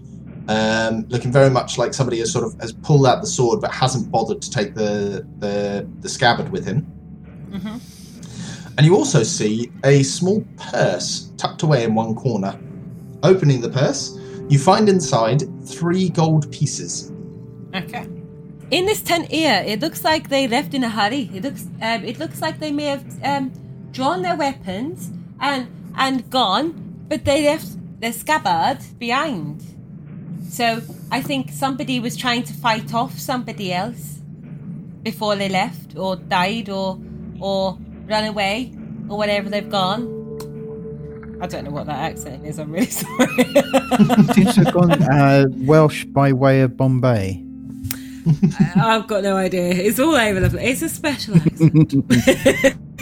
um, 0.48 1.06
looking 1.08 1.32
very 1.32 1.50
much 1.50 1.78
like 1.78 1.92
somebody 1.92 2.18
has 2.20 2.32
sort 2.32 2.44
of 2.44 2.54
has 2.60 2.72
pulled 2.72 3.06
out 3.06 3.20
the 3.20 3.26
sword 3.26 3.60
but 3.60 3.72
hasn't 3.72 4.10
bothered 4.10 4.40
to 4.42 4.50
take 4.50 4.74
the 4.74 5.26
the, 5.38 5.88
the 6.00 6.08
scabbard 6.08 6.50
with 6.50 6.64
him. 6.64 6.82
hmm 7.50 7.78
And 8.78 8.86
you 8.86 8.94
also 8.94 9.22
see 9.22 9.72
a 9.84 10.02
small 10.04 10.44
purse 10.56 11.32
tucked 11.36 11.62
away 11.62 11.84
in 11.84 11.94
one 11.94 12.14
corner. 12.14 12.58
Opening 13.24 13.60
the 13.60 13.68
purse, 13.68 14.18
you 14.48 14.58
find 14.58 14.88
inside 14.88 15.42
three 15.66 16.08
gold 16.08 16.50
pieces. 16.52 17.12
Okay. 17.74 18.06
In 18.72 18.86
this 18.86 19.02
tent 19.02 19.30
here, 19.30 19.62
it 19.66 19.80
looks 19.80 20.02
like 20.02 20.30
they 20.30 20.48
left 20.48 20.72
in 20.72 20.82
a 20.82 20.88
hurry. 20.88 21.30
It 21.34 21.42
looks, 21.42 21.66
um, 21.82 22.04
it 22.04 22.18
looks 22.18 22.40
like 22.40 22.58
they 22.58 22.72
may 22.72 22.86
have 22.86 23.04
um, 23.22 23.52
drawn 23.92 24.22
their 24.22 24.34
weapons 24.34 25.10
and 25.38 25.68
and 25.94 26.30
gone, 26.30 27.04
but 27.06 27.26
they 27.26 27.44
left 27.44 27.68
their 28.00 28.14
scabbard 28.14 28.78
behind. 28.98 29.62
So 30.48 30.80
I 31.10 31.20
think 31.20 31.50
somebody 31.52 32.00
was 32.00 32.16
trying 32.16 32.44
to 32.44 32.54
fight 32.54 32.94
off 32.94 33.18
somebody 33.18 33.74
else 33.74 34.20
before 35.02 35.36
they 35.36 35.50
left, 35.50 35.94
or 35.98 36.16
died, 36.16 36.70
or 36.70 36.98
or 37.40 37.76
run 38.06 38.24
away, 38.24 38.72
or 39.10 39.18
whatever 39.18 39.50
they've 39.50 39.68
gone. 39.68 40.08
I 41.42 41.46
don't 41.46 41.64
know 41.64 41.72
what 41.72 41.84
that 41.88 41.98
accent 41.98 42.46
is. 42.46 42.58
I'm 42.58 42.72
really 42.72 42.86
sorry. 43.04 43.44
Seems 44.32 44.54
to 44.54 44.64
have 44.64 44.72
gone 44.72 44.92
uh, 44.92 45.44
Welsh 45.58 46.06
by 46.06 46.32
way 46.32 46.62
of 46.62 46.78
Bombay. 46.78 47.51
I've 48.76 49.06
got 49.08 49.22
no 49.22 49.36
idea. 49.36 49.68
It's 49.70 49.98
all 49.98 50.14
over 50.14 50.40
the 50.40 50.50
place. 50.50 50.82
It's 50.82 50.92
a 50.92 50.96
special 50.96 51.36
accent. 51.36 51.94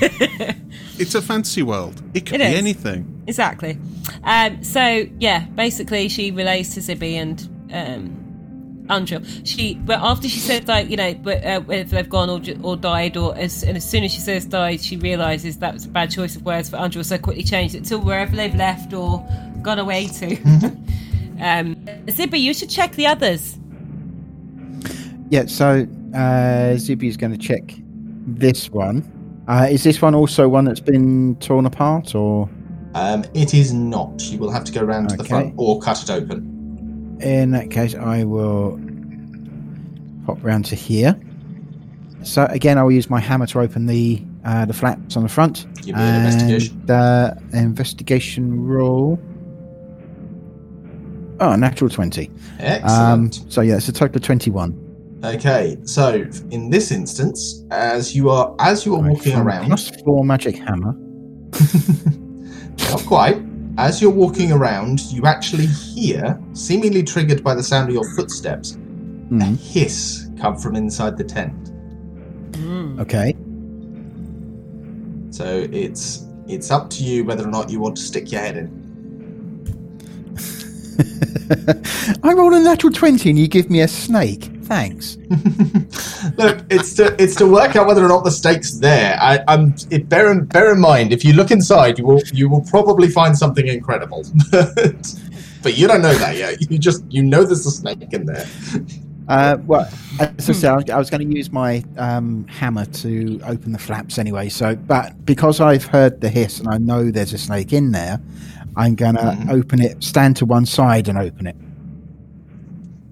It's 0.99 1.15
a 1.15 1.23
fantasy 1.23 1.63
world. 1.63 2.03
It 2.15 2.27
could 2.27 2.41
It 2.41 2.45
be 2.45 2.53
is. 2.53 2.59
anything. 2.59 3.23
exactly. 3.27 3.79
Um, 4.23 4.63
so 4.63 5.07
yeah, 5.19 5.47
basically 5.47 6.09
she 6.11 6.31
relates 6.31 6.75
to 6.75 6.81
Zibby 6.81 7.15
and 7.15 7.41
um, 7.73 8.87
Andrew. 8.91 9.21
She, 9.45 9.75
but 9.77 9.99
after 10.01 10.29
she 10.29 10.39
said 10.41 10.69
like 10.69 10.91
you 10.91 10.97
know, 10.97 11.15
but 11.15 11.43
uh, 11.45 11.63
if 11.71 11.91
they've 11.91 12.09
gone 12.09 12.29
or, 12.29 12.41
or 12.63 12.77
died, 12.77 13.17
or 13.17 13.35
as 13.37 13.63
and 13.63 13.77
as 13.79 13.89
soon 13.89 14.05
as 14.05 14.13
she 14.13 14.21
says 14.21 14.45
died, 14.45 14.81
she 14.83 14.97
realizes 14.99 15.59
that 15.59 15.73
was 15.73 15.87
a 15.87 15.89
bad 15.89 16.11
choice 16.11 16.37
of 16.37 16.43
words 16.45 16.69
for 16.69 16.77
Andrew. 16.77 17.03
So 17.03 17.17
quickly 17.19 17.45
changed 17.45 17.75
it 17.75 17.85
to 17.87 17.99
wherever 17.99 18.35
they've 18.37 18.55
left 18.55 18.93
or 18.93 19.27
gone 19.63 19.79
away 19.79 20.07
to. 20.09 20.37
um, 21.41 21.77
Zibby, 22.09 22.41
you 22.41 22.53
should 22.53 22.69
check 22.71 22.93
the 22.97 23.07
others. 23.07 23.57
Yeah, 25.31 25.47
so 25.47 25.87
uh, 26.15 26.75
Zibby 26.77 27.05
is 27.05 27.17
going 27.17 27.33
to 27.33 27.39
check 27.39 27.75
this 28.27 28.69
one. 28.71 29.05
Uh, 29.49 29.69
is 29.71 29.83
this 29.85 30.03
one 30.03 30.15
also 30.15 30.49
one 30.49 30.65
that's 30.65 30.81
been 30.81 31.37
torn 31.37 31.67
apart, 31.67 32.15
or 32.15 32.49
Um, 32.95 33.25
it 33.35 33.55
is 33.55 33.73
not. 33.73 34.23
You 34.31 34.39
will 34.39 34.51
have 34.51 34.65
to 34.65 34.73
go 34.73 34.83
round 34.83 35.09
to 35.11 35.17
the 35.17 35.25
front 35.25 35.55
or 35.57 35.81
cut 35.81 36.03
it 36.03 36.11
open. 36.11 37.17
in 37.21 37.51
that 37.53 37.71
case, 37.71 37.95
I 37.95 38.25
will 38.25 38.79
hop 40.27 40.43
round 40.43 40.65
to 40.67 40.75
here. 40.77 41.19
So 42.23 42.45
again, 42.47 42.77
I 42.79 42.83
will 42.83 42.93
use 42.93 43.09
my 43.09 43.21
hammer 43.21 43.47
to 43.47 43.61
open 43.61 43.87
the 43.87 44.23
uh, 44.45 44.65
the 44.65 44.73
flaps 44.75 45.17
on 45.17 45.23
the 45.23 45.29
front. 45.29 45.67
Give 45.83 45.95
me 45.97 46.03
an 46.03 46.25
investigation. 46.27 46.91
Uh, 46.91 47.35
investigation 47.53 48.65
roll. 48.67 49.19
Oh, 51.41 51.57
natural 51.57 51.89
twenty. 51.89 52.27
Um, 52.29 52.35
Excellent. 52.59 53.53
so 53.53 53.61
yeah, 53.63 53.77
it's 53.77 53.89
a 53.89 53.93
total 53.93 54.17
of 54.17 54.23
twenty-one. 54.23 54.90
Okay, 55.23 55.77
so 55.85 56.25
in 56.51 56.71
this 56.71 56.91
instance, 56.91 57.63
as 57.71 58.15
you 58.17 58.31
are 58.31 58.55
as 58.59 58.87
you 58.87 58.95
are 58.97 59.03
walking 59.03 59.35
From 59.35 59.47
around, 59.47 59.67
plus 59.67 59.91
four 60.03 60.25
magic 60.25 60.57
hammer. 60.57 60.95
not 62.91 63.05
quite. 63.07 63.43
As 63.77 64.01
you're 64.01 64.11
walking 64.11 64.51
around, 64.53 65.01
you 65.13 65.27
actually 65.27 65.67
hear, 65.67 66.41
seemingly 66.55 67.03
triggered 67.03 67.43
by 67.45 67.55
the 67.55 67.63
sound 67.63 67.89
of 67.89 67.95
your 67.95 68.05
footsteps, 68.15 68.73
a 68.73 68.77
Mhm. 68.77 69.59
hiss 69.59 70.27
come 70.41 70.57
from 70.57 70.75
inside 70.75 71.17
the 71.19 71.25
tent. 71.25 71.55
Okay. 72.99 73.35
So 75.31 75.67
it's 75.71 76.25
it's 76.49 76.71
up 76.71 76.89
to 76.91 77.05
you 77.05 77.25
whether 77.25 77.45
or 77.47 77.51
not 77.51 77.71
you 77.71 77.79
want 77.79 77.97
to 77.97 78.03
stick 78.03 78.33
your 78.33 78.41
head 78.41 78.57
in. 78.57 78.69
I 82.23 82.33
roll 82.33 82.55
a 82.55 82.61
natural 82.61 82.93
twenty, 82.93 83.29
and 83.31 83.39
you 83.39 83.49
give 83.49 83.69
me 83.71 83.81
a 83.83 83.89
snake. 83.89 84.50
Thanks. 84.71 85.17
Look, 86.39 86.65
it's 86.71 86.95
to 86.95 87.21
it's 87.21 87.35
to 87.35 87.47
work 87.49 87.75
out 87.75 87.89
whether 87.89 88.05
or 88.05 88.09
not 88.09 88.23
the 88.23 88.31
snake's 88.31 88.75
there. 88.75 89.19
I, 89.21 89.41
I'm 89.49 89.75
it, 89.91 90.09
bear 90.09 90.31
in 90.31 90.45
bear 90.45 90.73
in 90.73 90.79
mind 90.79 91.13
if 91.13 91.25
you 91.25 91.33
look 91.33 91.51
inside, 91.51 91.99
you 91.99 92.07
will 92.07 92.23
you 92.33 92.49
will 92.49 92.61
probably 92.61 93.09
find 93.09 93.37
something 93.37 93.67
incredible. 93.67 94.25
but, 94.53 94.77
but 95.65 95.77
you 95.77 95.89
don't 95.89 96.03
know 96.03 96.15
that 96.15 96.37
yet. 96.37 96.71
You 96.71 96.79
just 96.79 97.03
you 97.11 97.21
know 97.21 97.43
there's 97.43 97.67
a 97.67 97.71
snake 97.73 98.13
in 98.13 98.27
there. 98.27 98.47
Uh, 99.27 99.59
well, 99.67 99.89
as 100.21 100.49
I 100.49 100.53
said, 100.53 100.91
I 100.91 100.99
was, 100.99 101.11
going 101.11 101.29
to 101.29 101.37
use 101.37 101.51
my 101.51 101.83
um, 101.97 102.47
hammer 102.47 102.85
to 102.85 103.41
open 103.45 103.73
the 103.73 103.79
flaps 103.79 104.19
anyway. 104.19 104.49
So, 104.49 104.77
but 104.77 105.25
because 105.25 105.61
I've 105.61 105.85
heard 105.85 106.21
the 106.21 106.29
hiss 106.29 106.59
and 106.61 106.69
I 106.69 106.79
know 106.79 107.11
there's 107.11 107.33
a 107.33 107.39
snake 107.39 107.73
in 107.73 107.93
there, 107.93 108.21
I'm 108.77 108.97
going 108.97 109.15
to 109.15 109.23
Mhm. 109.23 109.51
open 109.53 109.83
it, 109.83 110.03
stand 110.03 110.37
to 110.39 110.47
one 110.47 110.67
side 110.67 111.09
and 111.09 111.17
open 111.17 111.47
it. 111.47 111.57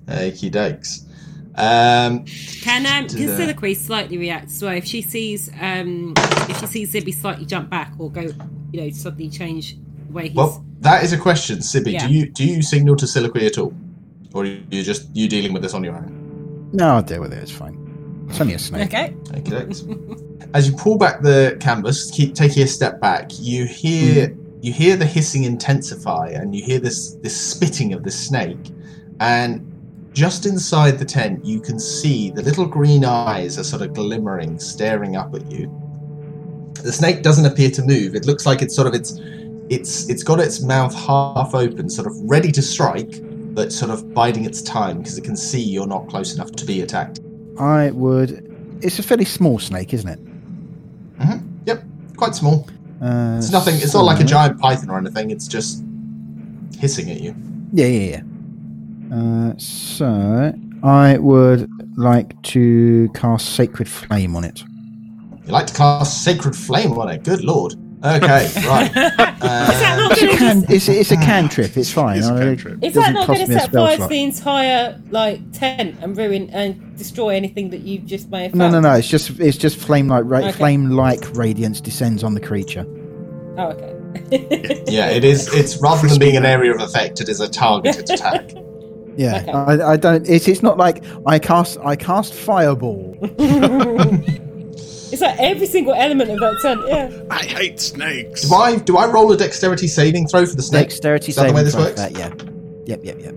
Okie 0.09 0.51
dokes. 0.51 1.05
Um, 1.59 2.25
Can 2.63 2.87
um, 2.87 3.09
To 3.09 3.17
can 3.17 3.27
the- 3.27 3.33
Siliqui 3.33 3.77
slightly 3.77 4.17
react 4.17 4.47
as 4.47 4.63
well 4.63 4.75
if 4.75 4.85
she 4.85 5.03
sees 5.03 5.51
um 5.61 6.15
if 6.49 6.61
she 6.61 6.67
sees 6.67 6.93
Zibby 6.93 7.13
slightly 7.13 7.47
jump 7.47 7.69
back 7.69 7.93
or 7.99 8.11
go 8.11 8.21
you 8.73 8.81
know 8.81 8.91
suddenly 8.91 9.29
change 9.29 9.77
the 10.07 10.13
way 10.13 10.29
he's 10.29 10.37
well, 10.37 10.65
that 10.81 11.03
is 11.03 11.13
a 11.13 11.19
question, 11.19 11.59
Zibby. 11.59 11.93
Yeah. 11.95 12.07
Do 12.07 12.13
you 12.15 12.31
do 12.31 12.45
you 12.45 12.63
signal 12.63 12.95
to 12.97 13.07
Siliqui 13.07 13.45
at 13.47 13.59
all, 13.59 13.75
or 14.35 14.43
are 14.43 14.47
you 14.47 14.85
just 14.85 15.09
you 15.17 15.29
dealing 15.29 15.53
with 15.53 15.63
this 15.63 15.75
on 15.75 15.83
your 15.83 15.97
own? 15.97 16.71
No, 16.73 16.91
I'll 16.91 17.03
deal 17.03 17.21
with 17.21 17.33
it. 17.33 17.43
It's 17.43 17.51
fine. 17.51 18.27
It's 18.29 18.41
only 18.41 18.55
a 18.55 18.59
snake. 18.59 18.87
okay. 18.87 19.15
okay. 19.35 19.67
As 20.55 20.69
you 20.69 20.77
pull 20.77 20.97
back 20.99 21.23
the 21.23 21.57
canvas, 21.61 22.11
keep 22.11 22.35
taking 22.35 22.63
a 22.63 22.67
step 22.67 23.01
back, 23.01 23.31
you 23.33 23.67
hear 23.67 24.37
you 24.61 24.73
hear 24.73 24.97
the 24.97 25.07
hissing 25.07 25.45
intensify, 25.45 26.29
and 26.29 26.55
you 26.55 26.63
hear 26.63 26.79
this 26.79 27.15
this 27.17 27.37
spitting 27.37 27.93
of 27.93 28.05
the 28.05 28.11
snake, 28.11 28.71
and 29.19 29.65
just 30.13 30.47
inside 30.47 30.99
the 30.99 31.05
tent, 31.05 31.45
you 31.45 31.61
can 31.61 31.79
see 31.79 32.31
the 32.31 32.43
little 32.43 32.67
green 32.67 33.05
eyes 33.05 33.59
are 33.59 33.65
sort 33.65 33.83
of 33.83 33.95
glimmering, 33.95 34.59
staring 34.59 35.17
up 35.17 35.35
at 35.35 35.51
you. 35.51 35.71
The 36.83 36.93
snake 36.93 37.23
doesn't 37.23 37.45
appear 37.45 37.71
to 37.73 37.83
move. 37.83 38.15
It 38.15 38.25
looks 38.27 38.47
like 38.47 38.63
it's 38.63 38.75
sort 38.75 38.87
of 38.89 38.95
it's 38.95 39.19
it's 39.69 40.09
it's 40.09 40.23
got 40.23 40.41
its 40.41 40.61
mouth 40.63 40.95
half 40.95 41.55
open, 41.55 41.91
sort 41.91 42.07
of 42.07 42.17
ready 42.23 42.51
to 42.53 42.63
strike, 42.63 43.21
but 43.55 43.73
sort 43.73 43.91
of 43.91 44.15
biding 44.15 44.45
its 44.45 44.63
time 44.63 44.99
because 44.99 45.19
it 45.19 45.25
can 45.25 45.37
see 45.37 45.61
you're 45.61 45.87
not 45.87 46.09
close 46.09 46.35
enough 46.35 46.53
to 46.53 46.65
be 46.65 46.81
attacked. 46.83 47.21
I 47.59 47.91
would. 47.91 48.45
It's 48.83 48.99
a 48.99 49.03
fairly 49.03 49.25
small 49.25 49.59
snake, 49.59 49.93
isn't 49.93 50.09
it? 50.09 50.21
Yep, 51.67 51.83
quite 52.17 52.35
small. 52.35 52.69
Uh, 53.03 53.35
It's 53.39 53.51
nothing. 53.51 53.75
It's 53.77 53.93
not 53.93 54.05
like 54.05 54.21
a 54.21 54.25
giant 54.25 54.59
python 54.61 54.89
or 54.91 54.99
anything. 54.99 55.31
It's 55.31 55.47
just 55.49 55.85
hissing 56.79 57.11
at 57.11 57.21
you. 57.21 57.35
Yeah, 57.73 57.87
yeah, 57.87 58.11
yeah. 58.11 58.23
Uh, 59.13 59.55
so 59.59 60.53
I 60.83 61.19
would 61.19 61.71
like 61.97 62.41
to 62.43 63.09
cast 63.15 63.55
Sacred 63.55 63.89
Flame 63.89 64.37
on 64.37 64.45
it. 64.45 64.63
You 65.47 65.53
like 65.53 65.67
to 65.69 65.75
cast 65.75 66.23
sacred 66.25 66.55
flame 66.55 66.93
on 66.99 67.09
it. 67.09 67.25
Good 67.25 67.43
lord. 67.43 67.73
Okay, 68.05 68.19
right. 68.67 68.87
Is 68.87 68.93
that 68.95 69.39
Uh, 69.41 69.97
not 69.97 70.13
It's 70.13 70.21
a, 70.23 70.27
going 70.27 70.33
to 70.33 70.37
can, 70.37 70.65
it's, 70.69 70.89
a- 70.89 71.01
it's 71.01 71.11
a 71.11 71.17
cantrip. 71.17 71.75
It's 71.77 71.91
fine. 71.91 72.19
It's 72.19 72.29
a 72.29 72.35
I- 72.35 72.39
cantrip. 72.39 72.85
is 72.85 72.93
that 72.95 73.15
not 73.15 73.27
going 73.27 73.39
to 73.47 73.53
a 73.55 73.59
set 73.59 73.71
spell 73.71 73.87
fire 73.87 73.93
to 73.93 73.97
slot. 73.97 74.11
the 74.11 74.23
entire 74.23 75.03
like 75.11 75.53
tent 75.53 75.97
and 76.03 76.15
ruin 76.17 76.51
and 76.51 76.97
destroy 76.99 77.31
anything 77.31 77.71
that 77.71 77.81
you've 77.81 78.05
just 78.05 78.29
made? 78.29 78.55
No, 78.55 78.69
no, 78.71 78.79
no. 78.81 78.93
It's 78.93 79.09
just 79.09 79.41
it's 79.41 79.57
just 79.57 79.79
flame 79.79 80.07
like 80.09 80.25
ra- 80.27 80.41
Okay. 80.41 80.53
flame 80.53 80.91
like 80.91 81.25
radiance 81.35 81.81
descends 81.81 82.23
on 82.23 82.35
the 82.35 82.41
creature. 82.41 82.85
Oh, 83.57 83.71
okay. 83.71 84.85
yeah, 84.87 85.09
it 85.09 85.25
is. 85.25 85.53
It's 85.55 85.79
rather 85.79 86.07
than 86.07 86.19
being 86.19 86.37
an 86.37 86.45
area 86.45 86.75
of 86.75 86.81
effect, 86.83 87.21
it 87.23 87.29
is 87.31 87.41
a 87.41 87.49
targeted 87.49 88.09
attack. 88.11 88.51
Yeah, 89.19 89.43
Okay. 89.43 89.51
I, 89.51 89.93
I 89.93 89.97
don't. 89.97 90.29
It's 90.29 90.47
it's 90.47 90.63
not 90.63 90.79
like 90.79 91.03
I 91.27 91.41
cast 91.41 91.77
I 91.85 91.97
cast 91.97 92.33
fireball. 92.33 93.17
It's 95.11 95.23
like 95.23 95.41
every 95.41 95.67
single 95.67 95.95
element 95.95 96.31
of 96.31 96.39
that 96.39 96.59
tent. 96.61 96.83
Yeah. 96.87 97.11
I 97.31 97.39
hate 97.43 97.81
snakes. 97.81 98.43
Do 98.43 98.55
I 98.55 98.77
do 98.77 98.99
I 98.99 99.07
roll 99.07 99.33
a 99.33 99.39
dexterity 99.39 99.89
saving 99.89 100.29
throw 100.29 100.45
for 100.45 100.55
the 100.55 100.61
snake? 100.63 100.83
Dexterity 100.91 101.31
Is 101.31 101.37
that 101.37 101.49
the 101.49 101.55
way 101.55 101.65
this 101.65 101.75
throw 101.75 101.85
works? 101.85 101.97
that. 101.97 102.13
Yeah. 102.13 102.31
Yep. 102.85 103.01
Yep. 103.05 103.19
Yep. 103.21 103.35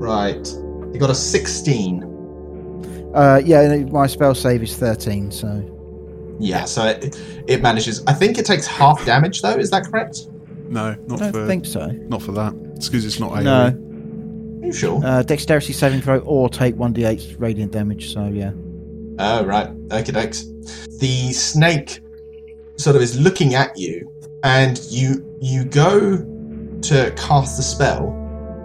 Right. 0.00 0.46
You 0.92 0.96
got 0.98 1.10
a 1.10 1.14
sixteen. 1.14 2.02
Uh, 3.14 3.40
yeah. 3.44 3.76
My 3.90 4.08
spell 4.08 4.34
save 4.34 4.64
is 4.64 4.76
thirteen. 4.76 5.30
So 5.30 5.46
Yeah, 6.40 6.64
so 6.64 6.86
it, 6.86 7.16
it 7.46 7.62
manages. 7.62 8.02
I 8.08 8.12
think 8.14 8.36
it 8.36 8.46
takes 8.46 8.66
half 8.66 9.04
damage 9.06 9.42
though. 9.42 9.56
Is 9.56 9.70
that 9.70 9.84
correct? 9.84 10.26
No, 10.70 10.84
I 10.84 10.96
not 11.06 11.18
don't 11.18 11.32
for 11.32 11.46
think 11.46 11.66
so. 11.66 11.86
not 11.86 12.22
for 12.22 12.32
that. 12.32 12.54
It's 12.76 12.88
because 12.88 13.04
it's 13.04 13.18
not 13.20 13.32
AoE. 13.32 13.42
No. 13.42 14.66
You 14.66 14.72
sure? 14.72 15.04
Uh, 15.04 15.22
dexterity 15.22 15.72
saving 15.72 16.00
throw 16.00 16.18
or 16.20 16.48
take 16.48 16.76
one 16.76 16.94
d8 16.94 17.40
radiant 17.40 17.72
damage. 17.72 18.12
So 18.12 18.26
yeah. 18.26 18.52
Oh, 19.18 19.44
right. 19.44 19.68
Okay, 19.92 20.12
thanks. 20.12 20.44
The 21.00 21.32
snake 21.32 22.00
sort 22.76 22.96
of 22.96 23.02
is 23.02 23.18
looking 23.18 23.54
at 23.54 23.76
you, 23.76 24.10
and 24.44 24.80
you 24.88 25.26
you 25.40 25.64
go 25.64 26.16
to 26.82 27.12
cast 27.16 27.56
the 27.56 27.62
spell, 27.62 28.06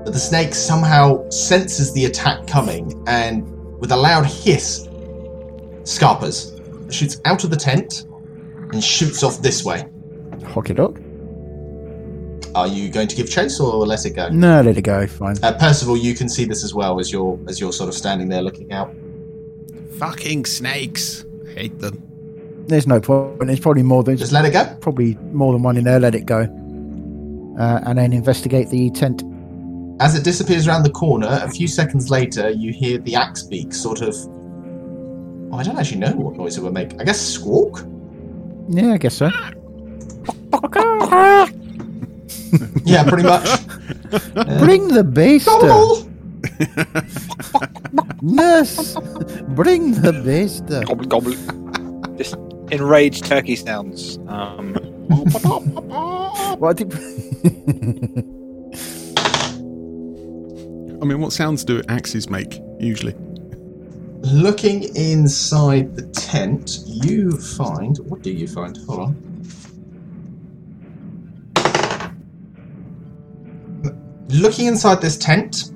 but 0.06 0.14
the 0.14 0.20
snake 0.20 0.54
somehow 0.54 1.28
senses 1.30 1.92
the 1.94 2.06
attack 2.06 2.46
coming, 2.46 3.04
and 3.08 3.44
with 3.80 3.92
a 3.92 3.98
loud 3.98 4.26
hiss, 4.26 4.88
scarpers 5.84 6.54
shoots 6.92 7.20
out 7.26 7.44
of 7.44 7.50
the 7.50 7.58
tent 7.58 8.06
and 8.72 8.84
shoots 8.84 9.24
off 9.24 9.42
this 9.42 9.66
way. 9.66 9.84
Hockey 10.46 10.74
dog. 10.76 11.02
Are 12.56 12.68
you 12.68 12.90
going 12.90 13.08
to 13.10 13.16
give 13.16 13.30
chase 13.30 13.60
or 13.60 13.86
let 13.86 14.06
it 14.06 14.12
go? 14.12 14.30
No, 14.30 14.62
let 14.62 14.78
it 14.78 14.84
go. 14.84 15.06
Fine. 15.08 15.38
Uh, 15.44 15.54
Percival, 15.60 15.98
you 15.98 16.16
can 16.16 16.30
see 16.30 16.46
this 16.46 16.64
as 16.64 16.74
well 16.74 17.00
as 17.00 17.12
you're 17.12 17.38
as 17.50 17.60
you're 17.60 17.74
sort 17.74 17.90
of 17.90 17.96
standing 17.96 18.30
there 18.30 18.42
looking 18.42 18.72
out. 18.72 18.96
Fucking 20.00 20.46
snakes. 20.46 21.26
I 21.48 21.52
hate 21.60 21.80
them. 21.80 22.02
There's 22.68 22.88
no 22.88 23.00
point. 23.00 23.46
There's 23.46 23.60
probably 23.60 23.84
more 23.84 24.04
than 24.04 24.18
Just 24.18 24.32
let 24.32 24.46
it 24.46 24.52
go. 24.54 24.66
probably 24.82 25.16
more 25.32 25.54
than 25.54 25.62
one 25.64 25.78
in 25.78 25.84
there. 25.84 26.00
Let 26.00 26.16
it 26.16 26.26
go. 26.26 26.42
Uh, 27.60 27.80
and 27.86 27.98
then 27.98 28.12
investigate 28.14 28.70
the 28.70 28.90
tent. 28.92 29.24
as 30.02 30.16
it 30.16 30.24
disappears 30.24 30.68
around 30.68 30.84
the 30.84 30.90
corner, 30.90 31.28
a 31.44 31.50
few 31.50 31.68
seconds 31.68 32.10
later, 32.10 32.50
you 32.50 32.74
hear 32.74 32.98
the 32.98 33.16
axe 33.16 33.44
beak 33.44 33.74
sort 33.74 34.02
of. 34.02 34.16
Oh, 35.52 35.58
I 35.58 35.64
don't 35.64 35.78
actually 35.78 36.00
know 36.00 36.14
what 36.16 36.36
noise 36.36 36.58
it 36.58 36.64
would 36.64 36.74
make. 36.74 37.00
I 37.00 37.04
guess 37.04 37.22
squawk? 37.22 37.86
Yeah, 38.68 38.94
I 38.94 38.98
guess 38.98 39.16
so. 39.16 39.30
Yeah, 42.86 43.04
pretty 43.04 43.24
much. 43.24 43.48
Bring 44.60 44.88
the 44.90 45.04
beast. 45.04 45.48
Gobble! 45.48 46.10
Nurse, 48.22 48.96
bring 49.56 49.94
the 50.02 50.14
beast. 50.24 50.68
Gobble 50.68 51.06
gobble. 51.06 51.34
Just 52.18 52.36
enraged 52.72 53.26
turkey 53.26 53.56
sounds. 53.56 54.20
Um, 54.28 54.76
What 56.60 56.78
did... 56.78 56.94
I 61.02 61.06
mean, 61.06 61.20
what 61.20 61.34
sounds 61.34 61.64
do 61.64 61.82
axes 61.90 62.30
make 62.30 62.60
usually? 62.80 63.16
Looking 64.22 64.96
inside 64.96 65.96
the 65.96 66.04
tent, 66.08 66.80
you 66.86 67.32
find. 67.38 67.98
What 68.10 68.22
do 68.24 68.32
you 68.32 68.48
find? 68.48 68.78
Hold 68.88 69.00
on. 69.00 69.35
Looking 74.36 74.66
inside 74.66 75.02
this 75.02 75.16
tent, 75.16 75.72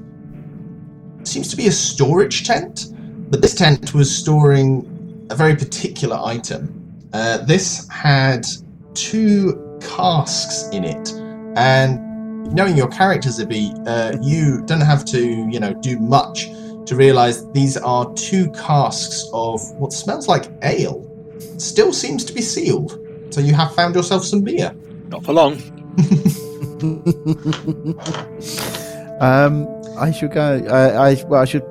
seems 1.24 1.50
to 1.50 1.56
be 1.56 1.68
a 1.68 1.72
storage 1.72 2.46
tent, 2.46 2.88
but 3.32 3.42
this 3.42 3.56
tent 3.56 3.94
was 3.94 4.14
storing 4.14 5.28
a 5.30 5.36
very 5.36 5.56
particular 5.56 6.20
item. 6.22 7.00
Uh, 7.14 7.38
this 7.38 7.88
had 7.88 8.46
two 8.96 9.78
casks 9.80 10.68
in 10.74 10.84
it, 10.84 11.14
and 11.56 12.54
knowing 12.54 12.76
your 12.76 12.90
character, 12.90 13.30
Zibby, 13.30 13.72
uh, 13.88 14.18
you 14.22 14.62
don't 14.66 14.82
have 14.82 15.06
to, 15.06 15.26
you 15.50 15.62
know, 15.62 15.74
do 15.76 15.98
much 15.98 16.48
to 16.86 16.98
realize 16.98 17.50
these 17.54 17.78
are 17.78 18.14
two 18.16 18.52
casks 18.52 19.26
of 19.32 19.62
what 19.76 19.94
smells 19.94 20.28
like 20.28 20.52
ale. 20.64 21.06
Still 21.58 21.94
seems 21.94 22.26
to 22.26 22.34
be 22.34 22.42
sealed. 22.42 23.00
So 23.30 23.40
you 23.40 23.54
have 23.54 23.74
found 23.74 23.96
yourself 23.96 24.26
some 24.26 24.42
beer. 24.42 24.76
not 25.08 25.24
for 25.24 25.32
long. 25.32 25.62
Um, 29.22 29.68
I 30.00 30.12
should 30.12 30.32
go. 30.32 30.66
I, 30.70 31.12
I 31.12 31.24
well, 31.26 31.42
I 31.42 31.46
should. 31.46 31.64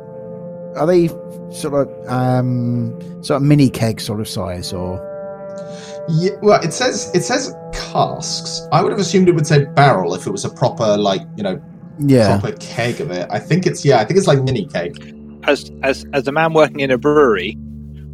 Are 0.77 0.87
they 0.87 1.09
sort 1.51 1.89
of 1.89 2.09
um 2.09 2.93
sort 3.25 3.39
of 3.39 3.43
mini 3.43 3.71
keg 3.71 4.01
sort 4.03 4.21
of 4.21 4.29
size 4.29 4.71
or? 4.73 5.01
Yeah, 6.11 6.33
well, 6.43 6.63
it 6.63 6.75
says 6.75 7.11
it 7.15 7.23
says 7.23 7.55
casks. 7.73 8.61
I 8.71 8.83
would 8.83 8.93
have 8.93 9.01
assumed 9.01 9.31
it 9.31 9.35
would 9.35 9.47
say 9.47 9.65
barrel 9.65 10.15
if 10.15 10.27
it 10.27 10.31
was 10.31 10.45
a 10.45 10.51
proper 10.51 10.99
like 10.99 11.23
you 11.39 11.43
know 11.43 11.59
Yeah. 11.99 12.39
proper 12.39 12.55
keg 12.59 13.01
of 13.01 13.11
it. 13.11 13.27
I 13.31 13.39
think 13.39 13.67
it's 13.67 13.83
yeah, 13.83 13.99
I 13.99 14.05
think 14.05 14.19
it's 14.19 14.27
like 14.29 14.43
mini 14.43 14.67
keg. 14.67 15.15
As 15.45 15.73
as 15.83 16.05
as 16.13 16.29
a 16.29 16.33
man 16.33 16.53
working 16.53 16.81
in 16.81 16.91
a 16.91 16.99
brewery, 16.99 17.57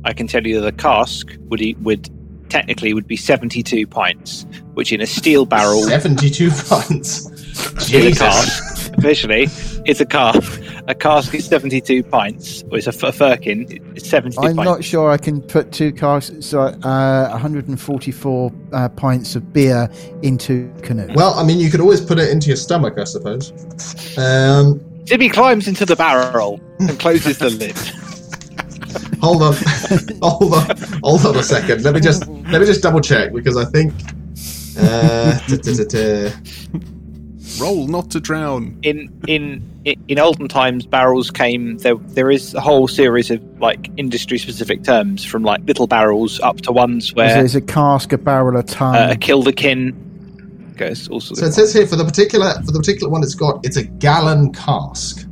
I 0.05 0.12
can 0.12 0.28
tell 0.28 0.47
you 0.47 0.61
that 0.61 0.66
a 0.68 0.72
cask 0.72 1.26
would 1.49 1.61
eat, 1.61 1.76
would 1.80 2.09
technically 2.55 2.94
would 2.94 3.09
be 3.09 3.16
seventy 3.16 3.64
two 3.64 3.84
pints, 3.84 4.46
which 4.74 4.92
in 4.92 5.00
a 5.00 5.07
steel 5.07 5.44
barrel 5.44 5.82
seventy-two 5.82 6.50
pints. 6.68 7.28
is 7.28 7.66
a 7.66 7.80
Jesus. 7.90 8.18
cask. 8.18 8.94
Officially, 8.96 9.48
it's 9.86 10.00
a 10.00 10.07
cask. 10.07 10.62
A 10.86 10.94
cask 10.94 11.34
is 11.34 11.44
seventy 11.46 11.80
two 11.80 12.05
pints, 12.05 12.62
or 12.70 12.78
it's 12.78 12.86
a, 12.86 12.90
f- 12.90 13.02
a 13.02 13.11
firkin. 13.12 13.66
It's 13.96 14.09
seventy 14.09 14.36
two 14.36 14.42
I'm 14.44 14.55
pints. 14.55 14.64
not 14.70 14.84
sure 14.84 15.11
I 15.11 15.16
can 15.16 15.42
put 15.42 15.72
two 15.72 15.92
casks, 15.92 16.46
so 16.46 16.61
uh, 16.61 17.28
144 17.30 18.52
uh, 18.72 18.88
pints 18.90 19.34
of 19.34 19.52
beer 19.52 19.88
into 20.22 20.72
canoe. 20.82 21.09
Well, 21.16 21.34
I 21.34 21.42
mean, 21.42 21.59
you 21.59 21.72
could 21.72 21.80
always 21.80 22.00
put 22.00 22.20
it 22.20 22.30
into 22.30 22.46
your 22.46 22.57
stomach, 22.57 22.98
I 22.98 23.05
suppose. 23.05 23.50
Um, 24.16 24.78
Zibby 25.07 25.32
climbs 25.32 25.66
into 25.66 25.84
the 25.84 25.96
barrel 25.96 26.61
and 26.78 26.96
closes 27.00 27.38
the 27.38 27.50
lid. 27.50 27.76
hold 29.20 29.42
on, 29.42 29.55
hold 30.22 30.55
on, 30.55 30.76
hold 31.02 31.26
on 31.26 31.36
a 31.36 31.42
second. 31.42 31.82
Let 31.82 31.94
me 31.94 32.00
just 32.00 32.24
let 32.51 32.61
me 32.61 32.66
just 32.66 32.82
double 32.82 33.01
check 33.01 33.32
because 33.32 33.57
I 33.57 33.64
think. 33.66 33.92
Uh. 34.78 36.30
Roll 37.61 37.86
not 37.86 38.11
to 38.11 38.20
drown. 38.20 38.78
in 38.82 39.09
in 39.28 39.62
in 40.09 40.18
olden 40.18 40.49
times 40.49 40.86
barrels 40.86 41.30
came 41.30 41.78
there 41.78 41.95
there 41.95 42.30
is 42.30 42.53
a 42.55 42.61
whole 42.61 42.88
series 42.88 43.30
of 43.30 43.40
like 43.61 43.90
industry 43.97 44.38
specific 44.38 44.82
terms 44.82 45.24
from 45.24 45.45
like 45.45 45.62
little 45.64 45.86
barrels 45.86 46.40
up 46.40 46.57
to 46.62 46.72
ones 46.72 47.11
So 47.11 47.14
where 47.16 47.34
there's 47.34 47.55
a 47.55 47.61
cask, 47.61 48.12
a 48.12 48.18
barrel, 48.18 48.57
a 48.59 48.62
ton. 48.64 48.97
uh, 48.97 49.12
a 49.12 49.16
kilderkin 49.16 49.95
goes 50.76 51.07
all 51.09 51.20
sorts 51.20 51.40
So 51.40 51.47
it 51.47 51.53
says 51.53 51.72
here 51.72 51.86
for 51.86 51.95
the 51.97 52.05
particular 52.05 52.55
for 52.64 52.72
the 52.72 52.80
particular 52.80 53.12
one 53.12 53.22
it's 53.22 53.34
got 53.36 53.64
it's 53.64 53.76
a 53.76 53.84
gallon 53.84 54.53
cask. 54.53 55.24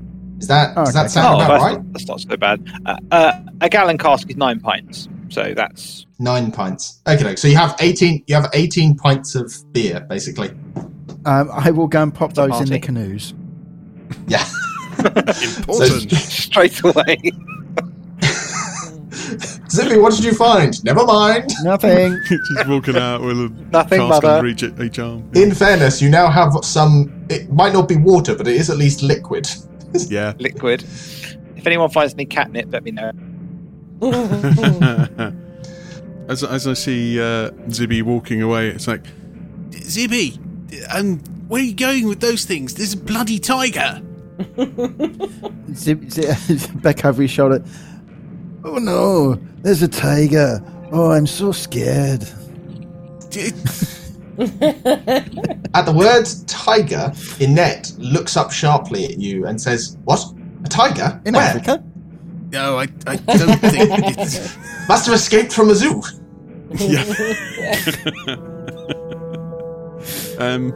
Is 0.43 0.49
that 0.49 0.75
does 0.75 0.89
Okay. 0.89 1.03
that 1.03 1.11
sound 1.11 1.41
oh 1.41 1.45
about 1.45 1.49
that's, 1.49 1.63
right? 1.63 1.77
not, 1.77 1.93
that's 1.93 2.07
not 2.09 2.21
so 2.21 2.37
bad 2.37 2.59
uh, 2.87 2.97
uh, 3.13 3.33
a 3.61 3.69
gallon 3.69 3.97
cask 3.97 4.29
is 4.29 4.37
nine 4.37 4.61
pints 4.61 5.09
so 5.29 5.55
that's 5.57 6.05
Nine 6.19 6.53
pints. 6.53 7.01
Okay, 7.09 7.35
so 7.35 7.49
you 7.49 7.57
have 7.57 7.75
eighteen. 7.81 8.23
You 8.29 8.37
have 8.37 8.49
eighteen 8.53 8.95
pints 8.97 9.35
of 9.35 9.51
beer, 9.73 10.07
basically. 10.09 10.51
um, 11.25 11.51
I 11.53 11.71
will 11.73 11.89
go 11.89 12.01
and 12.03 12.15
pop 12.15 12.31
It's 12.31 12.37
those 12.37 12.61
in 12.61 12.69
the 12.69 12.79
canoes. 12.79 13.35
Yeah. 14.29 14.45
Important. 14.99 16.13
straight 16.13 16.79
away 16.85 17.17
Zibby, 19.73 20.01
what 20.01 20.15
did 20.15 20.23
you 20.25 20.33
find? 20.35 20.83
Never 20.85 21.05
mind. 21.05 21.51
Nothing. 21.65 22.19
Just 22.29 22.69
walking 22.69 22.97
out 22.97 23.23
with 23.23 23.39
a 23.39 23.49
Nothing, 23.73 24.01
cask 24.01 24.23
mother. 24.23 24.29
under 24.37 24.47
each, 24.49 24.63
each 24.63 24.99
arm. 24.99 25.29
In 25.35 25.55
fairness, 25.55 26.01
you 26.03 26.09
now 26.11 26.31
have 26.31 26.53
some. 26.63 27.11
It 27.31 27.51
might 27.53 27.73
not 27.73 27.89
be 27.89 27.97
water, 27.97 28.35
but 28.37 28.47
it 28.47 28.57
is 28.57 28.71
at 28.71 28.77
least 28.77 29.03
liquid. 29.03 29.49
Yeah. 30.09 30.35
liquid 30.39 30.83
if 30.83 31.67
anyone 31.67 31.91
finds 31.91 32.15
any 32.15 32.27
catnip 32.27 32.73
let 32.73 32.83
me 32.83 32.91
know 32.91 33.13
as, 36.29 36.43
as 36.43 36.67
I 36.67 36.73
see 36.73 37.21
uh, 37.21 37.51
Zibby 37.69 38.03
walking 38.03 38.43
away, 38.43 38.69
it's 38.69 38.89
like, 38.89 39.05
Zibby, 39.71 40.39
um, 40.93 41.19
where 41.49 41.61
are 41.61 41.65
you 41.65 41.75
going 41.75 42.09
with 42.09 42.21
those 42.21 42.45
things? 42.45 42.75
There's 42.75 42.95
a 42.95 42.97
bloody 42.97 43.39
tiger. 43.39 44.03
Zip, 45.75 46.11
zip, 46.11 46.83
back 46.83 47.05
over 47.05 47.23
his 47.23 47.31
shoulder. 47.31 47.65
Oh 48.65 48.79
no, 48.79 49.35
there's 49.63 49.83
a 49.83 49.89
tiger. 49.89 50.63
Oh, 50.91 51.11
I'm 51.13 51.27
so 51.27 51.53
scared. 51.53 52.27
D- 54.47 54.51
At 55.75 55.87
the 55.87 55.93
word 55.95 56.27
tiger, 56.47 57.11
Inette 57.41 57.95
looks 57.99 58.37
up 58.37 58.53
sharply 58.53 59.05
at 59.05 59.19
you 59.19 59.47
and 59.47 59.61
says, 59.61 59.97
"What? 60.05 60.21
A 60.65 60.69
tiger? 60.69 61.21
In 61.25 61.35
Where? 61.35 61.43
Africa? 61.43 61.83
No, 62.51 62.79
I, 62.79 62.83
I 63.07 63.17
don't 63.17 63.61
think 63.61 64.19
it's. 64.19 64.57
Must 64.89 65.07
have 65.07 65.15
escaped 65.15 65.53
from 65.53 65.71
a 65.71 65.75
zoo." 65.75 66.03
Yeah. 66.77 67.03
um, 70.39 70.73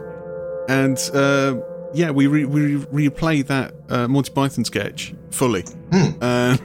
and 0.69 0.97
uh, 1.13 1.55
yeah, 1.93 2.11
we 2.11 2.27
re- 2.27 2.45
we 2.45 2.75
re- 2.75 3.09
replay 3.09 3.45
that 3.47 3.73
uh, 3.89 4.07
Monty 4.07 4.31
Python 4.31 4.65
sketch 4.65 5.13
fully. 5.31 5.63
Hmm. 5.91 6.11
Uh, 6.21 6.57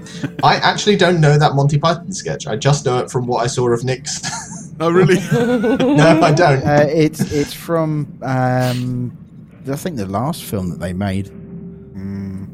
I 0.42 0.56
actually 0.56 0.96
don't 0.96 1.20
know 1.20 1.38
that 1.38 1.54
Monty 1.54 1.78
Python 1.78 2.12
sketch. 2.12 2.46
I 2.46 2.56
just 2.56 2.84
know 2.84 2.98
it 2.98 3.10
from 3.10 3.26
what 3.26 3.42
I 3.42 3.46
saw 3.46 3.68
of 3.70 3.84
Nick's. 3.84 4.20
Oh, 4.82 4.90
really? 4.90 5.14
no, 5.96 6.20
I 6.22 6.32
don't. 6.32 6.62
Uh, 6.64 6.86
it's 6.88 7.20
it's 7.32 7.52
from 7.54 8.18
um, 8.22 9.16
I 9.70 9.76
think 9.76 9.96
the 9.96 10.06
last 10.06 10.42
film 10.44 10.70
that 10.70 10.80
they 10.80 10.92
made, 10.92 11.26
mm, 11.26 12.46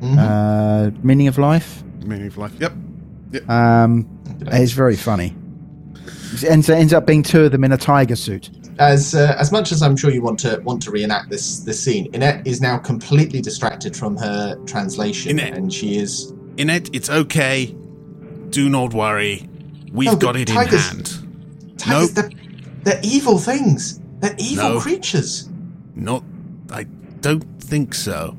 Mhm. 0.00 0.18
uh, 0.18 0.90
Meaning 1.02 1.28
of 1.28 1.38
Life. 1.38 1.82
meaning 2.04 2.26
of 2.28 2.38
life. 2.38 2.52
Yep. 2.58 2.72
Um, 3.50 4.06
it's 4.46 4.72
very 4.72 4.96
funny. 4.96 5.34
It 6.32 6.44
ends, 6.44 6.68
ends 6.70 6.92
up 6.92 7.06
being 7.06 7.22
two 7.22 7.44
of 7.44 7.52
them 7.52 7.64
in 7.64 7.72
a 7.72 7.76
tiger 7.76 8.16
suit. 8.16 8.50
as 8.78 9.14
uh, 9.14 9.34
as 9.38 9.50
much 9.50 9.72
as 9.72 9.82
I'm 9.82 9.96
sure 9.96 10.10
you 10.10 10.22
want 10.22 10.38
to 10.40 10.60
want 10.64 10.80
to 10.82 10.90
reenact 10.90 11.28
this 11.30 11.60
this 11.60 11.80
scene, 11.80 12.10
Inette 12.12 12.46
is 12.46 12.60
now 12.60 12.78
completely 12.78 13.40
distracted 13.42 13.96
from 13.96 14.16
her 14.16 14.56
translation, 14.66 15.38
Inette. 15.38 15.54
and 15.56 15.72
she 15.72 15.96
is. 15.98 16.32
Inette, 16.56 16.88
it's 16.94 17.10
okay. 17.10 17.74
Do 18.50 18.68
not 18.70 18.94
worry. 18.94 19.48
We've 19.92 20.10
No, 20.12 20.16
got 20.16 20.36
it 20.36 20.48
in 20.50 20.56
hand. 20.56 21.27
Tigers, 21.78 22.12
they're, 22.12 22.30
they're 22.82 23.00
evil 23.02 23.38
things. 23.38 24.00
They're 24.20 24.36
evil 24.38 24.74
No. 24.74 24.80
creatures. 24.80 25.48
Not. 25.94 26.22
I 26.70 26.84
don't 27.20 27.44
think 27.62 27.94
so. 27.94 28.36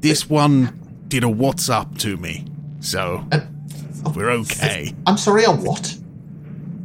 This 0.00 0.28
one 0.28 0.78
did 1.08 1.24
a 1.24 1.28
what's 1.28 1.68
up 1.70 1.96
to 1.98 2.16
me, 2.16 2.44
so 2.80 3.24
Uh, 3.32 3.40
we're 4.14 4.30
okay. 4.30 4.92
I'm 5.06 5.16
sorry, 5.16 5.44
a 5.44 5.50
what? 5.52 5.96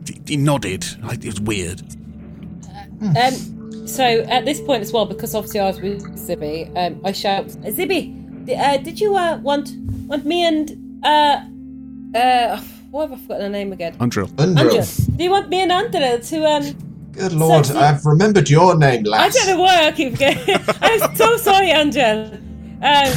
He- 0.08 0.22
He 0.28 0.38
nodded. 0.38 0.86
I- 1.04 1.14
It 1.14 1.26
was 1.26 1.42
weird. 1.42 1.82
Um, 3.02 3.88
so 3.88 4.04
at 4.04 4.46
this 4.46 4.60
point 4.62 4.82
as 4.82 4.92
well, 4.92 5.06
because 5.06 5.34
obviously 5.36 5.60
I 5.60 5.68
was 5.68 5.80
with 5.82 6.02
Zibby, 6.18 6.70
um, 6.76 7.00
I 7.04 7.12
shout, 7.12 7.48
Zibby, 7.48 8.14
uh, 8.58 8.78
did 8.78 9.00
you 9.00 9.16
uh, 9.16 9.38
want 9.38 9.74
want 10.08 10.26
me 10.26 10.44
and 10.46 11.04
uh, 11.06 11.42
uh, 12.18 12.62
why 12.92 13.02
have 13.04 13.14
I 13.14 13.18
forgotten 13.18 13.44
her 13.44 13.50
name 13.50 13.72
again? 13.74 13.96
Undril. 13.98 14.28
Undril. 14.38 14.60
Andrew, 14.78 15.16
do 15.18 15.24
you 15.24 15.30
want 15.32 15.50
me 15.50 15.62
and 15.62 15.72
Andrew 15.72 16.20
to 16.20 16.46
um 16.46 16.78
Good 17.14 17.34
lord, 17.34 17.66
So- 17.66 17.80
I've 17.80 18.06
remembered 18.06 18.48
your 18.50 18.78
name, 18.78 19.04
last. 19.04 19.36
I 19.36 19.46
don't 19.46 19.58
know 19.58 19.64
why 19.64 19.88
I 19.88 19.92
keep 19.92 20.18
getting. 20.20 20.56
I'm 20.82 21.16
so 21.16 21.36
sorry, 21.38 21.72
Angel. 21.72 22.32
Um, 22.84 23.14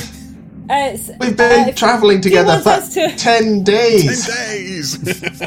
uh, 0.71 0.97
We've 1.21 1.37
been 1.37 1.69
uh, 1.69 1.73
travelling 1.73 2.23
together 2.23 2.61
for 2.61 2.81
to- 2.95 3.15
ten 3.17 3.63
days. 3.63 4.27
days. 4.27 4.97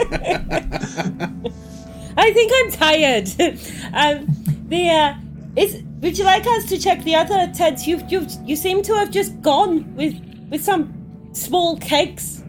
I 2.15 2.31
think 2.31 2.51
I'm 2.55 2.71
tired. 2.71 3.27
um, 3.93 4.27
the 4.67 4.89
uh, 4.89 5.15
is. 5.55 5.81
Would 6.01 6.17
you 6.17 6.25
like 6.25 6.45
us 6.45 6.65
to 6.65 6.77
check 6.77 7.01
the 7.05 7.15
other 7.15 7.51
tents? 7.53 7.87
You 7.87 8.01
you 8.09 8.27
you 8.45 8.55
seem 8.55 8.83
to 8.83 8.93
have 8.95 9.09
just 9.09 9.41
gone 9.41 9.95
with 9.95 10.13
with 10.51 10.63
some 10.63 10.93
small 11.31 11.77
cakes 11.77 12.42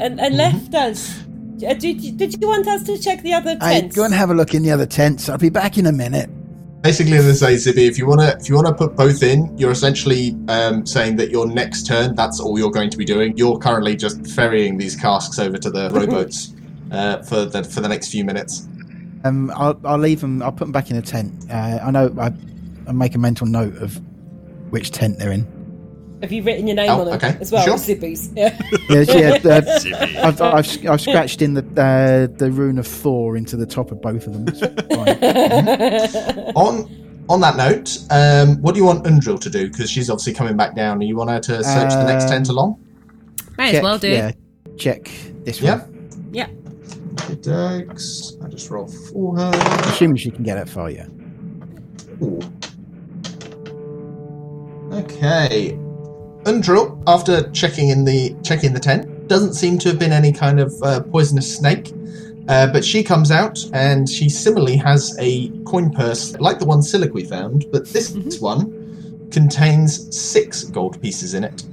and 0.00 0.20
and 0.20 0.36
left 0.36 0.74
us. 0.74 1.20
Uh, 1.66 1.72
did, 1.74 2.02
you- 2.02 2.12
did 2.12 2.40
you 2.40 2.48
want 2.48 2.66
us 2.66 2.82
to 2.84 2.98
check 2.98 3.22
the 3.22 3.32
other 3.32 3.52
Hey, 3.60 3.80
tents? 3.82 3.96
go 3.96 4.04
and 4.04 4.12
have 4.12 4.30
a 4.30 4.34
look 4.34 4.54
in 4.54 4.62
the 4.62 4.70
other 4.72 4.86
tents. 4.86 5.28
I'll 5.28 5.38
be 5.38 5.50
back 5.50 5.78
in 5.78 5.86
a 5.86 5.92
minute. 5.92 6.28
Basically, 6.82 7.14
as 7.14 7.42
I 7.42 7.54
say, 7.56 7.72
Zibby, 7.72 7.88
if 7.88 7.96
you 7.96 8.06
wanna 8.06 8.36
if 8.38 8.48
you 8.48 8.54
wanna 8.56 8.74
put 8.74 8.94
both 8.96 9.22
in, 9.22 9.56
you're 9.56 9.70
essentially 9.70 10.36
um, 10.48 10.84
saying 10.84 11.16
that 11.16 11.30
your 11.30 11.46
next 11.46 11.86
turn, 11.86 12.14
that's 12.14 12.40
all 12.40 12.58
you're 12.58 12.70
going 12.72 12.90
to 12.90 12.98
be 12.98 13.04
doing. 13.06 13.34
You're 13.38 13.56
currently 13.58 13.96
just 13.96 14.26
ferrying 14.34 14.76
these 14.76 14.94
casks 14.96 15.38
over 15.38 15.56
to 15.56 15.70
the 15.70 15.88
rowboats 15.92 16.52
uh, 16.92 17.22
for 17.22 17.46
the 17.46 17.64
for 17.64 17.80
the 17.80 17.88
next 17.88 18.08
few 18.10 18.24
minutes. 18.24 18.68
Um, 19.24 19.50
I'll, 19.56 19.80
I'll 19.86 19.96
leave 19.96 20.20
them. 20.20 20.42
I'll 20.42 20.52
put 20.52 20.64
them 20.66 20.72
back 20.72 20.90
in 20.90 20.96
a 20.96 21.02
tent. 21.02 21.32
Uh, 21.50 21.78
I 21.82 21.90
know. 21.90 22.14
I, 22.18 22.30
I 22.86 22.92
make 22.92 23.14
a 23.14 23.18
mental 23.18 23.46
note 23.46 23.76
of 23.78 23.98
which 24.68 24.90
tent 24.90 25.18
they're 25.18 25.32
in. 25.32 25.46
Have 26.24 26.32
you 26.32 26.42
written 26.42 26.66
your 26.66 26.76
name 26.76 26.88
Oh, 26.88 27.00
on 27.00 27.04
them 27.04 27.14
okay. 27.16 27.36
as 27.38 27.52
well? 27.52 27.62
Sure. 27.66 27.74
Zibby's. 27.76 28.30
Yeah. 28.34 28.58
Yes, 28.88 29.84
yeah. 29.84 30.22
Uh, 30.22 30.26
I've, 30.28 30.40
I've, 30.40 30.86
I've 30.88 31.00
scratched 31.02 31.42
in 31.42 31.52
the 31.52 31.60
uh, 31.76 32.34
the 32.38 32.50
rune 32.50 32.78
of 32.78 32.86
Thor 32.86 33.36
into 33.36 33.58
the 33.58 33.66
top 33.66 33.90
of 33.92 34.00
both 34.00 34.26
of 34.26 34.32
them. 34.32 34.46
It's 34.48 34.60
fine. 34.60 36.52
On 36.56 37.24
on 37.28 37.40
that 37.42 37.56
note, 37.58 37.98
um, 38.10 38.56
what 38.62 38.72
do 38.74 38.80
you 38.80 38.86
want 38.86 39.04
Undril 39.04 39.38
to 39.40 39.50
do? 39.50 39.68
Because 39.68 39.90
she's 39.90 40.08
obviously 40.08 40.32
coming 40.32 40.56
back 40.56 40.74
down. 40.74 40.98
Do 40.98 41.04
you 41.04 41.14
want 41.14 41.28
her 41.28 41.40
to 41.40 41.62
search 41.62 41.90
the 41.90 42.04
next 42.04 42.24
Um, 42.24 42.30
tent 42.30 42.48
along? 42.48 42.82
May 43.58 43.66
check, 43.66 43.74
as 43.74 43.82
well 43.82 43.98
do. 43.98 44.08
Yeah, 44.08 44.32
check 44.78 45.10
this 45.44 45.60
Yeah. 45.60 45.80
one. 45.84 46.30
Yeah. 46.32 46.48
Okay, 47.20 47.34
Dex. 47.34 48.32
I 48.42 48.48
just 48.48 48.70
roll 48.70 48.86
for 48.88 49.36
her. 49.36 49.50
Assuming 49.90 50.16
she 50.16 50.30
can 50.30 50.42
get 50.42 50.56
it 50.56 50.70
far, 50.70 50.90
yeah. 50.90 51.06
Ooh. 52.22 52.40
Okay. 54.92 55.78
Undril, 56.44 57.02
after 57.06 57.48
checking 57.50 57.88
in 57.88 58.04
the 58.04 58.34
checking 58.42 58.72
the 58.74 58.80
tent, 58.80 59.28
doesn't 59.28 59.54
seem 59.54 59.78
to 59.78 59.88
have 59.88 59.98
been 59.98 60.12
any 60.12 60.32
kind 60.32 60.60
of 60.60 60.72
uh, 60.82 61.00
poisonous 61.00 61.56
snake. 61.56 61.92
Uh, 62.48 62.66
but 62.66 62.84
she 62.84 63.02
comes 63.02 63.30
out 63.30 63.58
and 63.72 64.06
she 64.08 64.28
similarly 64.28 64.76
has 64.76 65.16
a 65.18 65.48
coin 65.64 65.90
purse 65.90 66.38
like 66.40 66.58
the 66.58 66.66
one 66.66 66.80
Siliqui 66.80 67.26
found, 67.26 67.64
but 67.72 67.88
this 67.94 68.12
Mhm. 68.12 68.40
one 68.42 69.28
contains 69.30 70.14
six 70.14 70.64
gold 70.64 71.00
pieces 71.00 71.32
in 71.32 71.42
it. 71.42 71.64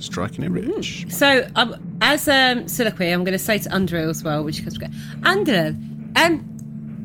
Striking 0.00 0.42
it 0.44 0.50
rich. 0.50 1.06
So, 1.10 1.46
um, 1.54 1.76
as 2.00 2.26
um, 2.26 2.66
Soliloquy, 2.66 3.10
I'm 3.12 3.22
going 3.22 3.38
to 3.38 3.38
say 3.38 3.58
to 3.58 3.72
Andrew 3.72 4.08
as 4.08 4.24
well, 4.24 4.42
which 4.42 4.64
comes 4.64 4.78
Andrew, 5.24 5.76
um, 6.16 6.44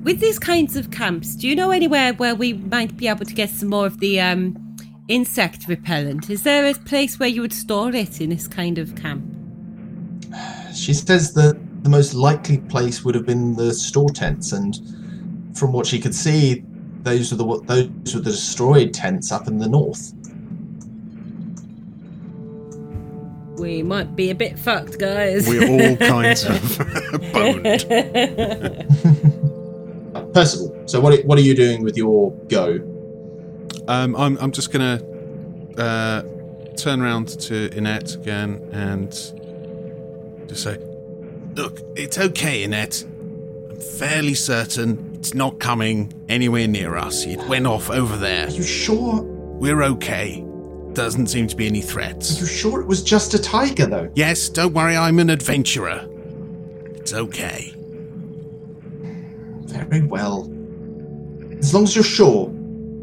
with 0.04 0.20
these 0.20 0.40
kinds 0.40 0.76
of 0.76 0.90
camps, 0.90 1.36
do 1.36 1.48
you 1.48 1.56
know 1.56 1.70
anywhere 1.70 2.14
where 2.14 2.34
we 2.34 2.54
might 2.54 2.98
be 2.98 3.08
able 3.08 3.26
to 3.26 3.34
get 3.36 3.50
some 3.52 3.70
more 3.70 3.86
of 3.86 4.00
the 4.00 4.20
um, 4.20 4.58
insect 5.08 5.68
repellent? 5.68 6.30
Is 6.30 6.44
there 6.44 6.66
a 6.66 6.74
place 6.74 7.20
where 7.20 7.30
you 7.30 7.42
would 7.42 7.54
store 7.54 7.94
it 7.94 8.22
in 8.22 8.30
this 8.30 8.48
kind 8.48 8.78
of 8.78 8.96
camp? 8.96 9.24
She 10.74 10.94
says 10.94 11.34
that 11.34 11.58
the 11.84 11.90
most 11.90 12.14
likely 12.14 12.58
place 12.58 13.04
would 13.04 13.16
have 13.16 13.26
been 13.26 13.56
the 13.56 13.74
store 13.74 14.10
tents, 14.10 14.52
and 14.52 14.78
from 15.58 15.72
what 15.72 15.86
she 15.86 16.00
could 16.00 16.16
see, 16.16 16.64
those 17.04 17.32
were 17.32 17.38
the 17.38 17.46
those 17.66 18.16
were 18.16 18.22
the 18.22 18.32
destroyed 18.32 18.94
tents 18.94 19.32
up 19.32 19.48
in 19.48 19.60
the 19.60 19.70
north. 19.70 20.14
We 23.60 23.84
might 23.84 24.16
be 24.16 24.32
a 24.32 24.36
bit 24.36 24.60
fucked, 24.60 25.00
guys. 25.00 25.48
We're 25.48 25.70
all 25.70 25.96
kinds 26.08 26.44
of 26.44 26.78
boned. 27.34 27.64
Percival, 30.34 30.84
so 30.86 31.00
what 31.00 31.24
what 31.26 31.38
are 31.38 31.42
you 31.42 31.56
doing 31.56 31.84
with 31.84 31.96
your 31.96 32.32
go? 32.50 32.80
Um, 33.88 34.16
I'm, 34.16 34.38
I'm 34.38 34.52
just 34.52 34.72
gonna 34.72 35.02
uh, 35.78 36.24
turn 36.76 37.02
around 37.02 37.28
to 37.42 37.70
Inette 37.70 38.16
again 38.16 38.68
and 38.72 39.12
just 40.48 40.64
say, 40.64 40.78
"Look, 41.56 41.80
it's 41.96 42.18
okay, 42.18 42.64
Inette. 42.66 43.04
I'm 43.72 43.80
fairly 43.80 44.34
certain 44.34 45.16
it's 45.26 45.34
not 45.34 45.60
coming 45.60 46.14
anywhere 46.30 46.68
near 46.68 46.96
us. 46.96 47.26
It 47.26 47.40
went 47.48 47.66
off 47.66 47.90
over 47.90 48.16
there. 48.16 48.46
Are 48.46 48.52
you 48.52 48.62
sure? 48.62 49.24
We're 49.24 49.82
okay. 49.82 50.46
Doesn't 50.94 51.28
seem 51.28 51.48
to 51.48 51.56
be 51.56 51.66
any 51.66 51.82
threats. 51.82 52.38
Are 52.38 52.42
you 52.42 52.46
sure 52.46 52.80
it 52.80 52.86
was 52.86 53.02
just 53.02 53.34
a 53.34 53.40
tiger, 53.40 53.88
though? 53.88 54.12
Yes, 54.14 54.50
don't 54.50 54.74
worry. 54.74 54.96
I'm 54.96 55.18
an 55.18 55.32
adventurer. 55.32 56.08
It's 56.94 57.12
okay. 57.12 57.74
Very 59.64 60.04
well. 60.04 60.44
As 61.58 61.74
long 61.74 61.86
as 61.86 61.96
you're 61.96 62.04
sure. 62.04 62.55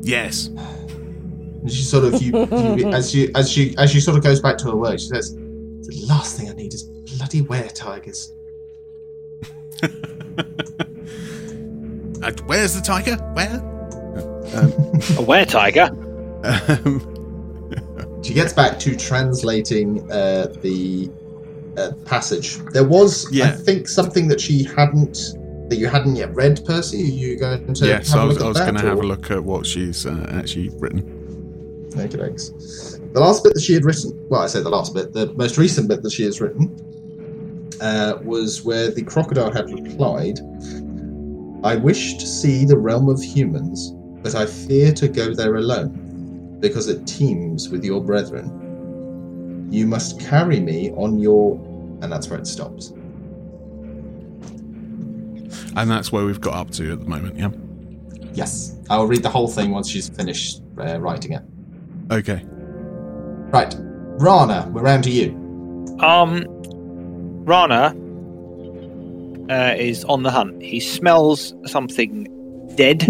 Yes." 0.03 0.49
And 0.49 1.71
she 1.71 1.83
sort 1.83 2.05
of 2.05 2.21
you, 2.21 2.33
you 2.77 2.93
as 2.93 3.15
you 3.15 3.31
as 3.35 3.51
she 3.51 3.75
as 3.79 3.91
she 3.91 4.01
sort 4.01 4.17
of 4.17 4.23
goes 4.23 4.41
back 4.41 4.59
to 4.59 4.65
her 4.67 4.77
work, 4.77 4.99
she 4.99 5.07
says, 5.07 5.35
"The 5.35 6.05
last 6.09 6.37
thing 6.37 6.51
I 6.51 6.53
need 6.53 6.75
is 6.75 6.83
bloody 6.83 7.43
were 7.43 7.69
tigers." 7.69 8.33
Uh, 12.23 12.31
where's 12.47 12.73
the 12.73 12.81
tiger? 12.81 13.17
Where? 13.33 13.59
A 15.19 15.23
were 15.23 15.45
tiger? 15.45 15.91
Um, 16.45 17.23
She 18.23 18.33
gets 18.33 18.53
back 18.53 18.79
to 18.79 18.95
translating 18.95 20.09
uh, 20.13 20.55
the 20.63 21.11
uh, 21.77 21.91
passage. 22.05 22.59
There 22.73 22.87
was, 22.87 23.27
I 23.41 23.51
think, 23.51 23.89
something 23.89 24.29
that 24.29 24.41
she 24.41 24.63
hadn't 24.63 25.19
that 25.73 25.79
you 25.79 25.89
hadn't 25.89 26.17
yet 26.17 26.35
read, 26.35 26.63
Percy. 26.67 27.03
Are 27.03 27.07
you 27.07 27.39
going 27.39 27.73
to? 27.73 27.87
yes, 27.87 28.11
have 28.11 28.21
I 28.21 28.25
a 28.25 28.27
was, 28.27 28.37
look 28.37 28.45
I 28.45 28.49
was 28.49 28.61
going 28.61 28.75
to 28.75 28.81
have 28.83 28.99
a 28.99 29.07
look 29.07 29.31
at 29.31 29.43
what 29.43 29.65
she's 29.65 30.05
uh, 30.05 30.27
actually 30.31 30.69
written. 30.79 31.89
Okay, 31.97 32.19
thanks. 32.19 32.51
The 33.15 33.21
last 33.21 33.43
bit 33.43 33.55
that 33.55 33.63
she 33.63 33.73
had 33.73 33.87
written, 33.87 34.13
well, 34.29 34.43
I 34.43 34.49
say 34.49 34.63
the 34.63 34.69
last 34.69 34.93
bit, 34.93 35.15
the 35.15 35.33
most 35.33 35.57
recent 35.57 35.89
bit 35.89 36.03
that 36.03 36.13
she 36.13 36.25
has 36.25 36.43
written, 36.43 36.69
uh, 37.81 38.19
was 38.23 38.63
where 38.63 38.91
the 38.91 39.03
crocodile 39.03 39.51
had 39.51 39.71
replied, 39.71 40.41
I 41.65 41.77
wish 41.77 42.19
to 42.19 42.27
see 42.27 42.67
the 42.67 42.77
realm 42.77 43.09
of 43.09 43.23
humans, 43.23 43.93
but 44.23 44.35
I 44.35 44.45
fear 44.45 44.93
to 44.93 45.09
go 45.09 45.33
there 45.33 45.57
alone, 45.57 46.59
because 46.61 46.89
it 46.89 47.07
teems 47.07 47.71
with 47.71 47.83
your 47.83 48.03
brethren. 48.03 49.69
You 49.71 49.87
must 49.87 50.21
carry 50.21 50.61
me 50.61 50.91
on 50.93 51.19
your. 51.19 51.55
And 52.03 52.13
that's 52.13 52.29
where 52.29 52.39
it 52.39 52.47
stops. 52.47 52.93
And 55.77 55.91
that's 55.91 56.13
where 56.13 56.25
we've 56.25 56.41
got 56.41 56.55
up 56.55 56.71
to 56.73 56.93
at 56.93 57.01
the 57.01 57.07
moment, 57.07 57.39
yeah? 57.39 57.51
Yes. 58.35 58.77
I'll 58.91 59.07
read 59.07 59.23
the 59.23 59.29
whole 59.29 59.49
thing 59.49 59.71
once 59.71 59.89
she's 59.89 60.09
finished 60.09 60.63
uh, 60.79 60.99
writing 61.01 61.33
it. 61.33 61.43
Okay. 62.11 62.43
Right. 62.47 63.75
Rana, 63.79 64.71
we're 64.73 64.83
round 64.83 65.05
to 65.05 65.11
you. 65.11 65.31
Um, 66.01 66.45
Rana 67.45 67.95
uh, 69.51 69.75
is 69.77 70.05
on 70.05 70.23
the 70.23 70.31
hunt. 70.31 70.63
He 70.63 70.81
smells 70.81 71.55
something 71.67 72.29
dead. 72.77 73.09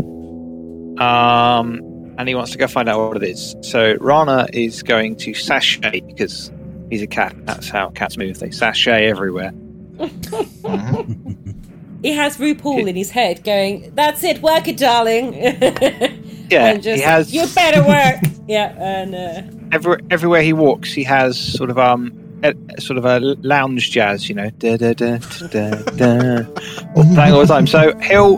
Um, 1.00 1.80
and 2.18 2.28
he 2.28 2.34
wants 2.34 2.52
to 2.52 2.58
go 2.58 2.66
find 2.66 2.88
out 2.88 3.08
what 3.08 3.16
it 3.22 3.28
is. 3.28 3.56
So 3.62 3.96
Rana 4.00 4.46
is 4.52 4.82
going 4.82 5.16
to 5.16 5.34
sashay 5.34 6.00
because 6.00 6.52
he's 6.90 7.02
a 7.02 7.06
cat. 7.06 7.34
That's 7.46 7.68
how 7.68 7.90
cats 7.90 8.16
move. 8.16 8.38
They 8.38 8.50
sashay 8.50 9.08
everywhere. 9.08 9.52
he 12.02 12.12
has 12.12 12.36
RuPaul 12.36 12.88
in 12.88 12.96
his 12.96 13.10
head 13.10 13.44
going, 13.44 13.92
That's 13.94 14.22
it, 14.24 14.42
work 14.42 14.68
it, 14.68 14.76
darling. 14.78 15.34
Yeah, 16.52 16.66
and 16.66 16.82
just, 16.82 16.96
he 16.96 17.02
has 17.02 17.32
You 17.32 17.46
better 17.54 17.80
work. 17.82 18.20
yeah, 18.46 18.74
and 18.78 19.14
uh, 19.14 19.42
every, 19.74 19.96
everywhere 20.10 20.42
he 20.42 20.52
walks. 20.52 20.92
He 20.92 21.02
has 21.04 21.38
sort 21.38 21.70
of 21.70 21.78
um 21.78 22.12
a, 22.42 22.54
sort 22.78 22.98
of 22.98 23.04
a 23.04 23.20
lounge 23.42 23.90
jazz, 23.90 24.28
you 24.28 24.34
know, 24.34 24.50
da 24.50 24.76
da 24.76 24.92
da 24.92 25.16
da 25.50 25.70
da, 25.70 26.44
playing 27.14 27.32
all 27.32 27.40
the 27.40 27.46
time. 27.46 27.66
So 27.66 27.96
he'll 28.00 28.36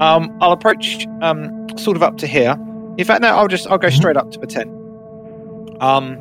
um 0.00 0.36
I'll 0.40 0.52
approach 0.52 1.06
um 1.22 1.66
sort 1.76 1.96
of 1.96 2.04
up 2.04 2.18
to 2.18 2.26
here. 2.26 2.56
In 2.98 3.04
fact, 3.04 3.22
no, 3.22 3.34
I'll 3.34 3.48
just 3.48 3.66
I'll 3.66 3.78
go 3.78 3.90
straight 3.90 4.16
up 4.16 4.30
to 4.30 4.38
the 4.38 4.46
tent. 4.46 4.70
Um, 5.82 6.16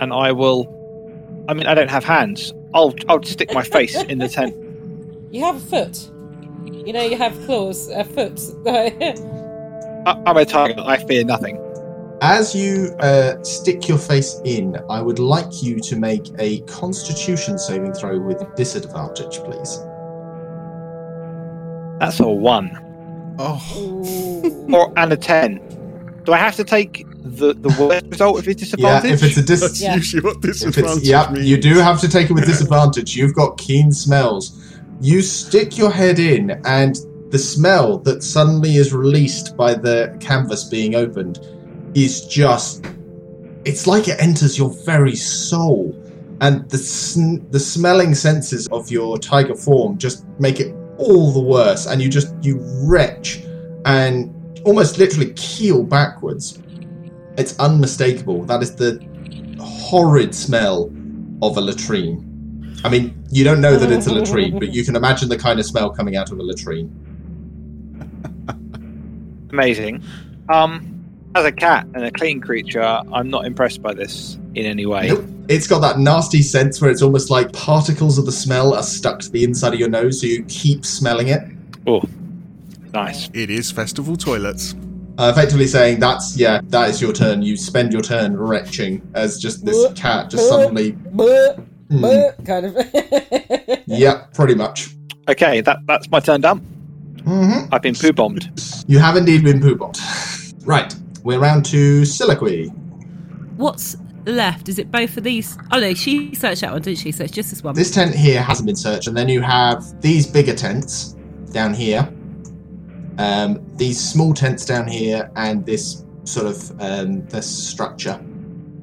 and 0.00 0.12
I 0.12 0.30
will. 0.30 0.72
I 1.48 1.54
mean, 1.54 1.66
I 1.66 1.74
don't 1.74 1.90
have 1.90 2.04
hands. 2.04 2.54
I'll 2.74 2.94
I'll 3.08 3.22
stick 3.24 3.52
my 3.52 3.64
face 3.64 4.00
in 4.04 4.18
the 4.18 4.28
tent. 4.28 4.54
You 5.34 5.44
have 5.44 5.56
a 5.56 5.60
foot. 5.60 6.10
You 6.86 6.92
know, 6.92 7.02
you 7.02 7.16
have 7.16 7.34
claws, 7.44 7.88
a 7.88 8.04
foot. 8.04 8.40
I, 8.66 10.22
I'm 10.26 10.36
a 10.36 10.44
tiger. 10.44 10.80
I 10.80 10.96
fear 11.04 11.24
nothing. 11.24 11.58
As 12.22 12.54
you 12.54 12.94
uh, 13.00 13.42
stick 13.42 13.88
your 13.88 13.98
face 13.98 14.40
in, 14.44 14.78
I 14.88 15.02
would 15.02 15.18
like 15.18 15.62
you 15.62 15.80
to 15.80 15.96
make 15.96 16.30
a 16.38 16.60
Constitution 16.60 17.58
saving 17.58 17.94
throw 17.94 18.20
with 18.20 18.42
disadvantage, 18.54 19.38
please. 19.40 19.78
That's 21.98 22.20
a 22.20 22.28
one. 22.28 22.70
Oh, 23.38 23.60
or 24.72 24.92
and 24.96 25.12
a 25.12 25.16
ten. 25.16 25.60
Do 26.24 26.32
I 26.32 26.38
have 26.38 26.54
to 26.56 26.64
take 26.64 27.04
the 27.24 27.54
the 27.54 27.68
worst 27.80 28.06
result 28.06 28.38
if 28.38 28.46
it's 28.46 28.60
disadvantage? 28.60 29.04
Yeah, 29.10 29.16
disadvantage? 29.16 29.22
if 29.22 29.28
it's 29.28 29.36
a 29.36 29.42
dis- 29.42 29.60
that's 29.60 29.82
Yeah. 29.82 29.94
usually 29.96 30.22
what 30.22 30.36
if 30.36 30.42
disadvantage 30.42 30.96
it's 30.98 31.08
yeah, 31.08 31.30
means. 31.30 31.48
you 31.50 31.56
do 31.60 31.74
have 31.80 32.00
to 32.02 32.08
take 32.08 32.30
it 32.30 32.32
with 32.34 32.46
disadvantage. 32.46 33.16
You've 33.16 33.34
got 33.34 33.58
keen 33.58 33.90
smells. 33.90 34.60
You 35.04 35.20
stick 35.20 35.76
your 35.76 35.90
head 35.90 36.18
in, 36.18 36.52
and 36.64 36.96
the 37.28 37.38
smell 37.38 37.98
that 37.98 38.22
suddenly 38.22 38.76
is 38.76 38.94
released 38.94 39.54
by 39.54 39.74
the 39.74 40.16
canvas 40.18 40.64
being 40.64 40.94
opened 40.94 41.40
is 41.94 42.26
just. 42.26 42.86
It's 43.66 43.86
like 43.86 44.08
it 44.08 44.18
enters 44.18 44.56
your 44.56 44.70
very 44.86 45.14
soul. 45.14 45.94
And 46.40 46.66
the, 46.70 46.78
sn- 46.78 47.46
the 47.50 47.60
smelling 47.60 48.14
senses 48.14 48.66
of 48.68 48.90
your 48.90 49.18
tiger 49.18 49.54
form 49.54 49.98
just 49.98 50.24
make 50.38 50.58
it 50.58 50.74
all 50.96 51.32
the 51.32 51.40
worse. 51.40 51.84
And 51.84 52.00
you 52.00 52.08
just. 52.08 52.34
You 52.40 52.60
retch 52.88 53.42
and 53.84 54.34
almost 54.64 54.96
literally 54.96 55.34
keel 55.34 55.82
backwards. 55.82 56.62
It's 57.36 57.58
unmistakable. 57.58 58.46
That 58.46 58.62
is 58.62 58.74
the 58.74 59.06
horrid 59.60 60.34
smell 60.34 60.90
of 61.42 61.58
a 61.58 61.60
latrine. 61.60 62.33
I 62.84 62.90
mean, 62.90 63.24
you 63.30 63.44
don't 63.44 63.62
know 63.62 63.76
that 63.78 63.90
it's 63.90 64.06
a 64.06 64.12
latrine, 64.12 64.58
but 64.58 64.68
you 64.74 64.84
can 64.84 64.94
imagine 64.94 65.30
the 65.30 65.38
kind 65.38 65.58
of 65.58 65.64
smell 65.64 65.90
coming 65.90 66.16
out 66.16 66.30
of 66.30 66.38
a 66.38 66.42
latrine. 66.42 66.90
Amazing. 69.50 70.02
Um, 70.50 71.04
as 71.34 71.46
a 71.46 71.52
cat 71.52 71.86
and 71.94 72.04
a 72.04 72.10
clean 72.10 72.40
creature, 72.40 72.82
I'm 72.82 73.30
not 73.30 73.46
impressed 73.46 73.82
by 73.82 73.94
this 73.94 74.38
in 74.54 74.66
any 74.66 74.84
way. 74.84 75.08
Nope. 75.08 75.24
It's 75.48 75.66
got 75.66 75.80
that 75.80 75.98
nasty 75.98 76.42
sense 76.42 76.80
where 76.80 76.90
it's 76.90 77.02
almost 77.02 77.30
like 77.30 77.52
particles 77.52 78.18
of 78.18 78.26
the 78.26 78.32
smell 78.32 78.74
are 78.74 78.82
stuck 78.82 79.20
to 79.20 79.30
the 79.30 79.44
inside 79.44 79.74
of 79.74 79.80
your 79.80 79.88
nose, 79.88 80.20
so 80.20 80.26
you 80.26 80.44
keep 80.44 80.84
smelling 80.84 81.28
it. 81.28 81.40
Oh, 81.86 82.02
nice. 82.92 83.30
It 83.32 83.50
is 83.50 83.70
festival 83.70 84.16
toilets. 84.16 84.74
Uh, 85.16 85.30
effectively 85.32 85.66
saying 85.66 86.00
that's 86.00 86.36
yeah, 86.36 86.60
that 86.64 86.90
is 86.90 87.00
your 87.00 87.12
turn. 87.12 87.40
You 87.42 87.56
spend 87.56 87.92
your 87.92 88.02
turn 88.02 88.36
retching 88.36 89.00
as 89.14 89.38
just 89.38 89.64
this 89.64 89.92
cat 89.94 90.30
just 90.30 90.48
suddenly. 90.48 90.96
Buh, 91.90 92.30
Hmm. 92.32 92.44
kind 92.44 92.66
of. 92.66 92.76
Yeah, 93.86 94.24
pretty 94.34 94.54
much. 94.54 94.88
Okay, 95.28 95.60
that 95.60 95.78
that's 95.86 96.10
my 96.10 96.20
turn 96.20 96.40
done. 96.40 96.58
hmm 97.24 97.66
I've 97.72 97.82
been 97.82 97.94
poo 97.94 98.12
bombed. 98.12 98.50
You 98.86 98.98
have 98.98 99.16
indeed 99.16 99.44
been 99.44 99.60
poo 99.60 99.74
bombed. 99.76 99.98
Right, 100.64 100.94
we're 101.22 101.38
round 101.38 101.64
to 101.66 102.02
Siliqui. 102.02 102.70
What's 103.56 103.96
left? 104.26 104.68
Is 104.70 104.78
it 104.78 104.90
both 104.90 105.16
of 105.18 105.22
these? 105.24 105.56
Oh 105.70 105.78
no, 105.80 105.92
she 105.94 106.34
searched 106.34 106.62
that 106.62 106.72
one, 106.72 106.80
didn't 106.82 106.98
she? 106.98 107.12
So 107.12 107.24
it's 107.24 107.32
just 107.32 107.50
this 107.50 107.62
one. 107.62 107.74
This 107.74 107.90
tent 107.90 108.14
here 108.14 108.42
hasn't 108.42 108.66
been 108.66 108.76
searched, 108.76 109.06
and 109.06 109.16
then 109.16 109.28
you 109.28 109.42
have 109.42 110.00
these 110.00 110.26
bigger 110.26 110.54
tents 110.54 111.14
down 111.52 111.74
here, 111.74 112.08
um, 113.18 113.60
these 113.76 114.00
small 114.00 114.32
tents 114.34 114.64
down 114.64 114.88
here, 114.88 115.30
and 115.36 115.64
this 115.66 116.04
sort 116.24 116.46
of 116.46 116.80
um, 116.80 117.24
this 117.26 117.46
structure 117.46 118.18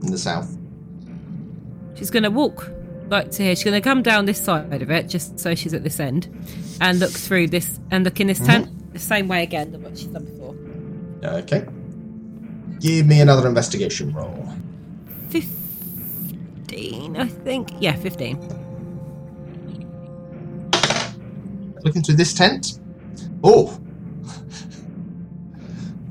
in 0.04 0.12
the 0.12 0.18
south. 0.18 0.56
She's 1.95 2.12
going 2.12 2.24
to 2.24 2.32
walk 2.32 2.72
like 3.12 3.30
to 3.32 3.43
hear. 3.43 3.55
She's 3.55 3.66
going 3.66 3.80
to 3.80 3.82
come 3.82 4.01
down 4.01 4.26
this 4.26 4.41
side 4.41 4.82
of 4.82 4.89
it, 4.89 5.09
just 5.09 5.39
so 5.39 5.53
she's 5.53 5.74
at 5.74 5.84
this 5.84 5.99
end, 5.99 6.30
and 6.80 6.99
look 6.99 7.12
through 7.12 7.49
this 7.49 7.80
and 7.91 8.03
look 8.03 8.20
in 8.20 8.28
this 8.28 8.39
mm-hmm. 8.39 8.64
tent 8.64 8.93
the 8.93 8.99
same 8.99 9.28
way 9.28 9.43
again 9.43 9.72
than 9.72 9.84
what 9.84 9.97
she's 9.97 10.07
done 10.07 10.26
before. 10.26 10.55
Okay. 11.24 11.66
Give 12.80 13.05
me 13.05 13.22
another 13.22 13.47
investigation 13.47 14.12
roll. 14.14 14.49
Fifteen, 15.30 17.16
I 17.18 17.28
think. 17.28 17.70
Yeah, 17.80 17.95
fifteen. 17.95 18.39
Looking 21.84 22.01
through 22.01 22.16
this 22.16 22.34
tent. 22.34 22.80
Oh. 23.43 23.80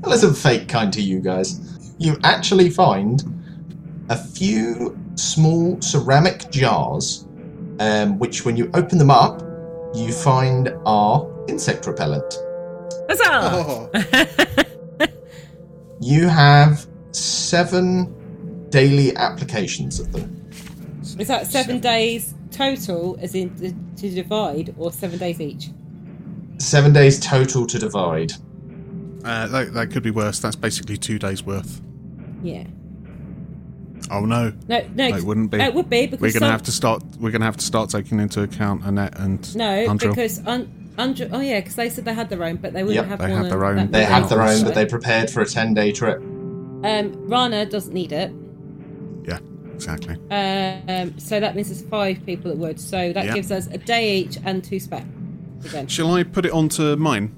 well, 0.01 0.13
isn't 0.13 0.35
fate 0.35 0.67
kind 0.67 0.91
to 0.93 1.01
you 1.01 1.19
guys? 1.19 1.59
You 1.97 2.17
actually 2.23 2.69
find 2.69 3.23
a 4.09 4.17
few 4.17 4.97
small 5.21 5.79
ceramic 5.81 6.49
jars, 6.51 7.25
um, 7.79 8.17
which, 8.19 8.45
when 8.45 8.57
you 8.57 8.69
open 8.73 8.97
them 8.97 9.11
up, 9.11 9.41
you 9.93 10.11
find 10.11 10.73
are 10.85 11.27
insect 11.47 11.85
repellent. 11.85 12.33
Huzzah! 13.09 13.29
Oh, 13.31 13.89
You 16.03 16.27
have 16.27 16.87
seven 17.11 18.69
daily 18.69 19.15
applications 19.15 19.99
of 19.99 20.11
them. 20.11 20.49
Is 21.19 21.27
that 21.27 21.45
seven 21.45 21.79
days 21.79 22.33
total, 22.49 23.17
as 23.21 23.35
in 23.35 23.55
to, 23.57 23.71
to 24.01 24.09
divide, 24.15 24.73
or 24.77 24.91
seven 24.91 25.19
days 25.19 25.39
each? 25.39 25.69
Seven 26.57 26.91
days 26.93 27.19
total 27.19 27.67
to 27.67 27.77
divide. 27.77 28.33
uh, 29.23 29.47
that, 29.47 29.73
that 29.73 29.91
could 29.91 30.01
be 30.03 30.09
worse. 30.11 30.39
That's 30.39 30.55
basically 30.55 30.97
two 30.97 31.19
days 31.19 31.43
worth. 31.43 31.81
Yeah. 32.41 32.63
Oh 34.09 34.25
no, 34.25 34.51
No, 34.67 34.79
no, 34.95 35.09
no, 35.09 35.15
it 35.17 35.23
wouldn't 35.23 35.51
be. 35.51 35.59
it 35.59 35.73
would 35.73 35.89
be 35.89 36.07
because 36.07 36.21
we're 36.21 36.27
gonna 36.31 36.45
some- 36.47 36.51
have 36.51 36.63
to 36.63 36.71
start. 36.71 37.03
We're 37.19 37.31
gonna 37.31 37.45
have 37.45 37.57
to 37.57 37.65
start 37.65 37.89
taking 37.89 38.19
into 38.19 38.41
account 38.41 38.83
Annette 38.83 39.17
and 39.19 39.55
No, 39.55 39.65
Andrew. 39.69 40.09
because 40.09 40.45
un, 40.45 40.69
Andrew. 40.97 41.29
Oh 41.31 41.39
yeah, 41.39 41.59
because 41.59 41.75
they 41.75 41.89
said 41.89 42.05
they 42.05 42.13
had 42.13 42.29
their 42.29 42.43
own, 42.43 42.57
but 42.57 42.73
they 42.73 42.83
wouldn't 42.83 42.95
Yep, 43.07 43.07
have 43.07 43.19
they 43.19 43.33
one. 43.33 43.41
have 43.41 43.49
their 43.49 43.65
own. 43.65 43.75
that 43.77 43.91
They 43.91 43.99
would 43.99 44.07
have 44.07 44.23
be 44.23 44.29
their 44.35 44.41
own, 44.43 44.63
but 44.63 44.75
they 44.75 44.85
prepared 44.85 45.29
for 45.29 45.41
a 45.41 45.45
10 45.45 45.73
day 45.73 45.91
trip. 45.91 46.17
Um, 46.83 47.13
Rana 47.27 47.65
doesn't 47.65 47.93
need 47.93 48.11
it. 48.11 48.33
yeah, 49.27 49.37
exactly. 49.73 50.15
Um, 50.31 51.17
so 51.17 51.39
that 51.39 51.55
means 51.55 51.69
there's 51.69 51.83
five 51.83 52.25
people 52.25 52.49
that 52.51 52.57
would. 52.57 52.79
So 52.79 53.13
that 53.13 53.25
Yeah. 53.25 53.33
gives 53.33 53.51
us 53.51 53.67
a 53.71 53.77
day 53.77 54.17
each 54.17 54.37
and 54.43 54.63
two 54.63 54.79
spare. 54.79 55.05
Again. 55.63 55.87
Shall 55.87 56.13
I 56.15 56.23
put 56.23 56.45
it 56.45 56.51
onto 56.51 56.95
mine? 56.95 57.31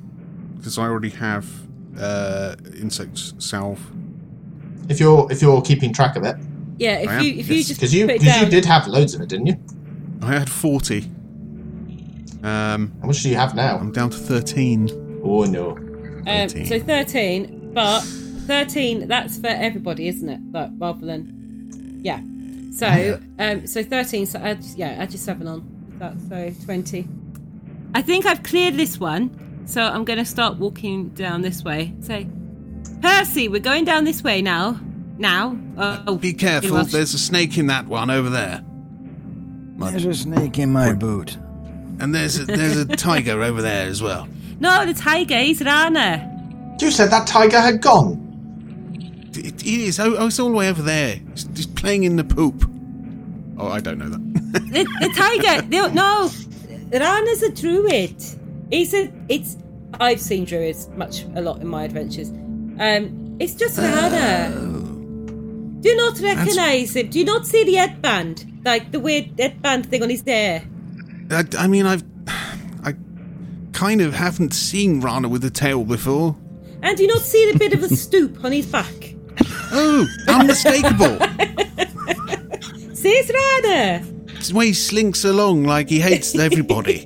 Because 0.57 0.77
I 0.77 0.83
already 0.83 1.09
have 1.09 1.45
uh, 1.99 2.55
insect 2.79 3.33
salve. 3.37 3.79
If 4.89 4.99
you're 4.99 5.27
if 5.31 5.41
you're 5.41 5.61
keeping 5.61 5.93
track 5.93 6.15
of 6.15 6.23
it, 6.23 6.35
Yeah, 6.77 6.99
if 6.99 7.09
I 7.09 7.15
am, 7.15 7.23
you 7.23 7.33
if 7.35 7.49
you 7.49 7.55
yes. 7.55 7.67
just 7.67 7.79
because 7.79 7.93
you 7.93 8.05
put 8.05 8.15
it 8.15 8.19
because 8.19 8.35
down, 8.35 8.45
you 8.45 8.51
did 8.51 8.65
have 8.65 8.87
loads 8.87 9.13
of 9.13 9.21
it, 9.21 9.29
didn't 9.29 9.47
you? 9.47 9.55
I 10.21 10.33
had 10.33 10.49
forty. 10.49 11.09
Um, 12.43 12.91
How 12.99 13.07
much 13.07 13.23
do 13.23 13.29
you 13.29 13.35
have 13.35 13.55
now? 13.55 13.77
I'm 13.77 13.91
down 13.91 14.09
to 14.09 14.17
thirteen. 14.17 14.89
Oh 15.23 15.45
no. 15.45 15.71
um, 15.71 16.49
13. 16.49 16.65
so 16.65 16.79
thirteen, 16.79 17.73
but 17.73 18.01
thirteen 18.01 19.07
that's 19.07 19.37
for 19.37 19.47
everybody, 19.47 20.07
isn't 20.07 20.29
it? 20.29 20.39
Like 20.51 20.71
rather 20.77 21.05
than 21.05 21.99
yeah. 22.03 22.21
So 22.71 23.19
um, 23.39 23.67
so 23.67 23.83
thirteen. 23.83 24.25
So 24.25 24.39
add 24.39 24.63
yeah, 24.75 24.89
add 24.89 25.11
your 25.11 25.19
seven 25.19 25.47
on. 25.47 25.95
That's 25.99 26.27
so 26.27 26.65
twenty. 26.65 27.07
I 27.95 28.01
think 28.01 28.25
I've 28.25 28.43
cleared 28.43 28.75
this 28.75 28.99
one, 28.99 29.63
so 29.67 29.83
I'm 29.83 30.03
going 30.03 30.17
to 30.17 30.25
start 30.25 30.57
walking 30.57 31.09
down 31.09 31.43
this 31.43 31.63
way. 31.63 31.93
Say, 32.01 32.27
Percy, 33.01 33.47
we're 33.47 33.61
going 33.61 33.85
down 33.85 34.03
this 34.03 34.23
way 34.23 34.41
now. 34.41 34.79
Now. 35.23 35.57
Oh, 35.77 36.17
Be 36.17 36.33
careful. 36.33 36.73
Welsh. 36.73 36.91
There's 36.91 37.13
a 37.13 37.17
snake 37.17 37.57
in 37.57 37.67
that 37.67 37.87
one 37.87 38.09
over 38.09 38.29
there, 38.29 38.61
There's 39.77 40.05
a 40.05 40.13
snake 40.13 40.59
in 40.59 40.69
my 40.73 40.91
boot. 40.93 41.37
and 42.01 42.13
there's 42.13 42.39
a, 42.39 42.45
there's 42.45 42.75
a 42.75 42.85
tiger 42.97 43.41
over 43.41 43.61
there 43.61 43.87
as 43.87 44.01
well. 44.03 44.27
No, 44.59 44.85
the 44.85 44.93
tiger 44.93 45.35
is 45.35 45.61
Rana. 45.61 46.29
You 46.79 46.91
said 46.91 47.09
that 47.11 47.25
tiger 47.27 47.59
had 47.59 47.81
gone. 47.81 48.19
It, 49.33 49.61
it 49.61 49.65
is. 49.65 49.99
Oh, 49.99 50.15
oh, 50.17 50.27
it's 50.27 50.39
all 50.39 50.49
the 50.49 50.55
way 50.55 50.69
over 50.69 50.81
there. 50.81 51.19
It's 51.31 51.43
just 51.45 51.75
playing 51.75 52.03
in 52.03 52.15
the 52.17 52.23
poop. 52.23 52.63
Oh, 53.57 53.67
I 53.67 53.79
don't 53.81 53.97
know 53.97 54.07
that. 54.09 54.19
The, 54.53 54.83
the 55.01 55.09
tiger. 55.15 55.67
no, 55.67 55.87
no, 55.87 56.29
Rana's 56.97 57.43
a 57.43 57.51
druid. 57.51 58.15
He's 58.69 58.93
a. 58.93 59.11
It's. 59.27 59.57
I've 59.99 60.21
seen 60.21 60.45
druids 60.45 60.87
much 60.95 61.23
a 61.35 61.41
lot 61.41 61.59
in 61.59 61.67
my 61.67 61.83
adventures. 61.83 62.29
Um, 62.29 63.35
it's 63.39 63.55
just 63.55 63.77
Rana. 63.79 64.72
Do 65.83 65.95
not 65.97 66.19
recognise 66.21 66.95
him? 66.95 67.09
Do 67.09 67.19
you 67.19 67.25
not 67.25 67.45
see 67.45 67.63
the 67.65 67.73
headband, 67.75 68.61
like 68.63 68.91
the 68.93 68.99
weird 69.01 69.31
headband 69.37 69.85
thing 69.89 70.01
on 70.01 70.09
his 70.09 70.23
hair? 70.25 70.63
I, 71.29 71.43
I 71.57 71.67
mean, 71.67 71.85
I've 71.85 72.03
I 72.83 72.93
kind 73.73 73.99
of 74.01 74.13
haven't 74.13 74.53
seen 74.53 75.01
Rana 75.01 75.27
with 75.27 75.43
a 75.43 75.49
tail 75.49 75.83
before. 75.83 76.37
And 76.81 76.95
do 76.97 77.03
you 77.03 77.09
not 77.09 77.21
see 77.21 77.51
the 77.51 77.59
bit 77.59 77.73
of 77.73 77.83
a 77.83 77.89
stoop 77.89 78.43
on 78.45 78.51
his 78.53 78.65
back? 78.65 78.93
Oh, 79.73 80.07
unmistakable. 80.29 81.17
See, 82.95 83.09
it's 83.09 83.31
Rana. 83.65 84.05
It's 84.37 84.49
the 84.49 84.55
way 84.55 84.67
he 84.67 84.73
slinks 84.73 85.25
along 85.25 85.63
like 85.65 85.89
he 85.89 85.99
hates 85.99 86.33
everybody. 86.37 87.03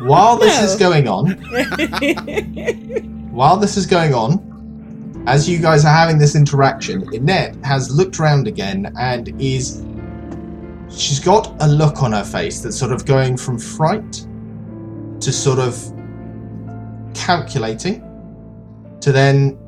While 0.00 0.36
this 0.38 0.56
No. 0.58 0.64
is 0.64 0.76
going 0.76 1.08
on, 1.08 1.30
while 3.32 3.56
this 3.56 3.76
is 3.76 3.86
going 3.86 4.14
on, 4.14 4.38
as 5.26 5.48
you 5.48 5.58
guys 5.58 5.84
are 5.84 5.94
having 5.94 6.18
this 6.18 6.36
interaction, 6.36 7.02
Annette 7.14 7.56
has 7.64 7.90
looked 7.94 8.20
around 8.20 8.46
again 8.46 8.92
and 8.98 9.28
is. 9.40 9.84
She's 10.90 11.18
got 11.18 11.54
a 11.60 11.66
look 11.66 12.02
on 12.02 12.12
her 12.12 12.24
face 12.24 12.60
that's 12.60 12.78
sort 12.78 12.92
of 12.92 13.04
going 13.04 13.36
from 13.36 13.58
fright 13.58 14.26
to 15.20 15.32
sort 15.32 15.58
of 15.58 15.76
calculating 17.14 18.00
to 19.00 19.10
then 19.10 19.58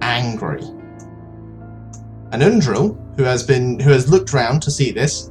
angry. 0.00 0.62
And 2.32 2.42
Undril, 2.42 2.98
who 3.16 3.22
has 3.22 3.42
been 3.42 3.78
who 3.78 3.90
has 3.90 4.08
looked 4.10 4.32
round 4.32 4.62
to 4.62 4.70
see 4.70 4.90
this, 4.90 5.30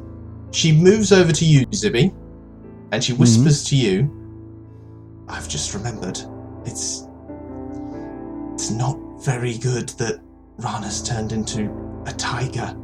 she 0.51 0.71
moves 0.71 1.11
over 1.11 1.31
to 1.31 1.45
you, 1.45 1.65
Zibby, 1.67 2.15
and 2.91 3.03
she 3.03 3.11
mm-hmm. 3.13 3.21
whispers 3.21 3.63
to 3.65 3.75
you, 3.75 4.09
I've 5.27 5.49
just 5.49 5.73
remembered. 5.73 6.19
It's 6.65 7.07
it's 8.53 8.69
not 8.69 8.97
very 9.23 9.57
good 9.57 9.89
that 9.89 10.19
Rana's 10.57 11.01
turned 11.01 11.31
into 11.31 11.71
a 12.05 12.11
tiger. 12.13 12.75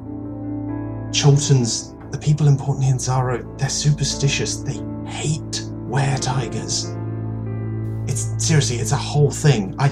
Chultans, 1.11 1.95
the 2.11 2.17
people 2.17 2.47
in 2.47 2.57
Port 2.57 2.79
they're 3.57 3.69
superstitious. 3.69 4.57
They 4.57 4.81
hate 5.09 5.63
were 5.87 6.17
tigers. 6.17 6.95
It's 8.07 8.43
seriously, 8.43 8.77
it's 8.77 8.93
a 8.93 8.97
whole 8.97 9.31
thing. 9.31 9.75
I 9.79 9.89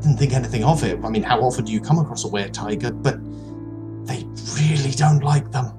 didn't 0.00 0.16
think 0.16 0.32
anything 0.32 0.64
of 0.64 0.82
it. 0.84 0.98
I 1.04 1.10
mean, 1.10 1.22
how 1.22 1.40
often 1.40 1.64
do 1.64 1.72
you 1.72 1.80
come 1.80 1.98
across 1.98 2.24
a 2.24 2.28
were 2.28 2.48
tiger? 2.48 2.90
But 2.90 3.18
they 4.06 4.24
really 4.56 4.92
don't 4.92 5.22
like 5.22 5.50
them. 5.50 5.72